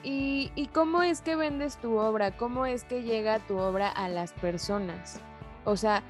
¿Y, 0.05 0.53
¿Y, 0.55 0.67
cómo 0.69 1.03
es 1.03 1.21
que 1.21 1.35
vendes 1.35 1.81
tu 1.81 1.97
obra? 1.97 2.37
¿Cómo 2.37 2.65
es 2.65 2.85
que 2.85 3.03
llega 3.03 3.41
tu 3.41 3.59
obra 3.59 3.89
a 3.89 4.09
las 4.09 4.33
personas? 4.35 5.21
O 5.65 5.77
sea, 5.77 6.03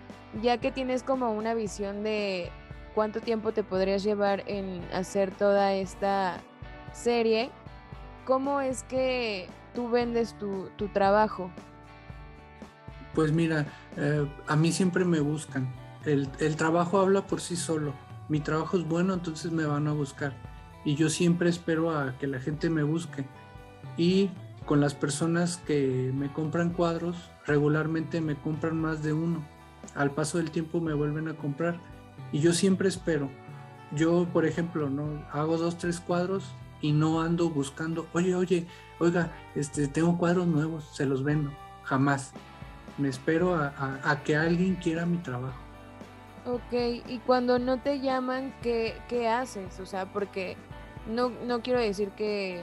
ya 0.42 0.58
que 0.58 0.72
tienes 0.72 1.02
como 1.02 1.32
una 1.32 1.54
visión 1.54 2.02
de 2.02 2.50
cuánto 2.94 3.20
tiempo 3.20 3.52
te 3.52 3.62
podrías 3.62 4.02
llevar 4.02 4.44
en 4.46 4.82
hacer 4.92 5.30
toda 5.30 5.74
esta 5.74 6.40
serie, 6.92 7.50
¿cómo 8.26 8.60
es 8.60 8.82
que 8.84 9.48
tú 9.74 9.90
vendes 9.90 10.36
tu, 10.38 10.68
tu 10.76 10.88
trabajo? 10.88 11.50
Pues 13.14 13.32
mira, 13.32 13.66
eh, 13.96 14.26
a 14.46 14.56
mí 14.56 14.72
siempre 14.72 15.04
me 15.04 15.20
buscan. 15.20 15.72
El, 16.04 16.28
el 16.38 16.56
trabajo 16.56 16.98
habla 16.98 17.26
por 17.26 17.40
sí 17.40 17.56
solo 17.56 17.92
mi 18.32 18.40
trabajo 18.40 18.78
es 18.78 18.88
bueno, 18.88 19.12
entonces 19.12 19.52
me 19.52 19.66
van 19.66 19.86
a 19.88 19.92
buscar. 19.92 20.32
Y 20.86 20.94
yo 20.96 21.10
siempre 21.10 21.50
espero 21.50 21.90
a 21.90 22.16
que 22.18 22.26
la 22.26 22.40
gente 22.40 22.70
me 22.70 22.82
busque. 22.82 23.26
Y 23.96 24.30
con 24.66 24.80
las 24.80 24.94
personas 24.94 25.58
que 25.58 26.12
me 26.14 26.32
compran 26.32 26.70
cuadros, 26.70 27.30
regularmente 27.46 28.20
me 28.20 28.36
compran 28.36 28.80
más 28.80 29.02
de 29.02 29.12
uno. 29.12 29.44
Al 29.94 30.12
paso 30.12 30.38
del 30.38 30.50
tiempo 30.50 30.80
me 30.80 30.94
vuelven 30.94 31.28
a 31.28 31.34
comprar. 31.34 31.80
Y 32.32 32.40
yo 32.40 32.52
siempre 32.52 32.88
espero. 32.88 33.30
yo, 33.94 34.26
por 34.32 34.46
ejemplo, 34.46 34.88
no 34.88 35.22
hago 35.32 35.58
dos, 35.58 35.76
tres 35.76 36.00
cuadros 36.00 36.44
y 36.80 36.92
no 36.92 37.20
ando 37.20 37.50
buscando, 37.50 38.06
oye, 38.12 38.34
oye, 38.34 38.66
oiga, 38.98 39.30
este, 39.54 39.86
tengo 39.86 40.16
cuadros 40.18 40.46
nuevos, 40.46 40.88
se 40.92 41.06
los 41.06 41.22
vendo, 41.22 41.52
jamás. 41.84 42.32
Me 42.98 43.08
espero 43.08 43.54
a, 43.54 44.20
que 44.24 44.36
alguien 44.36 44.76
quiera 44.76 45.06
mi 45.06 45.18
trabajo. 45.18 45.58
Ok, 46.44 46.72
y 47.06 47.18
cuando 47.24 47.58
no 47.58 47.80
te 47.80 48.00
llaman, 48.00 48.54
¿qué, 48.62 48.96
qué 49.08 49.28
haces? 49.28 49.78
O 49.80 49.86
sea, 49.86 50.12
porque 50.12 50.56
no, 51.08 51.30
no 51.46 51.62
quiero 51.62 51.80
decir 51.80 52.10
que 52.10 52.62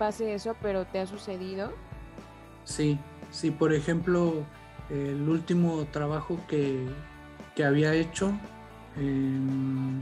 pase 0.00 0.32
eso, 0.32 0.56
pero 0.62 0.86
¿te 0.86 0.98
ha 0.98 1.06
sucedido? 1.06 1.74
Sí, 2.64 2.98
sí, 3.30 3.50
por 3.50 3.74
ejemplo, 3.74 4.46
el 4.88 5.28
último 5.28 5.84
trabajo 5.92 6.38
que, 6.48 6.86
que 7.54 7.64
había 7.66 7.92
hecho, 7.92 8.32
em, 8.96 10.00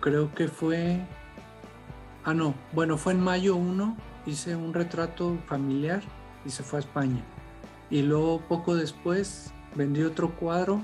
creo 0.00 0.34
que 0.34 0.48
fue, 0.48 1.00
ah 2.24 2.34
no, 2.34 2.52
bueno, 2.72 2.98
fue 2.98 3.14
en 3.14 3.20
mayo 3.20 3.56
1, 3.56 3.96
hice 4.26 4.54
un 4.54 4.74
retrato 4.74 5.38
familiar 5.46 6.02
y 6.44 6.50
se 6.50 6.62
fue 6.62 6.78
a 6.78 6.80
España. 6.80 7.24
Y 7.88 8.02
luego 8.02 8.42
poco 8.42 8.74
después 8.74 9.54
vendí 9.74 10.02
otro 10.02 10.32
cuadro, 10.32 10.82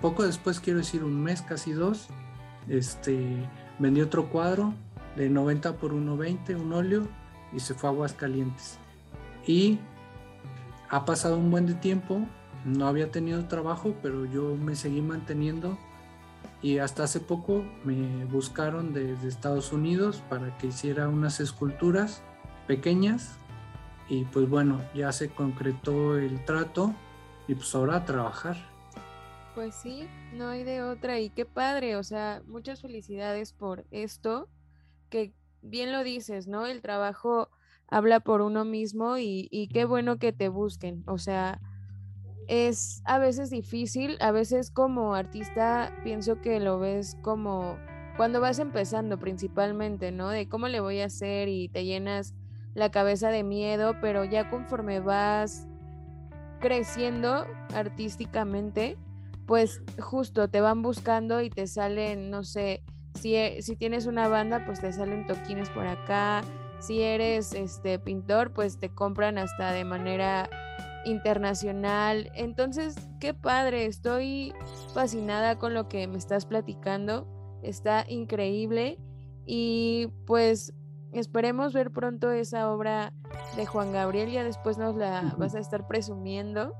poco 0.00 0.24
después 0.24 0.58
quiero 0.58 0.80
decir 0.80 1.04
un 1.04 1.22
mes, 1.22 1.40
casi 1.40 1.70
dos, 1.70 2.08
este, 2.66 3.48
vendí 3.78 4.00
otro 4.00 4.28
cuadro 4.28 4.74
de 5.16 5.28
90 5.28 5.76
por 5.76 5.92
1,20, 5.92 6.60
un 6.60 6.72
óleo, 6.72 7.08
y 7.52 7.60
se 7.60 7.74
fue 7.74 7.90
a 7.90 7.92
Aguascalientes. 7.92 8.78
Y 9.46 9.78
ha 10.88 11.04
pasado 11.04 11.36
un 11.36 11.50
buen 11.50 11.66
de 11.66 11.74
tiempo, 11.74 12.26
no 12.64 12.86
había 12.86 13.10
tenido 13.10 13.46
trabajo, 13.46 13.94
pero 14.02 14.24
yo 14.26 14.56
me 14.56 14.76
seguí 14.76 15.02
manteniendo 15.02 15.78
y 16.62 16.78
hasta 16.78 17.04
hace 17.04 17.18
poco 17.18 17.64
me 17.84 18.24
buscaron 18.26 18.92
desde 18.92 19.28
Estados 19.28 19.72
Unidos 19.72 20.22
para 20.28 20.56
que 20.58 20.68
hiciera 20.68 21.08
unas 21.08 21.40
esculturas 21.40 22.22
pequeñas 22.66 23.36
y 24.08 24.24
pues 24.26 24.48
bueno, 24.48 24.80
ya 24.94 25.10
se 25.12 25.30
concretó 25.30 26.16
el 26.16 26.44
trato 26.44 26.94
y 27.48 27.54
pues 27.54 27.74
ahora 27.74 27.96
a 27.96 28.04
trabajar. 28.04 28.56
Pues 29.54 29.74
sí, 29.74 30.06
no 30.34 30.48
hay 30.48 30.64
de 30.64 30.82
otra 30.82 31.18
y 31.18 31.30
qué 31.30 31.44
padre, 31.44 31.96
o 31.96 32.02
sea, 32.02 32.42
muchas 32.46 32.80
felicidades 32.80 33.52
por 33.52 33.84
esto, 33.90 34.48
que 35.12 35.34
bien 35.60 35.92
lo 35.92 36.02
dices, 36.02 36.48
¿no? 36.48 36.66
El 36.66 36.80
trabajo 36.80 37.50
habla 37.86 38.20
por 38.20 38.40
uno 38.40 38.64
mismo 38.64 39.18
y, 39.18 39.46
y 39.50 39.68
qué 39.68 39.84
bueno 39.84 40.18
que 40.18 40.32
te 40.32 40.48
busquen, 40.48 41.04
o 41.06 41.18
sea, 41.18 41.60
es 42.48 43.02
a 43.04 43.18
veces 43.18 43.50
difícil, 43.50 44.16
a 44.20 44.32
veces 44.32 44.70
como 44.70 45.14
artista 45.14 45.94
pienso 46.02 46.40
que 46.40 46.58
lo 46.58 46.78
ves 46.78 47.16
como 47.22 47.76
cuando 48.16 48.40
vas 48.40 48.58
empezando 48.58 49.18
principalmente, 49.18 50.12
¿no? 50.12 50.30
De 50.30 50.48
cómo 50.48 50.68
le 50.68 50.80
voy 50.80 51.00
a 51.00 51.06
hacer 51.06 51.48
y 51.48 51.68
te 51.68 51.84
llenas 51.84 52.34
la 52.74 52.90
cabeza 52.90 53.28
de 53.28 53.44
miedo, 53.44 53.96
pero 54.00 54.24
ya 54.24 54.48
conforme 54.48 55.00
vas 55.00 55.68
creciendo 56.60 57.46
artísticamente, 57.74 58.96
pues 59.46 59.82
justo 59.98 60.48
te 60.48 60.62
van 60.62 60.80
buscando 60.80 61.42
y 61.42 61.50
te 61.50 61.66
salen, 61.66 62.30
no 62.30 62.44
sé, 62.44 62.82
si, 63.14 63.36
e, 63.36 63.62
si 63.62 63.76
tienes 63.76 64.06
una 64.06 64.28
banda, 64.28 64.64
pues 64.64 64.80
te 64.80 64.92
salen 64.92 65.26
toquines 65.26 65.70
por 65.70 65.86
acá, 65.86 66.42
si 66.80 67.00
eres 67.00 67.52
este 67.54 67.98
pintor, 67.98 68.52
pues 68.52 68.78
te 68.78 68.88
compran 68.88 69.38
hasta 69.38 69.72
de 69.72 69.84
manera 69.84 70.50
internacional. 71.04 72.30
Entonces, 72.34 72.96
qué 73.20 73.34
padre, 73.34 73.86
estoy 73.86 74.52
fascinada 74.94 75.58
con 75.58 75.74
lo 75.74 75.88
que 75.88 76.06
me 76.08 76.18
estás 76.18 76.46
platicando, 76.46 77.28
está 77.62 78.04
increíble 78.08 78.98
y 79.46 80.08
pues 80.26 80.74
esperemos 81.12 81.72
ver 81.72 81.90
pronto 81.90 82.30
esa 82.30 82.70
obra 82.70 83.12
de 83.56 83.66
Juan 83.66 83.92
Gabriel, 83.92 84.30
ya 84.30 84.44
después 84.44 84.78
nos 84.78 84.96
la 84.96 85.34
vas 85.38 85.54
a 85.54 85.60
estar 85.60 85.86
presumiendo 85.86 86.74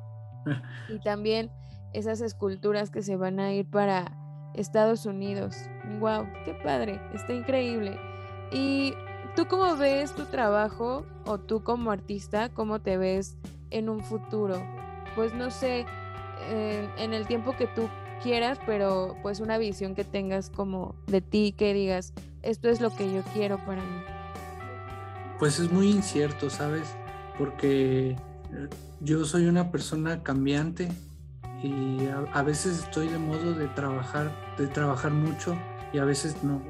y 0.88 0.98
también 1.00 1.50
esas 1.92 2.20
esculturas 2.20 2.90
que 2.90 3.02
se 3.02 3.16
van 3.16 3.38
a 3.38 3.52
ir 3.52 3.68
para 3.68 4.18
Estados 4.54 5.06
Unidos. 5.06 5.56
Wow, 5.98 6.26
qué 6.44 6.54
padre, 6.54 7.00
está 7.12 7.32
increíble. 7.32 7.98
¿Y 8.50 8.94
tú 9.34 9.46
cómo 9.46 9.76
ves 9.76 10.14
tu 10.14 10.26
trabajo 10.26 11.04
o 11.24 11.38
tú 11.38 11.62
como 11.62 11.90
artista, 11.90 12.48
cómo 12.50 12.80
te 12.80 12.96
ves 12.96 13.36
en 13.70 13.88
un 13.88 14.00
futuro? 14.00 14.62
Pues 15.14 15.34
no 15.34 15.50
sé, 15.50 15.86
en 16.50 17.12
el 17.12 17.26
tiempo 17.26 17.56
que 17.56 17.66
tú 17.66 17.88
quieras, 18.22 18.58
pero 18.66 19.16
pues 19.22 19.40
una 19.40 19.58
visión 19.58 19.94
que 19.94 20.04
tengas 20.04 20.50
como 20.50 20.94
de 21.06 21.20
ti, 21.20 21.54
que 21.56 21.74
digas, 21.74 22.12
esto 22.42 22.68
es 22.68 22.80
lo 22.80 22.90
que 22.94 23.12
yo 23.12 23.22
quiero 23.34 23.58
para 23.58 23.82
mí. 23.82 24.02
Pues 25.38 25.58
es 25.58 25.72
muy 25.72 25.90
incierto, 25.90 26.50
¿sabes? 26.50 26.94
Porque 27.36 28.16
yo 29.00 29.24
soy 29.24 29.46
una 29.46 29.70
persona 29.70 30.22
cambiante 30.22 30.88
y 31.62 32.06
a, 32.32 32.42
veces 32.42 32.80
estoy 32.80 33.08
de 33.08 33.18
modo 33.18 33.52
de 33.54 33.68
trabajar, 33.68 34.30
de 34.58 34.66
trabajar 34.66 35.12
mucho 35.12 35.56
y 35.92 35.98
a 35.98 36.04
veces 36.04 36.42
no. 36.42 36.62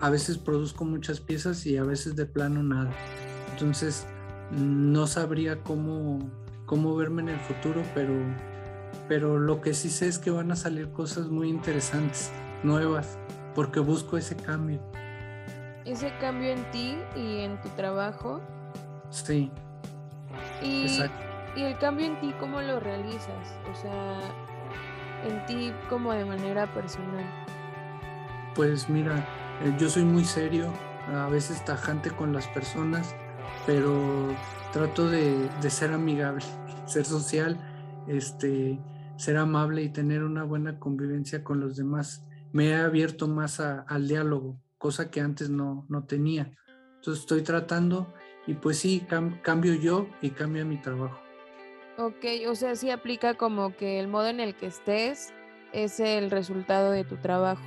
A 0.00 0.10
veces 0.10 0.38
produzco 0.38 0.84
muchas 0.84 1.20
piezas 1.20 1.66
y 1.66 1.76
a 1.76 1.84
veces 1.84 2.14
de 2.14 2.26
plano 2.26 2.62
nada. 2.62 2.90
Entonces 3.52 4.06
no 4.50 5.06
sabría 5.06 5.62
cómo, 5.62 6.30
cómo 6.66 6.94
verme 6.96 7.22
en 7.22 7.30
el 7.30 7.40
futuro, 7.40 7.82
pero, 7.94 8.14
pero 9.08 9.38
lo 9.38 9.60
que 9.60 9.74
sí 9.74 9.90
sé 9.90 10.08
es 10.08 10.18
que 10.18 10.30
van 10.30 10.52
a 10.52 10.56
salir 10.56 10.90
cosas 10.92 11.26
muy 11.28 11.48
interesantes, 11.48 12.30
nuevas, 12.62 13.18
porque 13.54 13.80
busco 13.80 14.16
ese 14.16 14.36
cambio. 14.36 14.80
Ese 15.84 16.12
cambio 16.20 16.50
en 16.50 16.70
ti 16.70 16.96
y 17.16 17.40
en 17.40 17.60
tu 17.60 17.68
trabajo. 17.70 18.40
Sí. 19.10 19.50
Y, 20.62 20.86
y 21.56 21.62
el 21.62 21.78
cambio 21.78 22.06
en 22.06 22.20
ti, 22.20 22.32
¿cómo 22.38 22.60
lo 22.60 22.78
realizas? 22.78 23.56
O 23.72 23.74
sea, 23.74 24.20
en 25.26 25.46
ti 25.46 25.72
como 25.88 26.12
de 26.12 26.24
manera 26.24 26.72
personal. 26.72 27.47
Pues 28.54 28.88
mira, 28.88 29.26
eh, 29.62 29.74
yo 29.78 29.88
soy 29.88 30.04
muy 30.04 30.24
serio, 30.24 30.72
a 31.08 31.28
veces 31.28 31.64
tajante 31.64 32.10
con 32.10 32.32
las 32.32 32.46
personas 32.48 33.14
pero 33.66 34.34
trato 34.72 35.08
de, 35.08 35.50
ser 35.68 35.92
amigable, 35.92 36.44
ser 36.86 37.04
social, 37.04 37.58
este, 38.06 38.78
ser 39.16 39.36
amable 39.36 39.82
y 39.82 39.90
tener 39.90 40.22
una 40.22 40.44
buena 40.44 40.78
convivencia 40.78 41.44
con 41.44 41.60
los 41.60 41.76
demás. 41.76 42.24
Me 42.52 42.68
he 42.68 42.74
abierto 42.74 43.28
más 43.28 43.60
al 43.60 44.08
diálogo, 44.08 44.58
cosa 44.78 45.10
que 45.10 45.20
antes 45.20 45.50
no, 45.50 45.86
tenía. 46.08 46.50
Entonces 46.96 47.20
estoy 47.20 47.42
tratando 47.42 48.12
y 48.46 48.54
pues 48.54 48.78
sí, 48.78 49.06
cambio 49.42 49.74
yo 49.74 50.08
y 50.22 50.30
cambia 50.30 50.64
mi 50.64 50.80
trabajo. 50.80 51.20
Ok, 51.98 52.24
o 52.48 52.54
sea, 52.54 52.74
sí 52.74 52.90
aplica 52.90 53.34
como 53.34 53.76
que 53.76 54.00
el 54.00 54.08
modo 54.08 54.28
en 54.28 54.40
el 54.40 54.54
que 54.54 54.66
estés 54.66 55.34
es 55.72 56.00
el 56.00 56.30
resultado 56.30 56.90
de 56.90 57.04
tu 57.04 57.16
trabajo. 57.16 57.62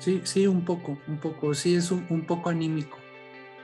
Sí, 0.00 0.20
sí, 0.24 0.46
un 0.46 0.64
poco, 0.64 0.98
un 1.06 1.18
poco, 1.18 1.54
sí, 1.54 1.74
es 1.74 1.90
un 1.90 2.24
poco 2.26 2.50
anímico. 2.50 2.98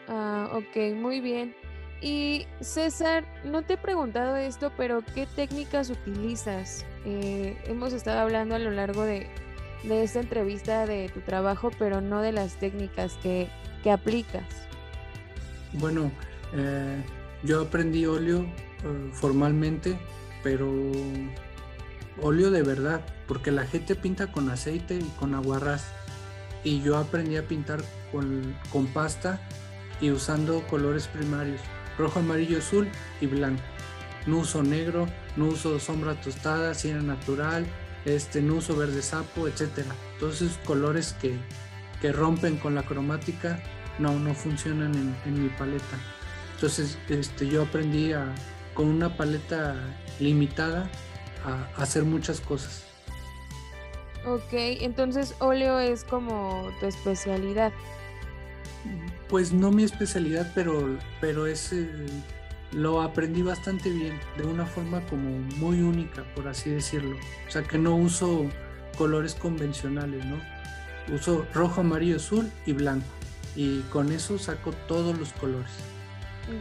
Ah, 0.08 0.48
ok, 0.52 0.94
muy 0.94 1.20
bien. 1.20 1.54
Y 2.00 2.46
César, 2.60 3.24
no 3.44 3.62
te 3.62 3.74
he 3.74 3.76
preguntado 3.76 4.36
esto, 4.36 4.72
pero 4.76 5.02
¿qué 5.14 5.26
técnicas 5.26 5.90
utilizas? 5.90 6.86
Eh, 7.04 7.60
hemos 7.66 7.92
estado 7.92 8.20
hablando 8.20 8.54
a 8.54 8.58
lo 8.58 8.70
largo 8.70 9.02
de, 9.02 9.28
esta 9.90 10.20
entrevista 10.20 10.86
de 10.86 11.08
tu 11.08 11.20
trabajo, 11.20 11.70
pero 11.78 12.00
no 12.00 12.22
de 12.22 12.32
las 12.32 12.54
técnicas 12.56 13.18
que, 13.22 13.48
aplicas. 13.90 14.44
Bueno, 15.72 16.12
eh, 16.52 17.02
yo 17.42 17.62
aprendí 17.62 18.04
óleo 18.04 18.42
eh, 18.42 19.10
formalmente, 19.12 19.98
pero 20.42 20.70
óleo 22.20 22.50
de 22.50 22.62
verdad, 22.62 23.00
porque 23.26 23.50
la 23.50 23.64
gente 23.64 23.94
pinta 23.94 24.30
con 24.30 24.50
aceite 24.50 24.96
y 24.96 25.10
con 25.18 25.34
aguarrás. 25.34 25.90
Y 26.64 26.82
yo 26.82 26.96
aprendí 26.96 27.36
a 27.36 27.46
pintar 27.46 27.82
con, 28.12 28.54
con 28.70 28.86
pasta 28.88 29.40
y 30.00 30.10
usando 30.10 30.62
colores 30.66 31.06
primarios, 31.08 31.60
rojo, 31.96 32.20
amarillo, 32.20 32.58
azul 32.58 32.88
y 33.20 33.26
blanco. 33.26 33.62
No 34.26 34.38
uso 34.38 34.62
negro, 34.62 35.08
no 35.36 35.46
uso 35.46 35.78
sombra 35.78 36.20
tostada, 36.20 36.74
siena 36.74 37.02
natural, 37.02 37.66
este, 38.04 38.42
no 38.42 38.56
uso 38.56 38.76
verde 38.76 39.02
sapo, 39.02 39.48
etc. 39.48 39.86
Todos 40.18 40.42
esos 40.42 40.58
colores 40.58 41.14
que, 41.20 41.38
rompen 42.12 42.58
con 42.58 42.76
la 42.76 42.84
cromática 42.84 43.60
no, 43.98 44.18
no 44.18 44.34
funcionan 44.34 45.16
en, 45.24 45.42
mi 45.42 45.48
paleta. 45.48 45.98
Entonces 46.54 46.98
este, 47.08 47.48
yo 47.48 47.62
aprendí 47.62 48.12
a, 48.12 48.34
con 48.74 48.86
una 48.86 49.16
paleta 49.16 49.74
limitada 50.20 50.88
a 51.44 51.82
hacer 51.82 52.04
muchas 52.04 52.40
cosas. 52.40 52.87
Ok, 54.26 54.52
entonces 54.52 55.34
óleo 55.38 55.78
es 55.78 56.04
como 56.04 56.70
tu 56.80 56.86
especialidad 56.86 57.72
pues 59.28 59.52
no 59.52 59.70
mi 59.70 59.84
especialidad, 59.84 60.50
pero, 60.54 60.98
pero 61.20 61.46
es, 61.46 61.72
eh, 61.72 61.88
lo 62.72 63.02
aprendí 63.02 63.42
bastante 63.42 63.90
bien, 63.90 64.18
de 64.36 64.44
una 64.44 64.66
forma 64.66 65.00
como 65.06 65.30
muy 65.56 65.80
única, 65.80 66.24
por 66.34 66.48
así 66.48 66.70
decirlo. 66.70 67.16
O 67.46 67.50
sea, 67.50 67.62
que 67.62 67.78
no 67.78 67.94
uso 67.94 68.46
colores 68.96 69.34
convencionales, 69.34 70.24
¿no? 70.24 70.40
uso 71.14 71.46
rojo, 71.54 71.80
amarillo, 71.80 72.16
azul 72.16 72.50
y 72.66 72.72
blanco. 72.72 73.06
Y 73.56 73.80
con 73.82 74.12
eso 74.12 74.38
saco 74.38 74.72
todos 74.86 75.18
los 75.18 75.32
colores. 75.32 75.70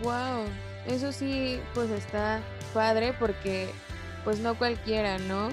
Wow, 0.02 0.46
eso 0.88 1.12
sí, 1.12 1.60
pues 1.74 1.90
está 1.90 2.42
padre 2.74 3.14
porque 3.20 3.70
pues 4.24 4.40
no 4.40 4.58
cualquiera, 4.58 5.18
¿no? 5.20 5.50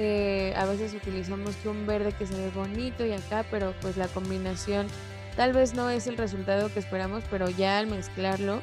Eh, 0.00 0.54
a 0.56 0.64
veces 0.64 0.94
utilizamos 0.94 1.56
un 1.64 1.84
verde 1.84 2.12
que 2.12 2.24
se 2.24 2.34
ve 2.36 2.50
bonito 2.54 3.04
y 3.04 3.10
acá, 3.10 3.44
pero 3.50 3.74
pues 3.80 3.96
la 3.96 4.06
combinación 4.06 4.86
tal 5.36 5.52
vez 5.52 5.74
no 5.74 5.90
es 5.90 6.06
el 6.06 6.16
resultado 6.16 6.72
que 6.72 6.78
esperamos, 6.78 7.24
pero 7.28 7.50
ya 7.50 7.78
al 7.80 7.88
mezclarlo, 7.88 8.62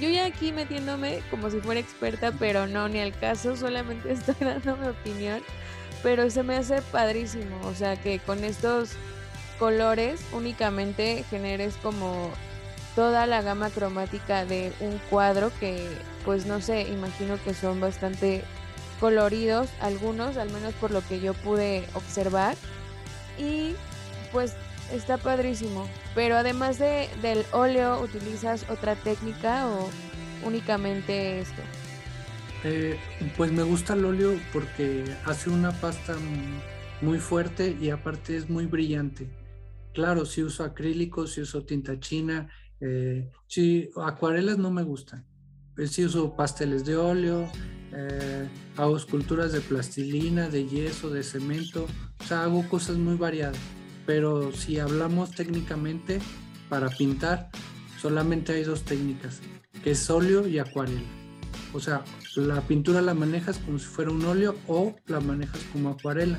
yo 0.00 0.08
ya 0.08 0.24
aquí 0.24 0.50
metiéndome 0.50 1.20
como 1.30 1.50
si 1.50 1.60
fuera 1.60 1.78
experta, 1.78 2.32
pero 2.38 2.66
no, 2.66 2.88
ni 2.88 3.00
al 3.00 3.12
caso, 3.12 3.54
solamente 3.54 4.12
estoy 4.12 4.34
dando 4.40 4.78
mi 4.78 4.86
opinión, 4.86 5.42
pero 6.02 6.30
se 6.30 6.42
me 6.42 6.56
hace 6.56 6.80
padrísimo, 6.80 7.60
o 7.66 7.74
sea 7.74 7.96
que 7.96 8.18
con 8.20 8.42
estos 8.42 8.92
colores 9.58 10.24
únicamente 10.32 11.22
generes 11.28 11.74
como 11.82 12.30
toda 12.96 13.26
la 13.26 13.42
gama 13.42 13.68
cromática 13.68 14.46
de 14.46 14.72
un 14.80 14.98
cuadro 15.10 15.52
que 15.60 15.86
pues 16.24 16.46
no 16.46 16.62
sé, 16.62 16.88
imagino 16.88 17.36
que 17.44 17.52
son 17.52 17.78
bastante 17.78 18.42
coloridos, 19.02 19.68
algunos, 19.80 20.36
al 20.36 20.48
menos 20.52 20.74
por 20.74 20.92
lo 20.92 21.04
que 21.08 21.20
yo 21.20 21.34
pude 21.34 21.84
observar. 21.94 22.54
Y 23.36 23.74
pues 24.30 24.54
está 24.92 25.18
padrísimo. 25.18 25.88
Pero 26.14 26.36
además 26.36 26.78
de, 26.78 27.08
del 27.20 27.44
óleo, 27.50 28.00
¿utilizas 28.00 28.64
otra 28.70 28.94
técnica 28.94 29.66
o 29.66 29.90
únicamente 30.46 31.40
esto? 31.40 31.60
Eh, 32.62 32.96
pues 33.36 33.50
me 33.50 33.64
gusta 33.64 33.94
el 33.94 34.04
óleo 34.04 34.38
porque 34.52 35.02
hace 35.24 35.50
una 35.50 35.72
pasta 35.72 36.14
muy 37.00 37.18
fuerte 37.18 37.76
y 37.80 37.90
aparte 37.90 38.36
es 38.36 38.48
muy 38.48 38.66
brillante. 38.66 39.28
Claro, 39.94 40.26
si 40.26 40.44
uso 40.44 40.62
acrílicos, 40.62 41.32
si 41.32 41.40
uso 41.40 41.64
tinta 41.64 41.98
china, 41.98 42.48
eh, 42.80 43.28
si 43.48 43.90
acuarelas 44.00 44.58
no 44.58 44.70
me 44.70 44.84
gustan. 44.84 45.26
Eh, 45.76 45.88
si 45.88 46.04
uso 46.04 46.36
pasteles 46.36 46.84
de 46.84 46.96
óleo, 46.96 47.50
eh, 47.94 48.48
hago 48.76 48.96
esculturas 48.96 49.52
de 49.52 49.60
plastilina, 49.60 50.48
de 50.48 50.66
yeso, 50.66 51.10
de 51.10 51.22
cemento, 51.22 51.86
o 52.20 52.24
sea, 52.24 52.44
hago 52.44 52.68
cosas 52.68 52.96
muy 52.96 53.16
variadas. 53.16 53.58
Pero 54.06 54.52
si 54.52 54.78
hablamos 54.78 55.30
técnicamente, 55.32 56.20
para 56.68 56.88
pintar, 56.88 57.50
solamente 58.00 58.52
hay 58.52 58.64
dos 58.64 58.82
técnicas, 58.82 59.40
que 59.84 59.90
es 59.90 60.10
óleo 60.10 60.48
y 60.48 60.58
acuarela. 60.58 61.02
O 61.74 61.80
sea, 61.80 62.04
la 62.36 62.60
pintura 62.62 63.02
la 63.02 63.14
manejas 63.14 63.58
como 63.58 63.78
si 63.78 63.86
fuera 63.86 64.10
un 64.10 64.24
óleo 64.24 64.56
o 64.66 64.94
la 65.06 65.20
manejas 65.20 65.60
como 65.72 65.90
acuarela, 65.90 66.38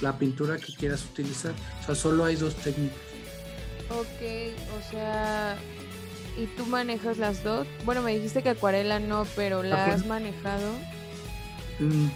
la 0.00 0.18
pintura 0.18 0.56
que 0.56 0.74
quieras 0.74 1.04
utilizar. 1.04 1.52
O 1.80 1.86
sea, 1.86 1.94
solo 1.94 2.24
hay 2.24 2.36
dos 2.36 2.54
técnicas. 2.56 2.98
Ok, 3.90 4.56
o 4.76 4.90
sea, 4.90 5.56
¿y 6.36 6.46
tú 6.46 6.66
manejas 6.66 7.18
las 7.18 7.42
dos? 7.42 7.66
Bueno, 7.84 8.02
me 8.02 8.14
dijiste 8.14 8.42
que 8.42 8.50
acuarela 8.50 9.00
no, 9.00 9.26
pero 9.36 9.62
¿la 9.62 9.86
has 9.86 10.06
manejado? 10.06 10.72
Mm, 11.78 12.08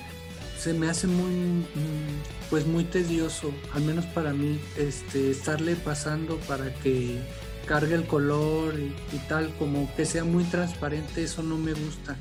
se 0.59 0.75
me 0.75 0.89
hace 0.89 1.07
muy, 1.07 1.33
mm, 1.33 2.23
pues 2.51 2.67
muy 2.67 2.85
tedioso, 2.85 3.53
al 3.75 3.83
menos 3.83 4.05
para 4.07 4.33
mí, 4.33 4.61
este, 4.77 5.31
estarle 5.31 5.77
pasando 5.77 6.37
para 6.41 6.73
que 6.75 7.19
cargue 7.67 7.95
el 7.95 8.07
color 8.07 8.75
y, 8.79 9.17
tal, 9.29 9.55
como 9.57 9.93
que 9.95 10.05
sea 10.05 10.25
muy 10.25 10.45
transparente, 10.45 11.23
eso 11.23 11.43
no 11.43 11.57
me 11.57 11.73
gusta. 11.73 12.17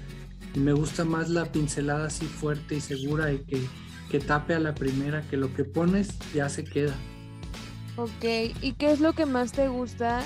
Me 0.56 0.74
gusta 0.74 1.06
más 1.06 1.30
la 1.30 1.46
pincelada 1.46 2.08
así 2.08 2.26
fuerte 2.26 2.76
y 2.76 2.82
segura 2.82 3.32
y 3.32 3.40
que, 3.40 3.62
que 4.10 4.20
tape 4.20 4.56
a 4.56 4.60
la 4.60 4.74
primera, 4.74 5.22
que 5.30 5.38
lo 5.38 5.54
que 5.54 5.64
pones 5.64 6.10
ya 6.34 6.50
se 6.50 6.64
queda. 6.64 6.96
Ok, 7.98 8.24
¿y 8.62 8.74
qué 8.74 8.92
es 8.92 9.00
lo 9.00 9.14
que 9.14 9.26
más 9.26 9.52
te 9.52 9.68
gusta 9.68 10.22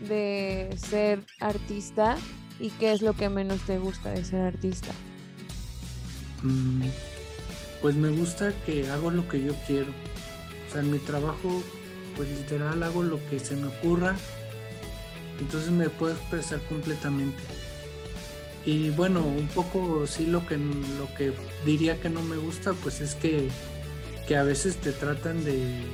de 0.00 0.74
ser 0.76 1.20
artista 1.40 2.16
y 2.60 2.70
qué 2.70 2.92
es 2.92 3.02
lo 3.02 3.14
que 3.14 3.28
menos 3.28 3.60
te 3.62 3.78
gusta 3.78 4.10
de 4.10 4.24
ser 4.24 4.40
artista? 4.40 4.92
Mm, 6.42 6.84
pues 7.80 7.94
me 7.96 8.10
gusta 8.10 8.52
que 8.64 8.88
hago 8.90 9.10
lo 9.10 9.28
que 9.28 9.42
yo 9.42 9.54
quiero. 9.66 9.92
O 10.68 10.72
sea, 10.72 10.80
en 10.80 10.90
mi 10.90 10.98
trabajo, 10.98 11.62
pues 12.16 12.28
literal 12.28 12.82
hago 12.82 13.02
lo 13.02 13.18
que 13.28 13.38
se 13.38 13.56
me 13.56 13.68
ocurra. 13.68 14.16
Entonces 15.40 15.70
me 15.70 15.88
puedo 15.88 16.14
expresar 16.14 16.60
completamente. 16.68 17.42
Y 18.64 18.90
bueno, 18.90 19.20
un 19.24 19.48
poco 19.48 20.06
sí 20.06 20.26
lo 20.26 20.44
que, 20.46 20.56
lo 20.58 21.12
que 21.16 21.32
diría 21.64 22.00
que 22.00 22.10
no 22.10 22.22
me 22.22 22.36
gusta, 22.36 22.72
pues 22.74 23.00
es 23.00 23.14
que, 23.14 23.48
que 24.26 24.36
a 24.36 24.42
veces 24.42 24.76
te 24.76 24.92
tratan 24.92 25.44
de, 25.44 25.84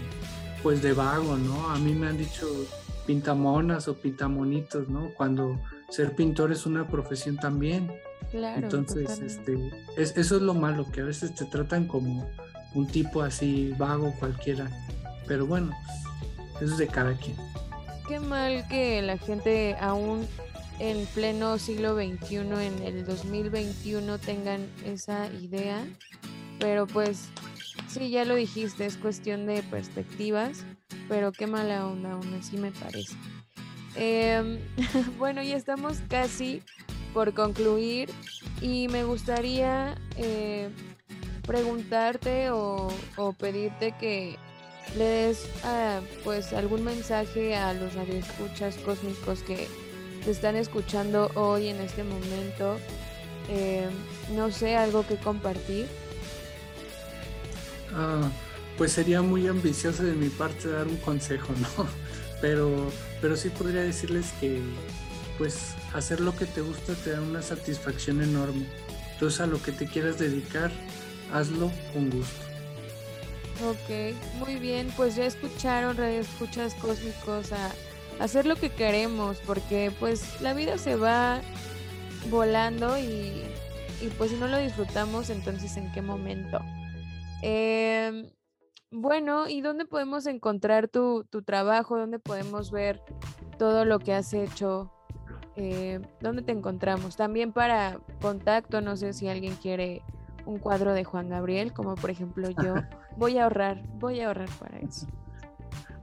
pues 0.63 0.83
de 0.83 0.93
vago, 0.93 1.37
¿no? 1.37 1.71
A 1.71 1.79
mí 1.79 1.93
me 1.93 2.09
han 2.09 2.19
dicho 2.19 2.49
pintamonas 3.07 3.89
o 3.89 3.95
pintamonitos, 3.95 4.89
¿no? 4.89 5.11
Cuando 5.15 5.61
ser 5.91 6.15
pintor 6.15 6.53
es 6.53 6.67
una 6.67 6.87
profesión 6.89 7.37
también. 7.37 7.93
Claro. 8.31 8.65
Entonces, 8.65 9.21
este, 9.21 9.57
es, 9.97 10.17
eso 10.17 10.37
es 10.37 10.43
lo 10.43 10.55
malo, 10.55 10.91
que 10.91 11.03
a 11.03 11.05
veces 11.05 11.35
te 11.35 11.45
tratan 11.45 11.87
como 11.87 12.29
un 12.75 12.87
tipo 12.87 13.23
así 13.23 13.73
vago 13.79 14.13
cualquiera. 14.19 14.71
Pero 15.27 15.47
bueno, 15.47 15.73
eso 16.61 16.73
es 16.73 16.79
de 16.79 16.87
cada 16.87 17.17
quien. 17.17 17.37
Qué 18.09 18.21
mal 18.21 18.67
que 18.69 19.01
la 19.03 19.17
gente 19.17 19.77
aún 19.81 20.27
en 20.79 21.07
pleno 21.07 21.59
siglo 21.59 21.95
XXI, 21.95 22.37
en 22.37 22.83
el 22.83 23.05
2021, 23.05 24.19
tengan 24.19 24.67
esa 24.85 25.29
idea. 25.29 25.87
Pero 26.59 26.87
pues, 26.87 27.29
sí, 27.89 28.11
ya 28.11 28.25
lo 28.25 28.35
dijiste, 28.35 28.87
es 28.87 28.97
cuestión 28.97 29.47
de 29.47 29.63
perspectivas. 29.63 30.65
Pero 31.09 31.33
qué 31.33 31.47
mala 31.47 31.87
onda, 31.87 32.13
aún 32.13 32.35
así 32.35 32.57
me 32.57 32.71
parece. 32.71 33.15
Em, 33.97 34.59
bueno, 35.19 35.43
ya 35.43 35.57
estamos 35.57 35.99
casi 36.09 36.63
por 37.13 37.33
concluir 37.33 38.11
y 38.61 38.89
me 38.89 39.05
gustaría 39.05 39.95
eh, 40.17 40.69
preguntarte 41.47 42.51
o, 42.51 42.89
pedirte 43.39 43.95
que 43.99 44.37
le 44.97 45.05
des 45.05 45.49
ah, 45.65 46.01
pues 46.25 46.53
algún 46.53 46.85
mensaje 46.85 47.55
a 47.55 47.73
los 47.73 47.95
radioescuchas 47.95 48.77
cósmicos 48.79 49.43
que 49.43 49.69
te 50.25 50.31
están 50.31 50.57
escuchando 50.57 51.31
hoy 51.35 51.69
en 51.69 51.81
este 51.81 52.03
momento. 52.03 52.79
Em, 53.49 53.91
no 54.35 54.51
sé, 54.51 54.75
algo 54.77 55.07
que 55.07 55.17
compartir. 55.17 55.87
Ah, 57.95 58.29
pues 58.77 58.93
sería 58.93 59.23
muy 59.23 59.47
ambicioso 59.47 60.03
de 60.03 60.15
mi 60.15 60.29
parte 60.29 60.69
dar 60.69 60.87
un 60.87 60.97
consejo, 60.97 61.53
¿no? 61.61 61.87
Pero, 62.41 62.91
pero 63.23 63.37
sí 63.37 63.49
podría 63.49 63.81
decirles 63.81 64.27
que 64.39 64.61
pues 65.39 65.75
hacer 65.95 66.21
lo 66.21 66.37
que 66.37 66.45
te 66.45 66.61
gusta 66.61 66.95
te 66.95 67.13
da 67.13 67.23
una 67.23 67.41
satisfacción 67.41 68.23
enorme. 68.23 68.67
Entonces 69.15 69.41
a 69.41 69.47
lo 69.47 69.63
que 69.63 69.73
te 69.73 69.87
quieras 69.87 70.19
dedicar, 70.19 70.71
hazlo 71.33 71.73
con 71.95 72.11
gusto. 72.11 72.45
Ok, 73.67 74.15
muy 74.39 74.57
bien, 74.57 74.93
pues 74.95 75.17
ya 75.17 75.25
escucharon 75.25 75.97
Radio 75.97 76.21
Escuchas 76.21 76.75
Cósmicos 76.75 77.53
a 77.53 77.73
hacer 78.19 78.45
lo 78.45 78.57
que 78.57 78.69
queremos, 78.69 79.39
porque 79.47 79.91
pues 79.99 80.41
la 80.43 80.53
vida 80.53 80.77
se 80.77 80.97
va 80.97 81.41
volando 82.29 82.99
y, 82.99 83.43
y 84.03 84.09
pues 84.19 84.33
si 84.33 84.37
no 84.37 84.49
lo 84.49 84.59
disfrutamos, 84.59 85.31
entonces 85.31 85.79
en 85.79 85.91
qué 85.93 86.03
momento. 86.03 86.61
Eh, 87.43 88.31
bueno, 88.95 89.49
¿y 89.49 89.61
dónde 89.61 89.85
podemos 89.85 90.27
encontrar 90.27 90.89
tu, 90.89 91.25
tu, 91.25 91.43
trabajo? 91.43 91.99
¿Dónde 91.99 92.19
podemos 92.19 92.71
ver 92.71 93.03
todo 93.59 93.85
lo 93.85 93.99
que 93.99 94.15
has 94.15 94.33
hecho? 94.33 94.93
Eh, 95.57 96.01
¿Dónde 96.21 96.43
te 96.43 96.53
encontramos? 96.53 97.17
También 97.17 97.53
para 97.53 97.99
contacto, 98.21 98.81
no 98.81 98.97
sé 98.97 99.13
si 99.13 99.29
alguien 99.29 99.57
quiere 99.57 100.03
un 100.47 100.59
cuadro 100.59 100.93
de 100.93 101.05
Juan 101.05 101.29
Gabriel, 101.29 101.73
como 101.73 101.95
por 101.97 102.11
ejemplo 102.11 102.49
yo. 102.51 102.75
Voy 103.17 103.39
a 103.39 103.45
ahorrar, 103.45 103.81
voy 104.01 104.21
a 104.21 104.27
ahorrar 104.27 104.49
para 104.59 104.79
eso. 104.81 105.07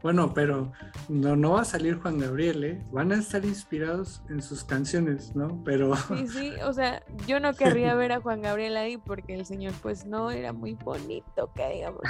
Bueno, 0.03 0.33
pero 0.33 0.71
no, 1.09 1.35
no 1.35 1.51
va 1.51 1.61
a 1.61 1.65
salir 1.65 1.99
Juan 1.99 2.17
Gabriel, 2.17 2.63
¿eh? 2.63 2.85
Van 2.91 3.11
a 3.11 3.15
estar 3.15 3.45
inspirados 3.45 4.23
en 4.29 4.41
sus 4.41 4.63
canciones, 4.63 5.35
¿no? 5.35 5.61
Pero... 5.63 5.95
Sí, 5.95 6.27
sí, 6.27 6.51
o 6.63 6.73
sea, 6.73 7.03
yo 7.27 7.39
no 7.39 7.53
querría 7.53 7.93
ver 7.93 8.11
a 8.11 8.21
Juan 8.21 8.41
Gabriel 8.41 8.77
ahí 8.77 8.97
porque 8.97 9.35
el 9.35 9.45
señor 9.45 9.73
pues 9.81 10.05
no 10.05 10.31
era 10.31 10.53
muy 10.53 10.73
bonito, 10.73 11.51
que 11.53 11.69
digamos, 11.69 12.01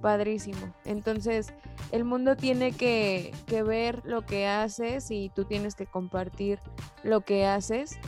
padrísimo. 0.00 0.72
Entonces, 0.84 1.52
el 1.92 2.04
mundo 2.04 2.36
tiene 2.36 2.72
que, 2.72 3.34
que, 3.46 3.62
ver 3.62 4.02
lo 4.04 4.24
que 4.24 4.46
haces 4.46 5.10
y 5.10 5.30
tú 5.34 5.44
tienes 5.44 5.74
que 5.74 5.86
compartir 5.86 6.60
lo 7.02 7.20
que 7.22 7.46
haces 7.46 7.98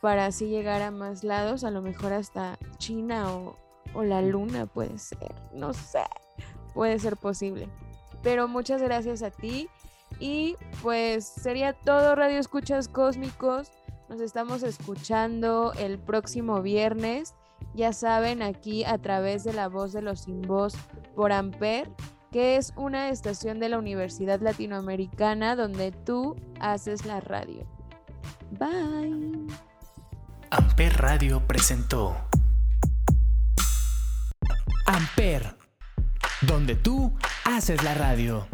para 0.00 0.26
así 0.26 0.46
llegar 0.46 0.82
a 0.82 0.90
más 0.90 1.24
lados, 1.24 1.64
a 1.64 1.70
lo 1.70 1.82
mejor 1.82 2.12
hasta 2.12 2.58
China 2.78 3.32
o, 3.34 3.56
o 3.94 4.02
la 4.04 4.22
luna 4.22 4.66
puede 4.66 4.98
ser, 4.98 5.34
no 5.52 5.72
sé, 5.72 6.04
puede 6.74 6.98
ser 6.98 7.16
posible. 7.16 7.68
Pero 8.22 8.48
muchas 8.48 8.82
gracias 8.82 9.22
a 9.22 9.30
ti 9.30 9.68
y 10.20 10.56
pues 10.82 11.26
sería 11.26 11.72
todo 11.72 12.14
Radio 12.14 12.38
Escuchas 12.38 12.88
Cósmicos. 12.88 13.70
Nos 14.08 14.20
estamos 14.20 14.62
escuchando 14.62 15.72
el 15.78 15.98
próximo 15.98 16.62
viernes 16.62 17.34
ya 17.74 17.92
saben, 17.92 18.42
aquí 18.42 18.84
a 18.84 18.98
través 18.98 19.44
de 19.44 19.52
la 19.52 19.68
voz 19.68 19.92
de 19.92 20.02
los 20.02 20.20
sin 20.20 20.42
voz 20.42 20.74
por 21.14 21.32
Amper, 21.32 21.90
que 22.32 22.56
es 22.56 22.72
una 22.76 23.10
estación 23.10 23.60
de 23.60 23.68
la 23.68 23.78
Universidad 23.78 24.40
Latinoamericana 24.40 25.56
donde 25.56 25.92
tú 25.92 26.36
haces 26.60 27.04
la 27.04 27.20
radio. 27.20 27.66
Bye. 28.52 29.46
Amper 30.50 30.96
Radio 30.96 31.46
presentó 31.46 32.16
Amper, 34.86 35.56
donde 36.42 36.76
tú 36.76 37.12
haces 37.44 37.82
la 37.82 37.94
radio. 37.94 38.46